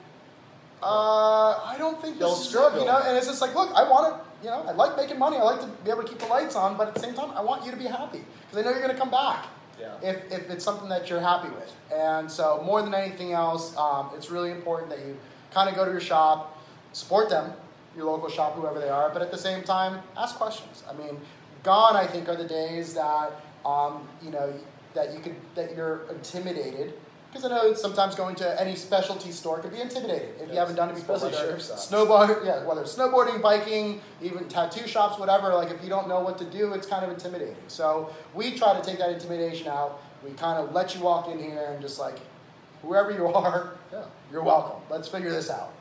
Uh, 0.83 1.59
I 1.63 1.75
don't 1.77 2.01
think 2.01 2.17
They'll 2.17 2.35
struggle. 2.35 2.81
You 2.81 2.85
know, 2.87 3.01
and 3.05 3.17
it's 3.17 3.27
just 3.27 3.41
like, 3.41 3.53
look, 3.55 3.71
I 3.75 3.87
want 3.87 4.13
to, 4.13 4.43
you 4.43 4.49
know, 4.49 4.63
I 4.67 4.71
like 4.71 4.97
making 4.97 5.19
money. 5.19 5.37
I 5.37 5.43
like 5.43 5.61
to 5.61 5.67
be 5.83 5.91
able 5.91 6.03
to 6.03 6.09
keep 6.09 6.19
the 6.19 6.27
lights 6.27 6.55
on, 6.55 6.77
but 6.77 6.87
at 6.87 6.95
the 6.95 6.99
same 6.99 7.13
time, 7.13 7.31
I 7.31 7.41
want 7.41 7.65
you 7.65 7.71
to 7.71 7.77
be 7.77 7.85
happy 7.85 8.23
because 8.49 8.57
I 8.57 8.61
know 8.63 8.71
you're 8.71 8.81
going 8.81 8.93
to 8.93 8.99
come 8.99 9.11
back. 9.11 9.47
Yeah. 9.79 9.95
if, 10.03 10.31
if 10.31 10.49
it's 10.51 10.63
something 10.63 10.89
that 10.89 11.09
you're 11.09 11.21
happy 11.21 11.49
with. 11.49 11.73
And 11.91 12.29
so, 12.29 12.61
more 12.63 12.83
than 12.83 12.93
anything 12.93 13.31
else, 13.31 13.75
um, 13.77 14.11
it's 14.15 14.29
really 14.29 14.51
important 14.51 14.89
that 14.91 14.99
you 14.99 15.17
kind 15.51 15.69
of 15.69 15.75
go 15.75 15.85
to 15.85 15.91
your 15.91 16.01
shop, 16.01 16.61
support 16.93 17.29
them, 17.29 17.53
your 17.95 18.05
local 18.05 18.29
shop, 18.29 18.53
whoever 18.55 18.79
they 18.79 18.89
are, 18.89 19.09
but 19.09 19.21
at 19.21 19.31
the 19.31 19.37
same 19.37 19.63
time, 19.63 20.01
ask 20.15 20.35
questions. 20.35 20.83
I 20.89 20.93
mean, 20.93 21.19
gone, 21.63 21.95
I 21.95 22.05
think, 22.05 22.29
are 22.29 22.35
the 22.35 22.47
days 22.47 22.93
that 22.93 23.31
um, 23.65 24.07
you 24.21 24.31
know 24.31 24.53
that 24.93 25.13
you 25.13 25.19
could 25.19 25.35
that 25.55 25.75
you're 25.75 26.05
intimidated. 26.09 26.93
Because 27.31 27.45
I 27.45 27.49
know 27.55 27.73
sometimes 27.73 28.15
going 28.15 28.35
to 28.35 28.61
any 28.61 28.75
specialty 28.75 29.31
store 29.31 29.59
can 29.59 29.69
be 29.69 29.79
intimidating 29.79 30.29
if 30.41 30.49
you 30.49 30.55
haven't 30.55 30.75
done 30.75 30.89
it 30.89 30.95
before. 30.95 31.15
especially 31.15 31.37
Whether 31.47 31.59
surf. 31.59 31.77
Snowboard, 31.79 32.45
yeah, 32.45 32.65
whether 32.65 32.81
it's 32.81 32.93
snowboarding, 32.93 33.41
biking, 33.41 34.01
even 34.21 34.49
tattoo 34.49 34.85
shops, 34.85 35.17
whatever. 35.17 35.53
Like 35.53 35.71
if 35.71 35.81
you 35.81 35.87
don't 35.87 36.09
know 36.09 36.19
what 36.19 36.37
to 36.39 36.45
do, 36.45 36.73
it's 36.73 36.85
kind 36.85 37.05
of 37.05 37.11
intimidating. 37.11 37.55
So 37.69 38.13
we 38.33 38.57
try 38.57 38.77
to 38.77 38.85
take 38.85 38.97
that 38.97 39.11
intimidation 39.11 39.67
out. 39.69 40.01
We 40.25 40.31
kind 40.31 40.59
of 40.59 40.73
let 40.73 40.93
you 40.93 41.01
walk 41.01 41.29
in 41.29 41.39
here 41.39 41.69
and 41.71 41.81
just 41.81 41.99
like, 41.99 42.17
whoever 42.81 43.11
you 43.11 43.25
are, 43.33 43.75
Yeah. 43.93 44.03
you're 44.29 44.43
welcome. 44.43 44.81
Let's 44.89 45.07
figure 45.07 45.31
this 45.31 45.49
out. 45.49 45.71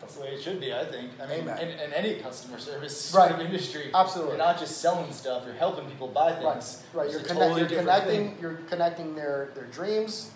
That's 0.00 0.16
the 0.16 0.22
way 0.22 0.28
it 0.30 0.42
should 0.42 0.58
be, 0.60 0.72
I 0.74 0.84
think. 0.86 1.10
I 1.22 1.26
mean, 1.28 1.46
in, 1.46 1.68
in 1.78 1.92
any 1.92 2.16
customer 2.16 2.58
service 2.58 3.14
Right. 3.16 3.28
sort 3.30 3.40
of 3.40 3.46
industry, 3.46 3.90
Absolutely. 3.94 4.32
you're 4.36 4.44
not 4.44 4.58
just 4.58 4.78
selling 4.80 5.12
stuff; 5.12 5.42
you're 5.46 5.54
helping 5.54 5.86
people 5.88 6.08
buy 6.08 6.32
things. 6.32 6.82
right. 6.94 7.04
It's 7.06 7.12
You're, 7.14 7.22
a 7.22 7.24
connect, 7.24 7.40
totally 7.40 7.60
you're 7.60 7.78
connecting. 7.80 8.30
thing 8.30 8.38
You're 8.40 8.54
connecting 8.68 9.14
their 9.14 9.50
their 9.54 9.66
dreams 9.66 10.30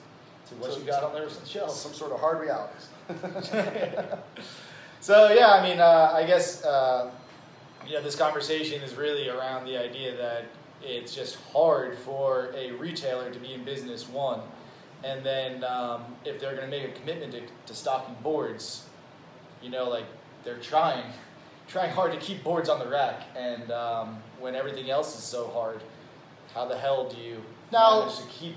to 0.49 0.55
what 0.57 0.73
to- 0.73 0.81
you 0.81 0.87
got 0.87 1.03
on 1.05 1.13
their 1.15 1.29
shelves. 1.47 1.75
some 1.75 1.93
sort 1.95 2.13
of 2.13 2.21
hard 2.21 2.41
realities. 2.41 2.89
So 5.01 5.31
yeah, 5.35 5.51
I 5.51 5.63
mean, 5.63 5.81
uh, 5.81 6.13
I 6.15 6.25
guess 6.25 6.65
uh, 6.65 7.11
you 7.87 7.93
know 7.93 8.01
this 8.03 8.17
conversation 8.17 8.81
is 8.81 8.95
really 8.95 9.29
around 9.29 9.67
the 9.67 9.77
idea 9.77 10.17
that 10.17 10.45
it's 10.83 11.15
just 11.15 11.37
hard 11.53 11.99
for 11.99 12.51
a 12.57 12.71
retailer 12.73 13.31
to 13.31 13.39
be 13.39 13.53
in 13.53 13.65
business 13.65 14.09
one, 14.09 14.41
and 15.03 15.23
then 15.23 15.63
um, 15.65 16.05
if 16.25 16.41
they're 16.41 16.57
going 16.57 16.71
to 16.71 16.71
make 16.71 16.89
a 16.89 16.93
commitment 16.99 17.33
to, 17.33 17.43
to 17.67 17.75
stocking 17.75 18.17
boards, 18.23 18.87
you 19.63 19.69
know, 19.69 19.91
like 19.91 20.07
they're 20.43 20.57
trying, 20.57 21.05
trying 21.69 21.91
hard 21.91 22.11
to 22.13 22.19
keep 22.19 22.43
boards 22.43 22.71
on 22.71 22.79
the 22.79 22.89
rack, 22.89 23.25
and 23.37 23.71
um, 23.73 24.23
when 24.41 24.55
everything 24.55 24.89
else 24.91 25.15
is 25.19 25.23
so 25.23 25.49
hard, 25.49 25.83
how 26.55 26.65
the 26.65 26.79
hell 26.79 27.11
do 27.11 27.19
you 27.21 27.43
Now- 27.71 28.01
manage 28.07 28.17
to 28.17 28.25
keep? 28.29 28.57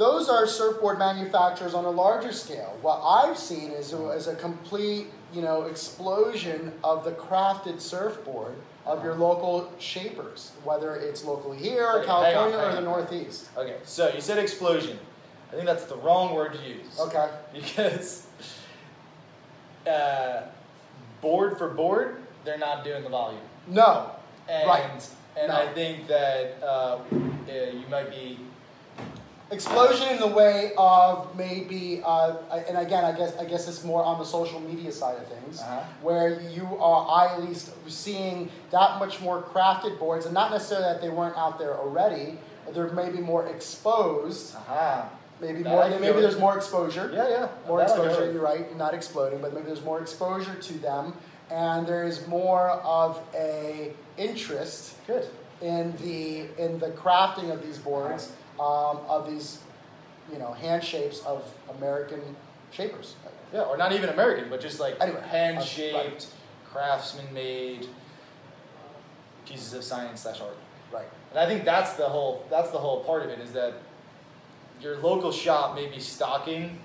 Those 0.00 0.30
are 0.30 0.46
surfboard 0.46 0.98
manufacturers 0.98 1.74
on 1.74 1.84
a 1.84 1.90
larger 1.90 2.32
scale. 2.32 2.74
What 2.80 3.02
I've 3.04 3.36
seen 3.36 3.70
is 3.70 3.92
a, 3.92 4.08
is 4.12 4.28
a 4.28 4.34
complete, 4.34 5.08
you 5.34 5.42
know, 5.42 5.64
explosion 5.64 6.72
of 6.82 7.04
the 7.04 7.10
crafted 7.10 7.82
surfboard 7.82 8.54
of 8.86 9.04
your 9.04 9.14
local 9.14 9.70
shapers, 9.78 10.52
whether 10.64 10.96
it's 10.96 11.22
locally 11.22 11.58
here, 11.58 11.86
Okay, 11.96 12.06
hang 12.06 12.16
on, 12.16 12.32
California, 12.32 12.58
hang 12.60 12.72
or 12.72 12.74
the. 12.76 12.80
Northeast. 12.80 13.50
Okay, 13.58 13.76
so 13.84 14.10
you 14.14 14.22
said 14.22 14.38
explosion. 14.38 14.98
I 15.52 15.56
think 15.56 15.66
that's 15.66 15.84
the 15.84 15.96
wrong 15.96 16.34
word 16.34 16.54
to 16.54 16.66
use. 16.66 16.98
Okay. 16.98 17.28
because 17.52 18.26
uh, 19.86 20.44
board 21.20 21.58
for 21.58 21.68
board, 21.68 22.22
they're 22.46 22.56
not 22.56 22.84
doing 22.84 23.02
the 23.02 23.10
volume. 23.10 23.42
No. 23.66 24.12
And 24.48 24.66
Right. 24.66 25.08
and 25.36 25.48
No. 25.48 25.56
I 25.56 25.66
think 25.74 26.06
that 26.06 26.56
uh, 26.62 26.66
uh, 26.66 27.00
you 27.50 27.84
might 27.90 28.10
be 28.10 28.38
Explosion 29.52 30.08
in 30.10 30.20
the 30.20 30.28
way 30.28 30.72
of 30.78 31.36
maybe, 31.36 32.00
uh, 32.04 32.36
and 32.68 32.78
again, 32.78 33.04
I 33.04 33.10
guess 33.10 33.36
I 33.36 33.44
guess 33.44 33.66
it's 33.66 33.82
more 33.82 34.04
on 34.04 34.18
the 34.20 34.24
social 34.24 34.60
media 34.60 34.92
side 34.92 35.16
of 35.18 35.26
things, 35.26 35.60
Uh-huh. 35.60 35.80
where 36.02 36.40
you 36.40 36.64
are 36.80 37.08
I 37.10 37.34
at 37.34 37.42
least 37.42 37.70
seeing 37.88 38.48
that 38.70 39.00
much 39.00 39.20
more 39.20 39.42
crafted 39.42 39.98
boards, 39.98 40.24
and 40.26 40.32
not 40.34 40.52
necessarily 40.52 40.86
that 40.92 41.00
they 41.02 41.08
weren't 41.08 41.36
out 41.36 41.58
there 41.58 41.74
already. 41.76 42.38
They're 42.72 42.92
maybe 42.92 43.18
more 43.18 43.46
exposed. 43.46 44.54
aha. 44.54 45.08
Maybe 45.40 45.62
That 45.64 45.70
more. 45.90 45.98
Maybe 45.98 46.20
there's 46.20 46.38
more 46.38 46.56
exposure. 46.56 47.10
Yeah, 47.12 47.28
yeah. 47.28 47.48
More 47.66 47.78
that 47.78 47.88
exposure. 47.90 48.30
You're 48.30 48.42
right. 48.42 48.76
Not 48.76 48.94
exploding, 48.94 49.40
but 49.40 49.52
maybe 49.52 49.66
there's 49.66 49.82
more 49.84 50.00
exposure 50.00 50.54
to 50.54 50.72
them, 50.74 51.14
and 51.50 51.86
there 51.88 52.04
is 52.04 52.24
more 52.28 52.70
of 52.84 53.18
a 53.34 53.94
interest 54.16 54.94
Good. 55.08 55.26
in 55.60 55.96
the 55.96 56.46
in 56.62 56.78
the 56.78 56.90
crafting 56.90 57.50
of 57.50 57.62
these 57.66 57.78
boards, 57.78 58.30
um, 58.60 58.98
of 59.08 59.28
these, 59.28 59.58
you 60.30 60.38
know, 60.38 60.52
hand 60.52 60.84
shapes 60.84 61.20
of 61.20 61.42
American 61.78 62.20
shapers. 62.70 63.14
Yeah, 63.52 63.62
or 63.62 63.76
not 63.76 63.92
even 63.92 64.10
American, 64.10 64.48
but 64.50 64.60
just 64.60 64.78
like 64.78 64.96
Anyway, 65.00 65.20
hand 65.22 65.58
uh, 65.58 65.62
shaped, 65.62 66.26
craftsman 66.70 67.32
made 67.32 67.88
pieces 69.46 69.72
of 69.72 69.82
science 69.82 70.20
slash 70.20 70.40
art. 70.40 70.56
Right. 70.92 71.08
And 71.30 71.38
I 71.40 71.46
think 71.46 71.64
that's 71.64 71.94
the 71.94 72.08
whole 72.08 72.44
that's 72.50 72.70
the 72.70 72.78
whole 72.78 73.02
part 73.04 73.22
of 73.22 73.30
it 73.30 73.40
is 73.40 73.52
that 73.52 73.74
your 74.80 74.98
local 74.98 75.32
shop 75.32 75.74
may 75.74 75.86
be 75.86 75.98
stocking 75.98 76.78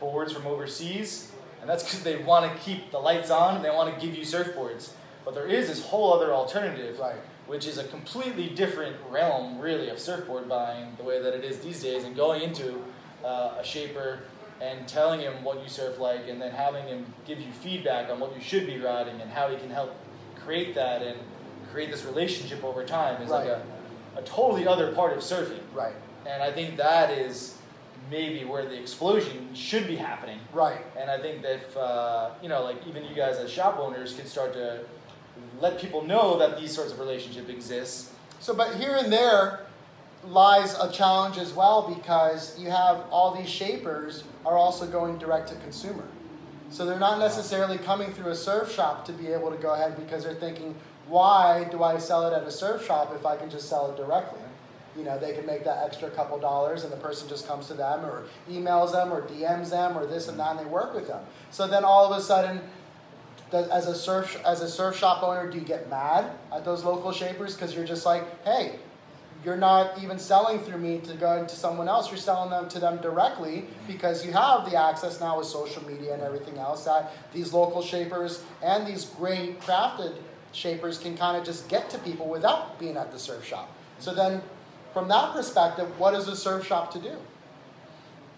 boards 0.00 0.32
from 0.32 0.46
overseas, 0.46 1.30
and 1.60 1.68
that's 1.70 1.84
because 1.84 2.02
they 2.02 2.16
want 2.16 2.50
to 2.50 2.58
keep 2.62 2.90
the 2.90 2.98
lights 2.98 3.30
on 3.30 3.56
and 3.56 3.64
they 3.64 3.70
want 3.70 3.94
to 3.94 4.04
give 4.04 4.16
you 4.16 4.24
surfboards. 4.24 4.90
But 5.24 5.34
there 5.34 5.46
is 5.46 5.68
this 5.68 5.84
whole 5.84 6.12
other 6.14 6.32
alternative, 6.32 6.98
Right. 6.98 7.14
Which 7.52 7.66
is 7.66 7.76
a 7.76 7.84
completely 7.84 8.48
different 8.48 8.96
realm, 9.10 9.58
really, 9.58 9.90
of 9.90 9.98
surfboard 9.98 10.48
buying 10.48 10.86
the 10.96 11.02
way 11.02 11.20
that 11.20 11.34
it 11.34 11.44
is 11.44 11.58
these 11.58 11.82
days, 11.82 12.02
and 12.04 12.16
going 12.16 12.40
into 12.40 12.82
uh, 13.22 13.58
a 13.60 13.62
shaper 13.62 14.20
and 14.62 14.88
telling 14.88 15.20
him 15.20 15.44
what 15.44 15.62
you 15.62 15.68
surf 15.68 15.98
like, 15.98 16.26
and 16.30 16.40
then 16.40 16.50
having 16.50 16.86
him 16.86 17.04
give 17.26 17.38
you 17.38 17.52
feedback 17.52 18.08
on 18.08 18.18
what 18.18 18.34
you 18.34 18.40
should 18.40 18.66
be 18.66 18.78
riding 18.78 19.20
and 19.20 19.30
how 19.30 19.48
he 19.48 19.56
can 19.58 19.68
help 19.68 19.94
create 20.42 20.74
that 20.74 21.02
and 21.02 21.18
create 21.70 21.90
this 21.90 22.06
relationship 22.06 22.64
over 22.64 22.86
time 22.86 23.20
is 23.20 23.28
like 23.28 23.46
a, 23.46 23.62
a 24.16 24.22
totally 24.22 24.66
other 24.66 24.90
part 24.94 25.12
of 25.12 25.18
surfing. 25.18 25.60
Right. 25.74 25.94
And 26.24 26.42
I 26.42 26.50
think 26.50 26.78
that 26.78 27.10
is 27.10 27.58
maybe 28.10 28.46
where 28.46 28.64
the 28.64 28.80
explosion 28.80 29.54
should 29.54 29.86
be 29.86 29.96
happening. 29.96 30.38
Right. 30.54 30.80
And 30.98 31.10
I 31.10 31.18
think 31.18 31.42
that 31.42 31.56
if, 31.56 31.76
uh, 31.76 32.30
you 32.42 32.48
know, 32.48 32.62
like 32.62 32.78
even 32.86 33.04
you 33.04 33.14
guys 33.14 33.36
as 33.36 33.50
shop 33.50 33.78
owners 33.78 34.14
can 34.14 34.24
start 34.24 34.54
to 34.54 34.84
let 35.60 35.80
people 35.80 36.02
know 36.04 36.38
that 36.38 36.58
these 36.58 36.74
sorts 36.74 36.92
of 36.92 36.98
relationship 36.98 37.48
exists. 37.48 38.12
So, 38.40 38.54
but 38.54 38.74
here 38.76 38.96
and 38.96 39.12
there 39.12 39.66
lies 40.24 40.78
a 40.78 40.90
challenge 40.90 41.38
as 41.38 41.52
well 41.52 41.94
because 41.94 42.58
you 42.58 42.70
have 42.70 43.04
all 43.10 43.34
these 43.34 43.48
shapers 43.48 44.24
are 44.46 44.56
also 44.56 44.86
going 44.86 45.18
direct 45.18 45.48
to 45.48 45.54
consumer. 45.56 46.04
So 46.70 46.86
they're 46.86 46.98
not 46.98 47.18
necessarily 47.18 47.76
coming 47.78 48.12
through 48.12 48.30
a 48.30 48.34
surf 48.34 48.72
shop 48.72 49.04
to 49.06 49.12
be 49.12 49.28
able 49.28 49.50
to 49.50 49.56
go 49.56 49.74
ahead 49.74 49.96
because 49.96 50.24
they're 50.24 50.34
thinking, 50.34 50.74
why 51.06 51.64
do 51.64 51.82
I 51.82 51.98
sell 51.98 52.26
it 52.26 52.34
at 52.34 52.44
a 52.44 52.50
surf 52.50 52.86
shop 52.86 53.12
if 53.14 53.26
I 53.26 53.36
can 53.36 53.50
just 53.50 53.68
sell 53.68 53.90
it 53.90 53.96
directly? 53.96 54.40
You 54.96 55.04
know, 55.04 55.18
they 55.18 55.32
can 55.32 55.46
make 55.46 55.64
that 55.64 55.84
extra 55.84 56.10
couple 56.10 56.38
dollars 56.38 56.84
and 56.84 56.92
the 56.92 56.96
person 56.96 57.28
just 57.28 57.46
comes 57.46 57.66
to 57.68 57.74
them 57.74 58.04
or 58.04 58.24
emails 58.50 58.92
them 58.92 59.12
or 59.12 59.22
DMs 59.22 59.70
them 59.70 59.96
or 59.96 60.06
this 60.06 60.28
and 60.28 60.38
that 60.38 60.56
and 60.56 60.60
they 60.60 60.70
work 60.70 60.94
with 60.94 61.08
them. 61.08 61.24
So 61.50 61.66
then 61.66 61.84
all 61.84 62.10
of 62.10 62.16
a 62.16 62.22
sudden, 62.22 62.60
does, 63.52 63.68
as 63.68 63.86
a 63.86 63.94
surf 63.94 64.40
as 64.44 64.62
a 64.62 64.68
surf 64.68 64.96
shop 64.96 65.22
owner, 65.22 65.48
do 65.48 65.58
you 65.58 65.64
get 65.64 65.88
mad 65.88 66.32
at 66.52 66.64
those 66.64 66.82
local 66.82 67.12
shapers 67.12 67.54
because 67.54 67.74
you're 67.74 67.84
just 67.84 68.04
like, 68.04 68.24
hey, 68.44 68.80
you're 69.44 69.56
not 69.56 70.02
even 70.02 70.18
selling 70.18 70.58
through 70.60 70.78
me 70.78 70.98
to 71.00 71.14
go 71.14 71.44
to 71.44 71.54
someone 71.54 71.88
else. 71.88 72.10
You're 72.10 72.18
selling 72.18 72.50
them 72.50 72.68
to 72.70 72.78
them 72.78 72.98
directly 72.98 73.64
because 73.86 74.24
you 74.24 74.32
have 74.32 74.70
the 74.70 74.76
access 74.76 75.20
now 75.20 75.38
with 75.38 75.46
social 75.46 75.84
media 75.84 76.14
and 76.14 76.22
everything 76.22 76.58
else 76.58 76.84
that 76.84 77.12
these 77.32 77.52
local 77.52 77.82
shapers 77.82 78.42
and 78.62 78.86
these 78.86 79.04
great 79.04 79.60
crafted 79.60 80.14
shapers 80.52 80.98
can 80.98 81.16
kind 81.16 81.36
of 81.36 81.44
just 81.44 81.68
get 81.68 81.90
to 81.90 81.98
people 81.98 82.28
without 82.28 82.78
being 82.78 82.96
at 82.96 83.10
the 83.12 83.18
surf 83.18 83.44
shop. 83.44 83.70
So 83.98 84.14
then, 84.14 84.42
from 84.92 85.08
that 85.08 85.32
perspective, 85.32 85.98
what 85.98 86.14
is 86.14 86.28
a 86.28 86.36
surf 86.36 86.66
shop 86.66 86.92
to 86.92 87.00
do? 87.00 87.16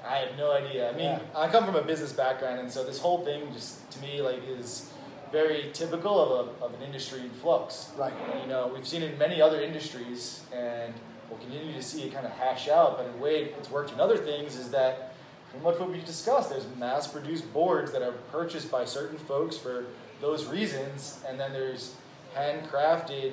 I 0.07 0.19
have 0.19 0.37
no 0.37 0.53
idea. 0.53 0.91
I 0.91 0.93
mean, 0.93 1.05
Yeah. 1.05 1.21
I 1.35 1.49
come 1.49 1.65
from 1.65 1.77
a 1.77 1.83
business 1.83 2.13
background, 2.13 2.61
and 2.61 2.71
so 2.71 2.85
this 2.85 2.99
whole 2.99 3.25
thing 3.25 3.53
just 3.53 3.91
to 3.93 4.01
me 4.01 4.21
like 4.21 4.47
is 4.47 4.91
very 5.35 5.69
typical 5.73 6.23
of, 6.23 6.47
a, 6.47 6.65
of 6.65 6.75
an 6.75 6.83
industry 6.83 7.19
in 7.21 7.31
flux. 7.31 7.91
Right. 7.99 8.13
You 8.41 8.49
know, 8.49 8.71
we've 8.73 8.87
seen 8.87 9.03
it 9.03 9.11
in 9.13 9.19
many 9.19 9.43
other 9.43 9.61
industries, 9.61 10.43
and 10.55 10.95
we'll 11.29 11.41
continue 11.41 11.73
to 11.75 11.83
see 11.83 12.03
it 12.05 12.15
kind 12.15 12.25
of 12.25 12.31
hash 12.33 12.69
out. 12.69 12.97
But 12.97 13.07
in 13.09 13.15
a 13.15 13.23
way, 13.23 13.53
it's 13.59 13.69
worked 13.69 13.93
in 13.93 13.99
other 13.99 14.17
things. 14.17 14.55
Is 14.57 14.71
that 14.71 15.13
pretty 15.51 15.65
much 15.65 15.81
what 15.81 15.91
we 15.91 16.01
discussed? 16.03 16.51
There's 16.51 16.67
mass-produced 16.79 17.53
boards 17.53 17.91
that 17.93 18.01
are 18.03 18.13
purchased 18.31 18.71
by 18.71 18.85
certain 18.85 19.19
folks 19.19 19.57
for 19.57 19.87
those 20.21 20.47
reasons, 20.47 21.21
and 21.29 21.39
then 21.39 21.53
there's 21.53 21.97
handcrafted, 22.37 23.33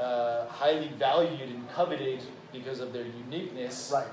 uh, 0.00 0.46
highly 0.46 0.88
valued 0.98 1.50
and 1.50 1.68
coveted 1.70 2.20
because 2.54 2.80
of 2.80 2.92
their 2.94 3.04
uniqueness 3.26 3.90
Right. 3.92 4.06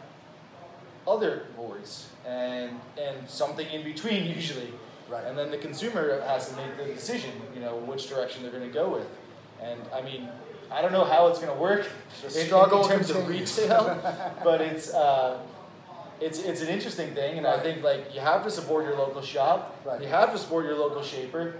other 1.07 1.43
boards 1.55 2.09
and 2.25 2.79
and 2.99 3.29
something 3.29 3.67
in 3.71 3.83
between 3.83 4.25
usually. 4.39 4.71
Right. 5.11 5.25
And 5.25 5.37
then 5.37 5.51
the 5.51 5.57
consumer 5.57 6.21
has 6.21 6.49
to 6.49 6.55
make 6.55 6.77
the 6.77 6.85
decision, 6.85 7.31
you 7.53 7.59
know, 7.59 7.75
which 7.75 8.07
direction 8.07 8.43
they're 8.43 8.51
going 8.51 8.67
to 8.67 8.73
go 8.73 8.89
with. 8.89 9.07
And 9.61 9.81
I 9.93 10.01
mean, 10.01 10.29
I 10.71 10.81
don't 10.81 10.93
know 10.93 11.03
how 11.03 11.27
it's 11.27 11.39
going 11.39 11.53
to 11.53 11.59
work 11.59 11.87
in- 12.33 12.41
in, 12.41 12.47
terms 12.49 13.09
of 13.09 13.27
retail, 13.27 14.01
but 14.43 14.61
it's 14.61 14.93
uh, 14.93 15.39
it's 16.21 16.39
it's 16.39 16.61
an 16.61 16.69
interesting 16.69 17.13
thing, 17.13 17.37
and 17.37 17.45
I 17.45 17.59
think 17.59 17.83
like 17.83 18.15
you 18.15 18.21
have 18.21 18.43
to 18.45 18.51
support 18.51 18.85
your 18.85 18.95
local 18.95 19.21
shop. 19.21 19.75
Right. 19.85 20.01
You 20.01 20.07
have 20.07 20.31
to 20.31 20.37
support 20.37 20.65
your 20.65 20.77
local 20.77 21.03
shaper. 21.03 21.55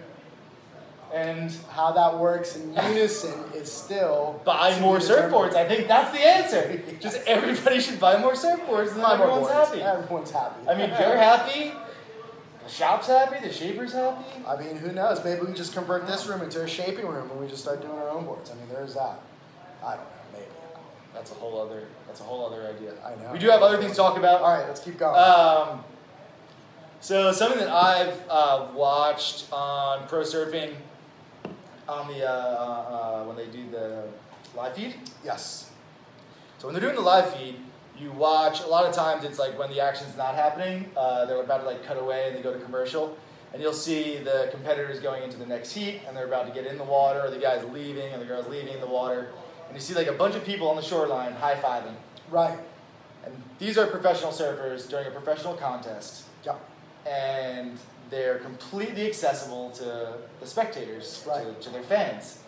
And 1.14 1.54
How 1.72 1.92
that 1.92 2.20
works 2.20 2.56
in 2.56 2.74
unison 2.74 3.38
is 3.54 3.70
still 3.70 4.40
buy 4.46 4.80
more 4.80 5.00
surfboards. 5.00 5.56
I 5.56 5.68
think 5.68 5.90
that's 5.90 6.10
the 6.18 6.26
answer. 6.26 6.82
Just 7.02 7.18
everybody 7.28 7.82
should 7.82 8.00
buy 8.00 8.18
more 8.18 8.32
surfboards, 8.32 8.94
and 8.94 9.02
Buy 9.02 9.16
everyone's 9.16 9.50
happy. 9.50 9.82
Everyone's 9.82 10.32
happy. 10.32 10.70
I 10.70 10.74
mean, 10.74 10.90
you're 10.90 11.18
happy. 11.18 11.74
Shop's 12.72 13.08
happy. 13.08 13.46
The 13.46 13.54
shaper's 13.54 13.92
happy. 13.94 14.24
I 14.48 14.56
mean, 14.56 14.78
who 14.78 14.92
knows? 14.92 15.24
Maybe 15.24 15.42
we 15.42 15.54
just 15.54 15.74
convert 15.74 16.08
this 16.08 16.26
room 16.28 16.42
into 16.42 16.62
a 16.62 16.68
shaping 16.68 17.06
room 17.06 17.30
and 17.30 17.40
we 17.40 17.48
just 17.48 17.62
start 17.62 17.82
doing 17.82 17.94
our 17.94 18.10
own 18.10 18.26
boards. 18.26 18.50
I 18.50 18.56
mean, 18.56 18.68
there's 18.72 18.94
that. 18.94 19.20
I 19.84 19.96
don't 19.96 20.04
know. 20.04 20.10
Maybe. 20.34 20.46
That's 21.14 21.32
a 21.32 21.34
whole 21.36 21.62
other. 21.62 21.88
That's 22.08 22.22
a 22.22 22.24
whole 22.24 22.46
other 22.46 22.66
idea. 22.68 22.94
I 23.06 23.22
know. 23.22 23.34
We 23.34 23.40
do 23.40 23.50
have 23.50 23.62
other 23.62 23.78
things 23.78 23.92
to 23.92 23.98
talk 23.98 24.18
about. 24.18 24.42
All 24.42 24.54
right, 24.54 24.66
let's 24.68 24.80
keep 24.80 24.98
going. 24.98 25.20
Um, 25.20 25.84
so 27.02 27.32
something 27.34 27.60
that 27.60 27.70
I've 27.70 28.18
uh, 28.30 28.68
watched 28.74 29.52
on 29.52 30.08
pro 30.08 30.22
surfing 30.22 30.74
on 31.90 32.08
the 32.08 32.26
uh, 32.26 32.32
uh, 32.32 33.24
when 33.26 33.36
they 33.36 33.48
do 33.48 33.70
the 33.70 34.04
live 34.56 34.76
feed. 34.76 34.96
yes. 35.26 35.72
So 36.60 36.68
when 36.68 36.76
they're 36.76 36.84
doing 36.84 36.96
the 36.96 37.02
live 37.02 37.34
feed, 37.34 37.58
you 37.98 38.12
watch. 38.12 38.62
A 38.62 38.68
lot 38.68 38.86
of 38.86 38.94
times 38.96 39.24
it's 39.24 39.40
like 39.40 39.58
when 39.60 39.70
the 39.70 39.80
action's 39.80 40.18
not 40.18 40.36
happening, 40.36 40.90
uh, 40.98 41.26
they're 41.26 41.42
about 41.42 41.60
to 41.62 41.66
like 41.66 41.84
cut 41.86 41.98
away 42.00 42.28
and 42.28 42.36
they 42.36 42.42
go 42.42 42.54
to 42.54 42.60
commercial, 42.60 43.18
and 43.54 43.62
you'll 43.62 43.74
see 43.74 44.18
the 44.18 44.48
competitors 44.52 45.00
going 45.00 45.24
into 45.24 45.38
the 45.38 45.46
next 45.46 45.72
heat 45.74 46.02
and 46.08 46.16
they're 46.16 46.26
about 46.28 46.48
to 46.48 46.54
get 46.54 46.66
in 46.66 46.78
the 46.78 46.84
water, 46.84 47.22
or 47.22 47.30
the 47.30 47.38
guy's 47.40 47.64
leaving 47.66 48.12
and 48.14 48.22
the 48.22 48.26
girl's 48.26 48.48
leaving 48.48 48.80
the 48.80 48.88
water, 48.88 49.30
and 49.68 49.76
you 49.76 49.82
see 49.82 49.94
like 49.94 50.08
a 50.08 50.14
bunch 50.14 50.36
of 50.36 50.44
people 50.46 50.68
on 50.70 50.76
the 50.76 50.82
shoreline 50.82 51.34
high 51.34 51.56
fiving. 51.56 51.94
Right. 52.30 52.58
And 53.24 53.34
these 53.60 53.78
are 53.78 53.86
professional 53.86 54.32
surfers 54.32 54.90
during 54.90 55.06
a 55.08 55.12
professional 55.12 55.54
contest 55.54 56.24
Yep. 56.44 56.60
and 57.06 57.78
they're 58.10 58.40
completely 58.40 59.06
accessible 59.08 59.70
to 59.72 60.14
the 60.40 60.46
spectators, 60.48 61.24
Right. 61.28 61.46
to, 61.62 61.64
to 61.66 61.70
their 61.70 61.84
fans. 61.84 62.40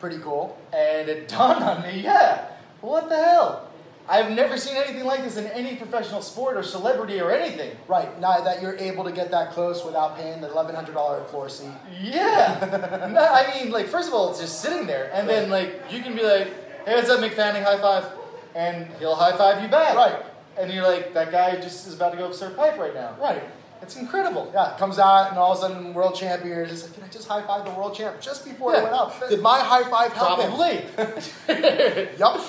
Pretty 0.00 0.18
cool. 0.18 0.58
And 0.72 1.08
it 1.08 1.28
dawned 1.28 1.62
on 1.62 1.82
me, 1.82 2.00
yeah, 2.00 2.46
what 2.80 3.08
the 3.08 3.16
hell? 3.16 3.68
I've 4.08 4.30
never 4.32 4.58
seen 4.58 4.76
anything 4.76 5.04
like 5.04 5.22
this 5.22 5.36
in 5.36 5.46
any 5.48 5.76
professional 5.76 6.22
sport 6.22 6.56
or 6.56 6.62
celebrity 6.62 7.20
or 7.20 7.30
anything. 7.30 7.76
Right. 7.88 8.18
Now 8.20 8.40
that 8.40 8.60
you're 8.60 8.76
able 8.76 9.04
to 9.04 9.12
get 9.12 9.30
that 9.30 9.52
close 9.52 9.84
without 9.84 10.16
paying 10.16 10.40
the 10.40 10.48
$1,100 10.48 11.26
floor 11.28 11.48
seat. 11.48 11.68
Yeah. 12.00 13.08
no, 13.12 13.20
I 13.24 13.54
mean, 13.54 13.70
like, 13.72 13.86
first 13.86 14.08
of 14.08 14.14
all, 14.14 14.30
it's 14.30 14.40
just 14.40 14.60
sitting 14.60 14.86
there, 14.86 15.10
and 15.14 15.28
then, 15.28 15.50
like, 15.50 15.80
you 15.90 16.02
can 16.02 16.16
be 16.16 16.22
like, 16.22 16.48
hey, 16.84 16.94
what's 16.96 17.08
up, 17.10 17.20
Mick 17.20 17.34
Fanning, 17.34 17.62
high 17.62 17.78
five. 17.78 18.06
And 18.54 18.86
he'll 18.98 19.14
high 19.14 19.36
five 19.36 19.62
you 19.62 19.68
back. 19.68 19.94
Right. 19.96 20.22
And 20.58 20.70
you're 20.70 20.86
like, 20.86 21.14
that 21.14 21.30
guy 21.30 21.56
just 21.56 21.86
is 21.86 21.94
about 21.94 22.12
to 22.12 22.18
go 22.18 22.26
up 22.26 22.34
surf 22.34 22.56
pipe 22.56 22.76
right 22.78 22.94
now. 22.94 23.16
Right. 23.20 23.42
It's 23.80 23.96
incredible. 23.96 24.50
Yeah, 24.54 24.74
it 24.74 24.78
comes 24.78 24.98
out 24.98 25.30
and 25.30 25.38
all 25.38 25.52
of 25.52 25.58
a 25.58 25.60
sudden 25.62 25.92
world 25.94 26.14
champion, 26.14 26.56
you're 26.56 26.66
just 26.66 26.84
like, 26.84 26.94
can 26.94 27.02
I 27.04 27.08
just 27.08 27.26
high 27.26 27.44
five 27.44 27.64
the 27.64 27.72
world 27.72 27.96
champ 27.96 28.20
just 28.20 28.44
before 28.44 28.72
Yeah. 28.72 28.80
it 28.80 28.82
went 28.84 28.94
up? 28.94 29.28
Did 29.28 29.40
my 29.40 29.58
high 29.58 29.82
five 29.90 30.12
help 30.12 30.40
him? 30.40 30.50
Probably. 30.50 32.08
Yup. 32.18 32.40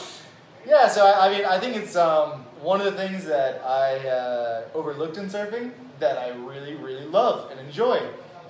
Yeah, 0.65 0.87
so 0.87 1.05
I, 1.05 1.27
I 1.27 1.29
mean, 1.35 1.45
I 1.45 1.59
think 1.59 1.75
it's 1.75 1.95
um, 1.95 2.45
one 2.61 2.79
of 2.79 2.85
the 2.85 2.97
things 2.97 3.25
that 3.25 3.61
I 3.65 3.97
uh, 4.07 4.63
overlooked 4.73 5.17
in 5.17 5.25
surfing 5.27 5.71
that 5.99 6.17
I 6.17 6.29
really, 6.29 6.75
really 6.75 7.05
love 7.05 7.51
and 7.51 7.59
enjoy, 7.59 7.99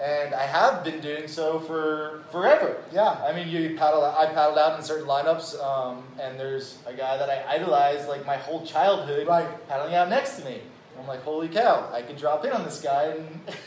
and 0.02 0.34
I 0.36 0.44
have 0.46 0.84
been 0.84 1.00
doing 1.00 1.28
so 1.28 1.60
for 1.60 2.24
forever. 2.32 2.78
Yeah. 2.92 3.10
I 3.28 3.34
mean, 3.34 3.48
you 3.48 3.76
paddle. 3.78 4.04
I 4.06 4.28
paddled 4.28 4.58
out 4.58 4.78
in 4.78 4.84
certain 4.86 5.08
lineups, 5.08 5.60
um, 5.64 6.04
and 6.22 6.40
there's 6.40 6.78
a 6.86 6.94
guy 6.94 7.18
that 7.18 7.30
I 7.30 7.44
idolized 7.56 8.08
like 8.08 8.26
my 8.26 8.38
whole 8.38 8.66
childhood, 8.66 9.28
Right. 9.28 9.68
paddling 9.68 9.96
out 9.96 10.10
next 10.10 10.38
to 10.38 10.46
me. 10.46 10.62
I'm 11.00 11.08
like, 11.08 11.24
holy 11.24 11.48
cow! 11.50 11.90
I 11.92 12.02
could 12.04 12.18
drop 12.18 12.46
in 12.46 12.52
on 12.52 12.64
this 12.64 12.82
guy, 12.82 13.06
and 13.06 13.28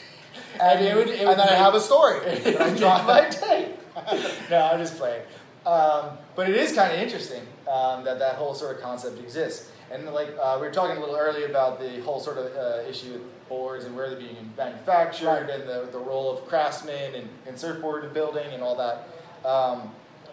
And, 0.61 0.85
it 0.85 0.95
would, 0.95 1.09
it 1.09 1.19
and 1.21 1.29
would 1.29 1.39
then 1.39 1.49
I 1.49 1.55
have 1.55 1.75
a 1.75 1.81
story. 1.81 2.21
I 2.27 2.75
dropped. 2.77 3.07
my 3.07 3.29
day. 3.29 3.73
no, 4.51 4.59
I'm 4.73 4.79
just 4.79 4.97
playing. 4.97 5.23
Um, 5.65 6.11
but 6.35 6.49
it 6.49 6.57
is 6.57 6.73
kind 6.75 6.93
of 6.93 6.99
interesting 7.01 7.43
um, 7.69 8.05
that 8.05 8.19
that 8.19 8.37
whole 8.37 8.55
sort 8.55 8.77
of 8.77 8.83
concept 8.83 9.19
exists. 9.21 9.71
And 9.91 10.13
like 10.13 10.31
uh, 10.41 10.59
we 10.61 10.67
were 10.67 10.73
talking 10.73 10.97
a 10.97 11.01
little 11.01 11.17
earlier 11.17 11.47
about 11.47 11.79
the 11.81 12.01
whole 12.03 12.19
sort 12.21 12.39
of 12.39 12.47
uh, 12.57 12.89
issue 12.89 13.13
with 13.13 13.49
boards 13.49 13.85
and 13.85 13.95
where 13.95 14.11
they're 14.11 14.19
being 14.19 14.37
manufactured 14.57 15.27
Right. 15.27 15.51
and 15.51 15.69
the, 15.69 15.89
the 15.93 15.99
role 15.99 16.37
of 16.37 16.47
craftsmen 16.49 17.15
and, 17.15 17.29
and 17.47 17.59
surfboard 17.59 18.13
building 18.13 18.53
and 18.53 18.63
all 18.63 18.75
that. 18.77 19.09
Um, 19.49 19.91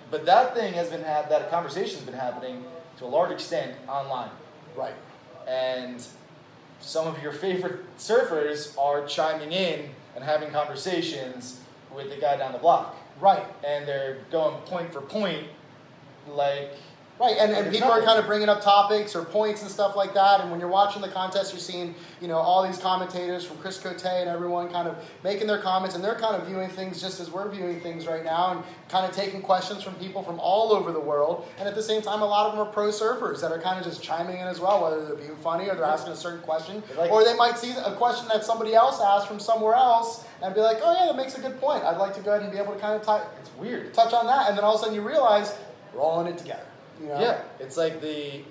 but 0.10 0.26
that 0.26 0.56
thing 0.56 0.74
has 0.74 0.90
been 0.90 1.04
ha- 1.04 1.26
that 1.30 1.52
conversation 1.52 1.98
has 1.98 2.04
been 2.06 2.16
happening 2.16 2.64
to 2.98 3.06
a 3.06 3.08
large 3.08 3.32
extent 3.32 3.76
online 3.88 4.30
Right. 4.76 4.96
and 5.48 6.04
some 6.80 7.08
of 7.08 7.22
your 7.22 7.32
favorite 7.32 7.80
surfers 7.98 8.78
are 8.78 9.06
chiming 9.06 9.52
in 9.54 9.90
and 10.16 10.24
having 10.24 10.50
conversations 10.52 11.62
with 11.96 12.10
the 12.10 12.18
guy 12.18 12.36
down 12.38 12.52
the 12.52 12.58
block. 12.58 12.96
Right. 13.22 13.46
And 13.64 13.88
they're 13.88 14.18
going 14.32 14.56
point 14.64 14.92
for 14.92 15.02
point, 15.02 15.48
like, 16.28 16.72
Right, 17.24 17.38
and, 17.40 17.54
and 17.54 17.72
people 17.72 17.90
are 17.90 18.02
kind 18.02 18.20
of 18.20 18.26
bringing 18.26 18.50
up 18.50 18.62
topics 18.62 19.16
or 19.16 19.24
points 19.24 19.62
and 19.62 19.72
stuff 19.72 19.96
like 19.96 20.14
that. 20.14 20.42
And 20.42 20.52
when 20.52 20.60
you're 20.60 20.68
watching 20.68 21.02
the 21.02 21.08
contest, 21.08 21.54
you're 21.54 21.60
seeing, 21.62 21.96
you 22.20 22.28
know, 22.28 22.36
all 22.36 22.68
these 22.68 22.78
commentators 22.78 23.46
from 23.46 23.58
Chris 23.60 23.80
Cote 23.80 24.04
and 24.04 24.30
everyone 24.30 24.70
kind 24.70 24.90
of 24.90 24.98
making 25.24 25.48
their 25.48 25.60
comments, 25.60 25.96
and 25.96 26.04
they're 26.04 26.20
kind 26.20 26.36
of 26.36 26.46
viewing 26.48 26.68
things 26.68 27.00
just 27.00 27.22
as 27.22 27.32
we're 27.32 27.50
viewing 27.50 27.80
things 27.80 28.08
right 28.08 28.26
now, 28.26 28.52
and 28.52 28.64
kind 28.90 29.06
of 29.10 29.16
taking 29.16 29.42
questions 29.42 29.82
from 29.84 29.96
people 29.96 30.22
from 30.22 30.38
all 30.42 30.74
over 30.74 30.92
the 30.92 31.00
world. 31.00 31.48
And 31.58 31.66
at 31.66 31.76
the 31.76 31.82
same 31.82 32.02
time, 32.02 32.22
a 32.22 32.26
lot 32.26 32.48
of 32.48 32.58
them 32.58 32.68
are 32.68 32.70
pro 32.70 32.90
surfers 32.90 33.40
that 33.40 33.54
are 33.54 33.60
kind 33.62 33.80
of 33.80 33.86
just 33.86 34.04
chiming 34.04 34.36
in 34.40 34.48
as 34.48 34.60
well, 34.60 34.84
whether 34.84 35.06
they're 35.06 35.16
being 35.16 35.38
funny 35.38 35.70
or 35.70 35.76
they're 35.76 35.86
asking 35.86 36.12
a 36.12 36.18
certain 36.18 36.42
question, 36.42 36.84
Like- 36.98 37.10
or 37.10 37.24
they 37.24 37.38
might 37.38 37.58
see 37.58 37.72
a 37.72 37.96
question 37.96 38.28
that 38.28 38.44
somebody 38.44 38.76
else 38.76 39.00
asked 39.00 39.30
from 39.30 39.40
somewhere 39.40 39.76
else 39.76 40.26
and 40.42 40.54
be 40.54 40.60
like, 40.60 40.80
oh 40.84 40.94
yeah, 40.94 41.06
that 41.06 41.16
makes 41.16 41.38
a 41.38 41.42
good 41.42 41.58
point. 41.62 41.86
I'd 41.86 41.96
like 41.96 42.14
to 42.16 42.22
go 42.22 42.32
ahead 42.32 42.44
and 42.44 42.52
be 42.52 42.58
able 42.58 42.74
to 42.74 42.80
kind 42.80 43.00
of 43.00 43.06
t- 43.06 43.26
it's 43.40 43.50
weird. 43.58 43.94
touch 43.94 44.12
on 44.12 44.26
that, 44.26 44.50
and 44.50 44.58
then 44.58 44.66
all 44.66 44.76
of 44.76 44.82
a 44.82 44.84
sudden 44.84 44.94
you 44.96 45.02
realize 45.02 45.56
we're 45.94 46.02
all 46.02 46.20
in 46.20 46.28
it 46.28 46.38
together. 46.38 46.66
You 47.02 47.08
know? 47.08 47.20
Yeah, 47.20 47.42
it's 47.60 47.78
like 47.78 48.02
the 48.02 48.42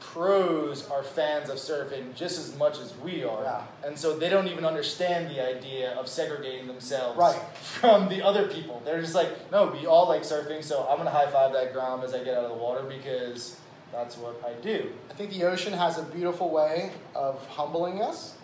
pros 0.00 0.88
are 0.90 1.02
fans 1.02 1.48
of 1.48 1.56
surfing 1.56 2.14
just 2.14 2.38
as 2.38 2.56
much 2.56 2.78
as 2.78 2.94
we 2.98 3.24
are. 3.24 3.42
Yeah. 3.42 3.62
And 3.84 3.98
so 3.98 4.16
they 4.16 4.28
don't 4.28 4.48
even 4.48 4.64
understand 4.64 5.30
the 5.30 5.40
idea 5.44 5.92
of 5.94 6.08
segregating 6.08 6.66
themselves 6.66 7.18
Right. 7.18 7.40
from 7.62 8.08
the 8.08 8.22
other 8.22 8.46
people. 8.48 8.82
They're 8.84 9.00
just 9.00 9.14
like, 9.14 9.50
no, 9.50 9.66
we 9.68 9.86
all 9.86 10.08
like 10.08 10.22
surfing, 10.22 10.62
so 10.62 10.86
I'm 10.88 10.96
going 10.96 11.06
to 11.06 11.10
high 11.10 11.30
five 11.30 11.52
that 11.54 11.72
Grom 11.72 12.02
as 12.02 12.14
I 12.14 12.22
get 12.22 12.36
out 12.36 12.44
of 12.44 12.50
the 12.50 12.56
water 12.56 12.82
because 12.82 13.58
that's 13.92 14.16
what 14.18 14.40
I 14.46 14.52
do. 14.62 14.92
I 15.10 15.14
think 15.14 15.30
the 15.32 15.44
ocean 15.44 15.72
has 15.72 15.98
a 15.98 16.02
beautiful 16.02 16.50
way 16.50 16.92
of 17.14 17.44
humbling 17.48 18.02
us. 18.02 18.36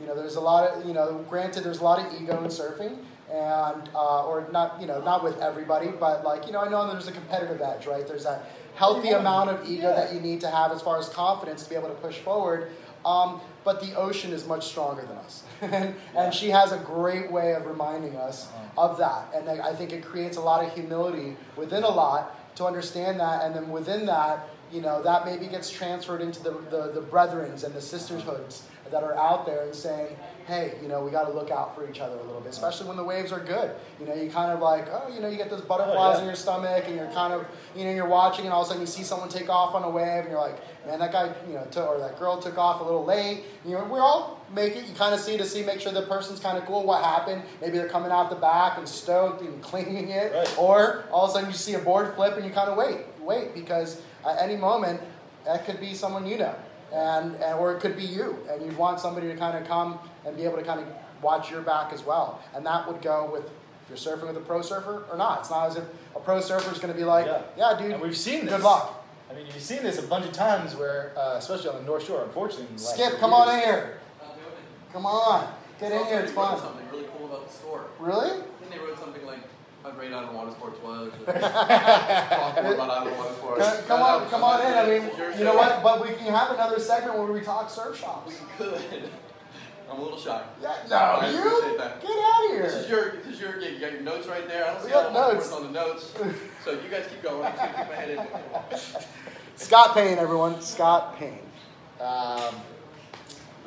You 0.00 0.06
know, 0.06 0.14
there's 0.14 0.36
a 0.36 0.40
lot 0.40 0.70
of, 0.70 0.86
you 0.86 0.94
know, 0.94 1.24
granted, 1.28 1.64
there's 1.64 1.80
a 1.80 1.84
lot 1.84 1.98
of 1.98 2.20
ego 2.22 2.38
in 2.44 2.48
surfing, 2.50 2.98
and 3.30 3.90
uh, 3.94 4.24
or 4.26 4.48
not, 4.52 4.80
you 4.80 4.86
know, 4.86 5.02
not 5.02 5.24
with 5.24 5.40
everybody, 5.40 5.88
but 5.88 6.24
like, 6.24 6.46
you 6.46 6.52
know, 6.52 6.60
I 6.60 6.68
know 6.68 6.90
there's 6.90 7.08
a 7.08 7.12
competitive 7.12 7.60
edge, 7.60 7.86
right? 7.86 8.06
There's 8.06 8.24
that 8.24 8.44
healthy 8.78 9.10
amount 9.10 9.50
of 9.50 9.68
ego 9.68 9.94
that 9.94 10.14
you 10.14 10.20
need 10.20 10.40
to 10.40 10.50
have 10.50 10.70
as 10.70 10.80
far 10.80 10.98
as 10.98 11.08
confidence 11.08 11.64
to 11.64 11.70
be 11.70 11.74
able 11.74 11.88
to 11.88 11.94
push 11.94 12.16
forward. 12.18 12.70
Um, 13.04 13.40
but 13.64 13.80
the 13.80 13.94
ocean 13.96 14.32
is 14.32 14.46
much 14.46 14.66
stronger 14.66 15.02
than 15.02 15.16
us, 15.18 15.42
and, 15.60 15.94
and 16.16 16.34
she 16.34 16.50
has 16.50 16.72
a 16.72 16.78
great 16.78 17.30
way 17.30 17.54
of 17.54 17.66
reminding 17.66 18.16
us 18.16 18.48
of 18.76 18.98
that. 18.98 19.32
And 19.34 19.48
I 19.48 19.68
I 19.70 19.74
think 19.74 19.92
it 19.92 20.04
creates 20.04 20.36
a 20.36 20.40
lot 20.40 20.64
of 20.64 20.72
humility 20.72 21.36
within 21.56 21.84
a 21.84 21.88
lot 21.88 22.56
to 22.56 22.64
understand 22.64 23.20
that, 23.20 23.44
and 23.44 23.54
then 23.54 23.70
within 23.70 24.06
that, 24.06 24.48
you 24.72 24.80
know, 24.80 25.02
that 25.02 25.24
maybe 25.24 25.46
gets 25.46 25.70
transferred 25.70 26.20
into 26.20 26.42
the, 26.42 26.50
the, 26.70 26.92
the 26.92 27.00
brethrens 27.00 27.64
and 27.64 27.74
the 27.74 27.80
sisterhoods 27.80 28.64
that 28.90 29.02
are 29.02 29.16
out 29.16 29.46
there 29.46 29.62
and 29.64 29.74
saying, 29.74 30.16
hey, 30.48 30.72
you 30.80 30.88
know, 30.88 31.04
we 31.04 31.10
got 31.10 31.24
to 31.24 31.32
look 31.32 31.50
out 31.50 31.74
for 31.74 31.88
each 31.88 32.00
other 32.00 32.16
a 32.16 32.22
little 32.22 32.40
bit, 32.40 32.50
especially 32.50 32.88
when 32.88 32.96
the 32.96 33.04
waves 33.04 33.32
are 33.32 33.38
good. 33.38 33.70
You 34.00 34.06
know, 34.06 34.14
you 34.14 34.30
kind 34.30 34.50
of 34.50 34.60
like, 34.60 34.86
oh, 34.90 35.12
you 35.14 35.20
know, 35.20 35.28
you 35.28 35.36
get 35.36 35.50
those 35.50 35.60
butterflies 35.60 36.14
oh, 36.14 36.16
yeah. 36.16 36.20
in 36.20 36.26
your 36.26 36.34
stomach 36.34 36.84
and 36.86 36.96
you're 36.96 37.10
kind 37.10 37.34
of, 37.34 37.46
you 37.76 37.84
know, 37.84 37.92
you're 37.92 38.08
watching 38.08 38.46
and 38.46 38.54
all 38.54 38.62
of 38.62 38.66
a 38.66 38.68
sudden 38.70 38.80
you 38.80 38.86
see 38.86 39.02
someone 39.02 39.28
take 39.28 39.50
off 39.50 39.74
on 39.74 39.84
a 39.84 39.90
wave 39.90 40.24
and 40.24 40.30
you're 40.30 40.40
like, 40.40 40.56
man, 40.86 40.98
that 41.00 41.12
guy, 41.12 41.34
you 41.46 41.52
know, 41.52 41.66
took, 41.70 41.86
or 41.86 41.98
that 41.98 42.18
girl 42.18 42.40
took 42.40 42.56
off 42.56 42.80
a 42.80 42.84
little 42.84 43.04
late. 43.04 43.44
You 43.66 43.72
know, 43.72 43.84
we're 43.84 44.00
all 44.00 44.42
make 44.54 44.74
it. 44.74 44.86
You 44.86 44.94
kind 44.94 45.14
of 45.14 45.20
see 45.20 45.36
to 45.36 45.44
see, 45.44 45.62
make 45.62 45.80
sure 45.80 45.92
the 45.92 46.02
person's 46.02 46.40
kind 46.40 46.56
of 46.56 46.64
cool. 46.64 46.82
What 46.82 47.04
happened? 47.04 47.42
Maybe 47.60 47.76
they're 47.76 47.88
coming 47.88 48.10
out 48.10 48.30
the 48.30 48.36
back 48.36 48.78
and 48.78 48.88
stoked 48.88 49.42
and 49.42 49.62
cleaning 49.70 50.08
it. 50.08 50.32
Right. 50.32 50.58
Or 50.58 51.04
all 51.12 51.24
of 51.24 51.30
a 51.30 51.32
sudden 51.34 51.50
you 51.50 51.56
see 51.56 51.74
a 51.74 51.78
board 51.78 52.14
flip 52.14 52.36
and 52.36 52.46
you 52.46 52.52
kind 52.52 52.70
of 52.70 52.78
wait, 52.78 53.04
wait, 53.20 53.54
because 53.54 54.00
at 54.26 54.40
any 54.40 54.56
moment 54.56 55.00
that 55.44 55.66
could 55.66 55.80
be 55.80 55.94
someone 55.94 56.26
you 56.26 56.38
know, 56.38 56.54
and, 56.92 57.34
and 57.36 57.58
or 57.58 57.74
it 57.74 57.80
could 57.80 57.96
be 57.96 58.04
you, 58.04 58.38
and 58.50 58.64
you'd 58.64 58.76
want 58.76 59.00
somebody 59.00 59.28
to 59.28 59.36
kind 59.36 59.56
of 59.56 59.66
come 59.68 59.98
and 60.28 60.36
be 60.36 60.44
able 60.44 60.56
to 60.58 60.62
kind 60.62 60.80
of 60.80 60.86
watch 61.22 61.50
your 61.50 61.62
back 61.62 61.92
as 61.92 62.04
well, 62.04 62.40
and 62.54 62.64
that 62.66 62.86
would 62.86 63.02
go 63.02 63.28
with 63.32 63.44
if 63.90 64.04
you're 64.04 64.16
surfing 64.16 64.28
with 64.28 64.36
a 64.36 64.40
pro 64.40 64.60
surfer 64.62 65.04
or 65.10 65.16
not. 65.16 65.40
It's 65.40 65.50
not 65.50 65.68
as 65.70 65.76
if 65.76 65.84
a 66.14 66.20
pro 66.20 66.40
surfer 66.40 66.70
is 66.70 66.78
going 66.78 66.92
to 66.92 66.98
be 66.98 67.04
like, 67.04 67.26
Yeah. 67.26 67.42
yeah, 67.56 67.78
dude, 67.78 67.92
And 67.92 68.02
we've 68.02 68.16
seen 68.16 68.44
this. 68.44 68.54
good 68.54 68.62
luck. 68.62 69.04
I 69.30 69.34
mean, 69.34 69.46
you've 69.46 69.60
seen 69.62 69.82
this 69.82 69.98
a 69.98 70.02
bunch 70.02 70.26
of 70.26 70.32
times 70.32 70.74
where, 70.76 71.12
uh, 71.16 71.36
especially 71.36 71.70
on 71.70 71.76
the 71.76 71.82
North 71.82 72.06
Shore, 72.06 72.22
unfortunately. 72.24 72.66
in 72.70 72.78
Skip, 72.78 73.10
few 73.10 73.18
come 73.18 73.32
on 73.32 73.48
in 73.54 73.60
here. 73.64 73.98
Come 74.92 75.04
on, 75.06 75.52
get 75.80 75.92
in 75.92 76.06
here. 76.06 76.20
It's 76.20 76.32
fun. 76.32 76.58
Something 76.58 76.86
really 76.90 77.06
cool 77.16 77.26
about 77.26 77.46
the 77.46 77.52
store. 77.52 77.86
Really? 77.98 78.30
Then 78.60 78.70
they 78.70 78.78
wrote 78.78 78.98
something 78.98 79.24
like, 79.26 79.40
"How 79.82 79.90
great 79.90 80.12
Island 80.14 80.34
Water 80.34 80.50
Sports 80.52 80.82
was." 80.82 81.12
or 81.26 81.32
Talk 81.40 82.56
about 82.56 82.90
Island 82.90 83.16
Water 83.18 83.34
Sports. 83.34 83.66
Come, 83.66 83.84
come 83.86 84.02
on, 84.02 84.28
come 84.30 84.44
on 84.44 84.60
in. 84.66 84.72
I 84.72 84.86
mean, 84.86 85.38
you 85.38 85.44
know 85.44 85.54
what? 85.54 85.82
But 85.82 86.00
we 86.02 86.14
can 86.14 86.32
have 86.32 86.50
another 86.52 86.78
segment 86.80 87.18
where 87.18 87.26
we 87.30 87.40
talk 87.42 87.68
surf 87.68 87.98
shops. 87.98 88.32
We 88.32 88.64
could. 88.66 89.10
I'm 89.90 89.98
a 89.98 90.02
little 90.02 90.18
shy. 90.18 90.42
Yeah, 90.60 90.74
no, 90.90 90.96
I 90.96 91.30
you 91.30 91.36
get 91.36 91.80
out 91.80 92.44
of 92.44 92.50
here. 92.50 92.62
This 92.62 92.74
is 92.74 92.90
your, 92.90 93.12
this 93.12 93.26
is 93.34 93.40
your 93.40 93.58
gig. 93.58 93.74
You 93.74 93.80
got 93.80 93.92
your 93.92 94.02
notes 94.02 94.26
right 94.26 94.46
there. 94.46 94.64
I 94.64 94.72
don't 94.74 94.80
see 94.80 94.86
We 94.86 94.92
got 94.92 95.12
how 95.12 95.28
much 95.28 95.34
notes. 95.36 95.52
on 95.52 95.62
the 95.62 95.70
notes. 95.70 96.12
So 96.64 96.72
you 96.72 96.88
guys 96.90 97.06
keep 97.08 97.22
going. 97.22 97.44
I'm 97.46 97.52
just 97.56 97.62
gonna 97.62 97.78
keep 97.78 97.88
my 97.88 97.94
head 97.94 98.10
in. 98.70 99.00
Scott 99.56 99.94
Payne, 99.94 100.18
everyone. 100.18 100.60
Scott 100.60 101.16
Payne. 101.16 101.38
Um, 102.00 102.54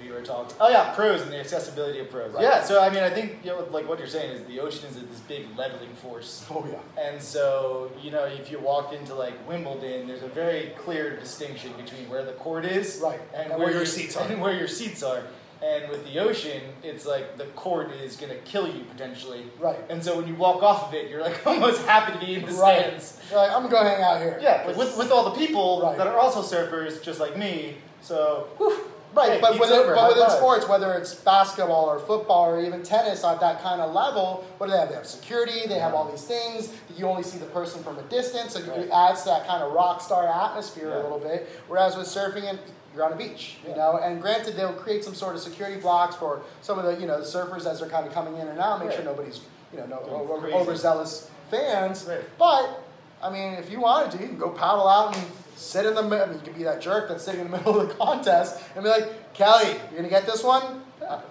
we 0.01 0.11
were 0.11 0.21
talking. 0.21 0.55
Oh 0.59 0.69
yeah, 0.69 0.93
pros 0.93 1.21
and 1.21 1.31
the 1.31 1.39
accessibility 1.39 1.99
of 1.99 2.09
pros. 2.09 2.33
Right. 2.33 2.43
Yeah, 2.43 2.63
so 2.63 2.81
I 2.81 2.89
mean, 2.89 3.03
I 3.03 3.09
think 3.09 3.39
you 3.43 3.51
know, 3.51 3.67
like 3.71 3.87
what 3.87 3.99
you're 3.99 4.07
saying 4.07 4.31
is 4.31 4.43
the 4.45 4.59
ocean 4.59 4.89
is 4.89 4.95
this 4.95 5.19
big 5.21 5.45
leveling 5.57 5.93
force. 5.95 6.45
Oh 6.49 6.65
yeah. 6.69 6.79
And 7.01 7.21
so, 7.21 7.91
you 8.01 8.11
know, 8.11 8.23
if 8.25 8.49
you 8.51 8.59
walk 8.59 8.93
into 8.93 9.13
like 9.15 9.33
Wimbledon, 9.47 10.07
there's 10.07 10.23
a 10.23 10.27
very 10.27 10.73
clear 10.77 11.17
distinction 11.19 11.73
between 11.77 12.09
where 12.09 12.23
the 12.23 12.33
court 12.33 12.65
is 12.65 12.99
Right, 13.03 13.19
and 13.33 13.51
where 13.59 13.71
your 13.71 13.85
seats 13.85 14.15
are. 14.17 14.27
And 14.27 14.41
where 14.41 14.53
your 14.57 14.67
seats 14.67 15.03
are. 15.03 15.23
And 15.63 15.89
with 15.89 16.03
the 16.11 16.19
ocean, 16.19 16.61
it's 16.83 17.05
like 17.05 17.37
the 17.37 17.45
cord 17.55 17.91
is 18.03 18.15
going 18.17 18.31
to 18.31 18.39
kill 18.39 18.67
you 18.67 18.83
potentially. 18.85 19.45
Right. 19.59 19.77
And 19.89 20.03
so 20.03 20.17
when 20.17 20.27
you 20.27 20.33
walk 20.35 20.63
off 20.63 20.87
of 20.87 20.93
it, 20.95 21.09
you're 21.09 21.21
like 21.21 21.39
almost 21.45 21.85
happy 21.85 22.13
to 22.19 22.25
be 22.25 22.35
in 22.35 22.41
the 22.45 22.51
Right. 22.53 22.79
stands. 22.85 23.19
You're 23.29 23.39
like, 23.39 23.51
I'm 23.51 23.61
gonna 23.63 23.69
go 23.71 23.83
hang 23.83 24.01
out 24.01 24.19
here. 24.19 24.39
Yeah, 24.41 24.65
with, 24.67 24.97
with 24.97 25.11
all 25.11 25.25
the 25.31 25.37
people 25.37 25.81
Right. 25.83 25.97
that 25.97 26.07
are 26.07 26.17
also 26.17 26.41
surfers, 26.41 27.01
just 27.03 27.19
like 27.19 27.37
me. 27.37 27.75
So, 28.01 28.47
whew, 28.57 28.75
Right, 29.13 29.33
hey, 29.33 29.41
but 29.41 29.59
over, 29.59 29.93
but 29.93 30.15
within 30.15 30.29
sports, 30.29 30.69
whether 30.69 30.93
it's 30.93 31.13
basketball 31.13 31.85
or 31.89 31.99
football 31.99 32.45
or 32.45 32.61
even 32.61 32.81
tennis 32.81 33.25
at 33.25 33.41
that 33.41 33.61
kind 33.61 33.81
of 33.81 33.93
level, 33.93 34.45
what 34.57 34.67
do 34.67 34.71
they 34.71 34.79
have? 34.79 34.87
They 34.87 34.95
have 34.95 35.05
security, 35.05 35.67
they 35.67 35.79
have 35.79 35.93
all 35.93 36.09
these 36.09 36.23
things. 36.23 36.71
You 36.95 37.07
only 37.07 37.23
see 37.23 37.37
the 37.37 37.45
person 37.47 37.83
from 37.83 37.97
a 37.99 38.03
distance, 38.03 38.53
so 38.53 38.59
it 38.73 38.89
adds 38.89 39.23
to 39.23 39.29
that 39.29 39.45
kind 39.45 39.61
of 39.63 39.73
rock 39.73 39.99
star 40.01 40.25
atmosphere 40.27 40.87
Yeah. 40.91 41.01
a 41.01 41.03
little 41.03 41.19
bit. 41.19 41.49
Whereas 41.67 41.97
with 41.97 42.07
surfing, 42.07 42.49
and 42.49 42.57
you're 42.95 43.05
on 43.05 43.13
a 43.13 43.15
beach, 43.15 43.57
you 43.63 43.69
Yeah. 43.69 43.75
know. 43.77 43.97
And 43.97 44.21
granted, 44.21 44.55
they'll 44.55 44.73
create 44.73 45.03
some 45.03 45.15
sort 45.15 45.35
of 45.35 45.41
security 45.41 45.79
blocks 45.79 46.15
for 46.15 46.41
some 46.61 46.77
of 46.79 46.85
the 46.85 46.99
you 46.99 47.07
know 47.07 47.19
the 47.19 47.25
surfers 47.25 47.65
as 47.65 47.79
they're 47.79 47.89
kind 47.89 48.05
of 48.05 48.13
coming 48.13 48.37
in 48.37 48.47
and 48.47 48.59
out, 48.59 48.83
make 48.83 48.91
sure 48.91 49.03
nobody's 49.03 49.41
you 49.73 49.79
know 49.79 49.85
no 49.85 49.99
over, 49.99 50.47
overzealous 50.51 51.29
fans. 51.49 52.05
Right. 52.07 52.21
But 52.37 52.83
I 53.21 53.29
mean, 53.29 53.53
if 53.53 53.71
you 53.71 53.79
wanted 53.79 54.11
to, 54.13 54.17
you 54.21 54.27
can 54.27 54.37
go 54.37 54.49
paddle 54.49 54.87
out 54.87 55.15
and 55.15 55.25
sit 55.55 55.85
in 55.85 55.93
the 55.95 56.01
middle. 56.03 56.23
I 56.23 56.25
mean, 56.27 56.35
you 56.39 56.43
could 56.43 56.55
be 56.55 56.63
that 56.63 56.81
jerk 56.81 57.07
that's 57.09 57.23
sitting 57.23 57.41
in 57.41 57.51
the 57.51 57.57
middle 57.57 57.79
of 57.79 57.87
the 57.87 57.93
contest 57.95 58.59
and 58.75 58.83
be 58.83 58.89
like, 58.89 59.33
Kelly, 59.33 59.67
you're 59.89 59.97
gonna 59.97 60.09
get 60.09 60.25
this 60.25 60.43
one? 60.43 60.81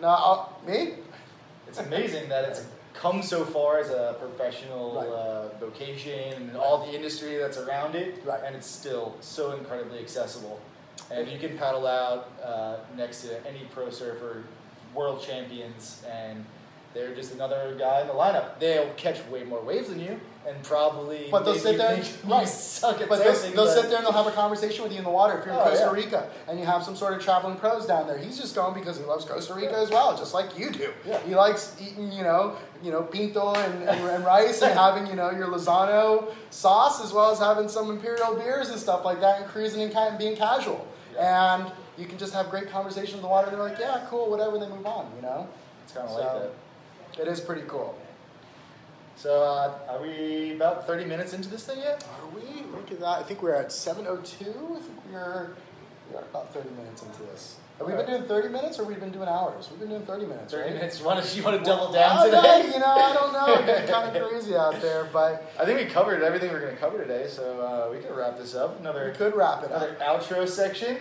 No, 0.00 0.08
I'll, 0.08 0.58
me? 0.66 0.94
It's 1.68 1.78
amazing 1.78 2.28
that 2.28 2.44
it's 2.44 2.64
come 2.94 3.22
so 3.22 3.44
far 3.44 3.78
as 3.78 3.88
a 3.90 4.16
professional 4.20 4.94
Right. 4.96 5.08
uh, 5.08 5.48
vocation 5.58 6.32
and 6.34 6.56
all 6.56 6.84
the 6.84 6.92
industry 6.94 7.36
that's 7.38 7.56
around 7.56 7.94
it, 7.94 8.20
Right. 8.24 8.40
and 8.44 8.54
it's 8.56 8.66
still 8.66 9.14
so 9.20 9.52
incredibly 9.52 10.00
accessible. 10.00 10.58
And 11.11 11.28
you 11.28 11.38
can 11.38 11.58
paddle 11.58 11.86
out 11.86 12.30
uh, 12.44 12.76
next 12.96 13.22
to 13.22 13.46
any 13.48 13.64
pro 13.74 13.90
surfer, 13.90 14.44
world 14.94 15.22
champions, 15.22 16.02
and 16.08 16.44
they're 16.94 17.14
just 17.14 17.32
another 17.34 17.76
guy 17.78 18.00
in 18.00 18.06
the 18.08 18.12
lineup. 18.12 18.58
They'll 18.58 18.90
catch 18.96 19.24
way 19.26 19.44
more 19.44 19.61
waves 19.61 19.88
than 19.88 20.00
you, 20.00 20.20
and 20.46 20.61
probably. 20.64 21.28
But 21.30 21.44
they'll 21.44 21.54
sit 21.54 21.78
there, 21.78 21.96
right. 22.24 22.40
You 22.40 22.46
suck 22.46 23.00
at 23.00 23.08
But 23.08 23.22
they'll, 23.22 23.32
they'll 23.32 23.54
but- 23.66 23.74
sit 23.74 23.88
there 23.88 23.98
and 23.98 24.06
they'll 24.06 24.12
have 24.12 24.26
a 24.26 24.32
conversation 24.32 24.82
with 24.82 24.92
you 24.92 24.98
in 24.98 25.04
the 25.04 25.11
water 25.11 25.38
if 25.38 25.44
you're 25.44 25.54
in 25.54 25.61
Oh, 25.61 25.64
Costa 25.64 25.84
yeah. 25.86 25.92
Rica 25.92 26.30
and 26.48 26.58
you 26.58 26.66
have 26.66 26.82
some 26.82 26.96
sort 26.96 27.14
of 27.14 27.20
traveling 27.22 27.56
pros 27.56 27.86
down 27.86 28.06
there. 28.08 28.18
He's 28.18 28.36
just 28.38 28.54
going 28.56 28.74
because 28.74 28.98
he 28.98 29.04
loves 29.04 29.24
Costa 29.24 29.54
Rica 29.54 29.76
as 29.78 29.90
well, 29.90 30.16
just 30.16 30.34
like 30.34 30.58
you 30.58 30.70
do. 30.70 30.92
Yeah. 31.06 31.20
He 31.20 31.34
likes 31.36 31.76
eating, 31.80 32.11
you 32.11 32.22
know, 32.24 32.56
you 32.82 32.90
know, 32.90 33.02
pinto 33.02 33.52
and, 33.54 33.84
and, 33.88 34.00
and 34.08 34.24
rice 34.24 34.62
and 34.62 34.76
having, 34.76 35.06
you 35.06 35.14
know, 35.14 35.30
your 35.30 35.46
Lizano 35.48 36.32
sauce 36.50 37.04
as 37.04 37.12
well 37.12 37.30
as 37.30 37.38
having 37.38 37.68
some 37.68 37.88
imperial 37.90 38.34
beers 38.34 38.70
and 38.70 38.80
stuff 38.80 39.04
like 39.04 39.20
that 39.20 39.42
and 39.42 39.48
cruising 39.50 39.82
and 39.82 39.92
kind 39.92 40.12
of 40.12 40.18
being 40.18 40.36
casual. 40.36 40.86
And 41.20 41.70
you 41.98 42.06
can 42.06 42.16
just 42.18 42.32
have 42.32 42.48
great 42.50 42.70
conversation 42.70 43.14
with 43.14 43.22
the 43.22 43.28
water. 43.28 43.50
They're 43.50 43.60
like, 43.60 43.78
yeah, 43.78 44.06
cool, 44.08 44.30
whatever. 44.30 44.54
And 44.54 44.62
they 44.62 44.68
move 44.68 44.86
on, 44.86 45.12
you 45.16 45.22
know. 45.22 45.46
It's 45.84 45.92
kind 45.92 46.06
of 46.08 46.14
So- 46.14 46.20
like 46.20 46.32
that. 47.14 47.22
It 47.22 47.28
is 47.28 47.40
pretty 47.40 47.62
cool. 47.68 47.96
So, 49.16 49.42
uh, 49.42 49.72
are 49.88 50.00
we 50.00 50.54
about 50.54 50.86
30 50.86 51.04
minutes 51.04 51.34
into 51.34 51.50
this 51.50 51.64
thing 51.66 51.78
yet? 51.80 52.02
Are 52.22 52.26
we? 52.34 52.62
Look 52.74 52.90
at 52.90 53.00
that. 53.00 53.18
I 53.18 53.22
think 53.22 53.42
we're 53.42 53.54
at 53.54 53.70
7.02. 53.70 54.76
I 54.76 54.80
think 54.80 54.98
we're, 55.12 55.50
we 56.11 56.16
are 56.16 56.22
about 56.22 56.52
30 56.52 56.70
minutes 56.70 57.02
into 57.02 57.22
this. 57.22 57.56
Have 57.78 57.86
we 57.86 57.94
been 57.94 58.04
doing 58.06 58.22
30 58.24 58.48
minutes 58.50 58.78
or 58.78 58.84
we've 58.84 58.96
we 58.96 59.00
been 59.00 59.11
doing 59.12 59.28
hours? 59.28 59.68
We've 59.70 59.80
been 59.80 59.88
doing 59.88 60.02
30 60.04 60.26
minutes, 60.26 60.52
30 60.52 60.62
right? 60.64 60.74
minutes. 60.74 60.98
You 61.00 61.06
want 61.06 61.24
to, 61.24 61.36
you 61.36 61.42
want 61.42 61.58
to 61.58 61.64
double 61.64 61.90
down 61.92 62.26
today? 62.26 62.40
no, 62.42 62.56
you 62.74 62.78
know, 62.78 62.86
I 62.86 63.14
don't 63.14 63.32
know. 63.32 63.72
It's 63.72 63.90
kind 63.90 64.14
of 64.16 64.22
crazy 64.30 64.54
out 64.54 64.80
there, 64.82 65.08
but 65.12 65.50
I 65.58 65.64
think 65.64 65.78
we 65.78 65.86
covered 65.86 66.22
everything 66.22 66.52
we're 66.52 66.61
going 66.61 66.74
to 66.74 66.80
cover 66.80 66.98
today, 66.98 67.26
so 67.28 67.61
uh, 67.61 67.90
we 67.94 68.02
can 68.02 68.14
wrap 68.14 68.36
this 68.36 68.54
up. 68.54 68.74
we 68.74 68.80
Another 68.80 69.14
could 69.16 69.34
wrap 69.34 69.64
it 69.64 69.72
up. 69.72 69.82
another 69.82 69.96
outro 70.02 70.46
section. 70.46 70.98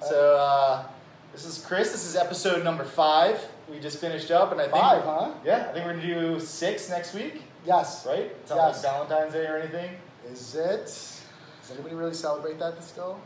So 0.00 0.36
uh, 0.36 0.84
this 1.32 1.44
is 1.44 1.64
Chris. 1.66 1.90
This 1.90 2.06
is 2.06 2.14
episode 2.16 2.62
number 2.62 2.84
five. 2.84 3.44
We 3.68 3.80
just 3.80 3.98
finished 3.98 4.30
up, 4.30 4.52
and 4.52 4.60
I 4.60 4.64
think 4.64 4.76
Five, 4.76 5.02
huh? 5.02 5.30
yeah, 5.44 5.66
I 5.70 5.72
think 5.72 5.86
we're 5.86 5.94
gonna 5.94 6.06
do 6.06 6.40
six 6.40 6.88
next 6.88 7.14
week, 7.14 7.42
Yes. 7.66 8.04
right? 8.06 8.30
It's 8.40 8.50
not 8.50 8.56
Yes. 8.58 8.82
like 8.84 8.92
Valentine's 8.92 9.32
Day 9.32 9.46
or 9.46 9.56
anything. 9.58 9.96
Is 10.28 10.54
it? 10.54 10.84
Does 10.86 11.70
anybody 11.72 11.94
really 11.94 12.14
celebrate 12.14 12.58
that 12.58 12.82
still? 12.82 13.20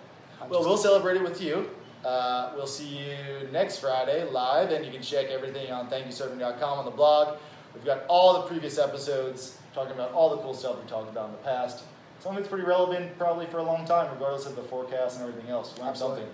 Well, 0.51 0.61
we'll 0.61 0.77
celebrate 0.77 1.17
it 1.17 1.23
with 1.23 1.41
you. 1.41 1.71
Uh, 2.05 2.53
we'll 2.55 2.67
see 2.67 2.99
you 2.99 3.49
next 3.51 3.79
Friday 3.79 4.29
live, 4.31 4.71
and 4.71 4.85
you 4.85 4.93
can 4.93 5.01
check 5.01 5.31
everything 5.31 5.73
on 5.73 5.89
thankyousurfing.com 5.89 6.79
on 6.79 6.85
the 6.85 6.91
blog. 6.91 7.39
We've 7.75 7.85
got 7.85 8.05
all 8.09 8.43
the 8.43 8.49
previous 8.49 8.79
episodes 8.79 9.59
talking 9.75 9.93
about 9.93 10.13
all 10.13 10.31
the 10.31 10.43
cool 10.43 10.55
stuff 10.55 10.81
we 10.83 10.89
talked 10.89 11.11
about 11.11 11.27
in 11.27 11.33
the 11.33 11.39
past. 11.39 11.85
Some 12.21 12.33
of 12.37 12.39
it's 12.39 12.49
pretty 12.49 12.65
relevant 12.65 13.19
probably 13.19 13.47
for 13.47 13.59
a 13.59 13.63
long 13.63 13.85
time, 13.87 14.13
regardless 14.13 14.47
of 14.47 14.55
the 14.55 14.63
forecast 14.63 15.19
and 15.19 15.29
everything 15.29 15.51
else. 15.51 15.77
Learn 15.79 15.95
something. 15.95 16.27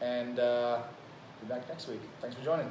And 0.00 0.38
uh, 0.38 0.82
be 1.40 1.48
back 1.48 1.68
next 1.68 1.88
week. 1.88 2.00
Thanks 2.20 2.36
for 2.36 2.44
joining. 2.44 2.70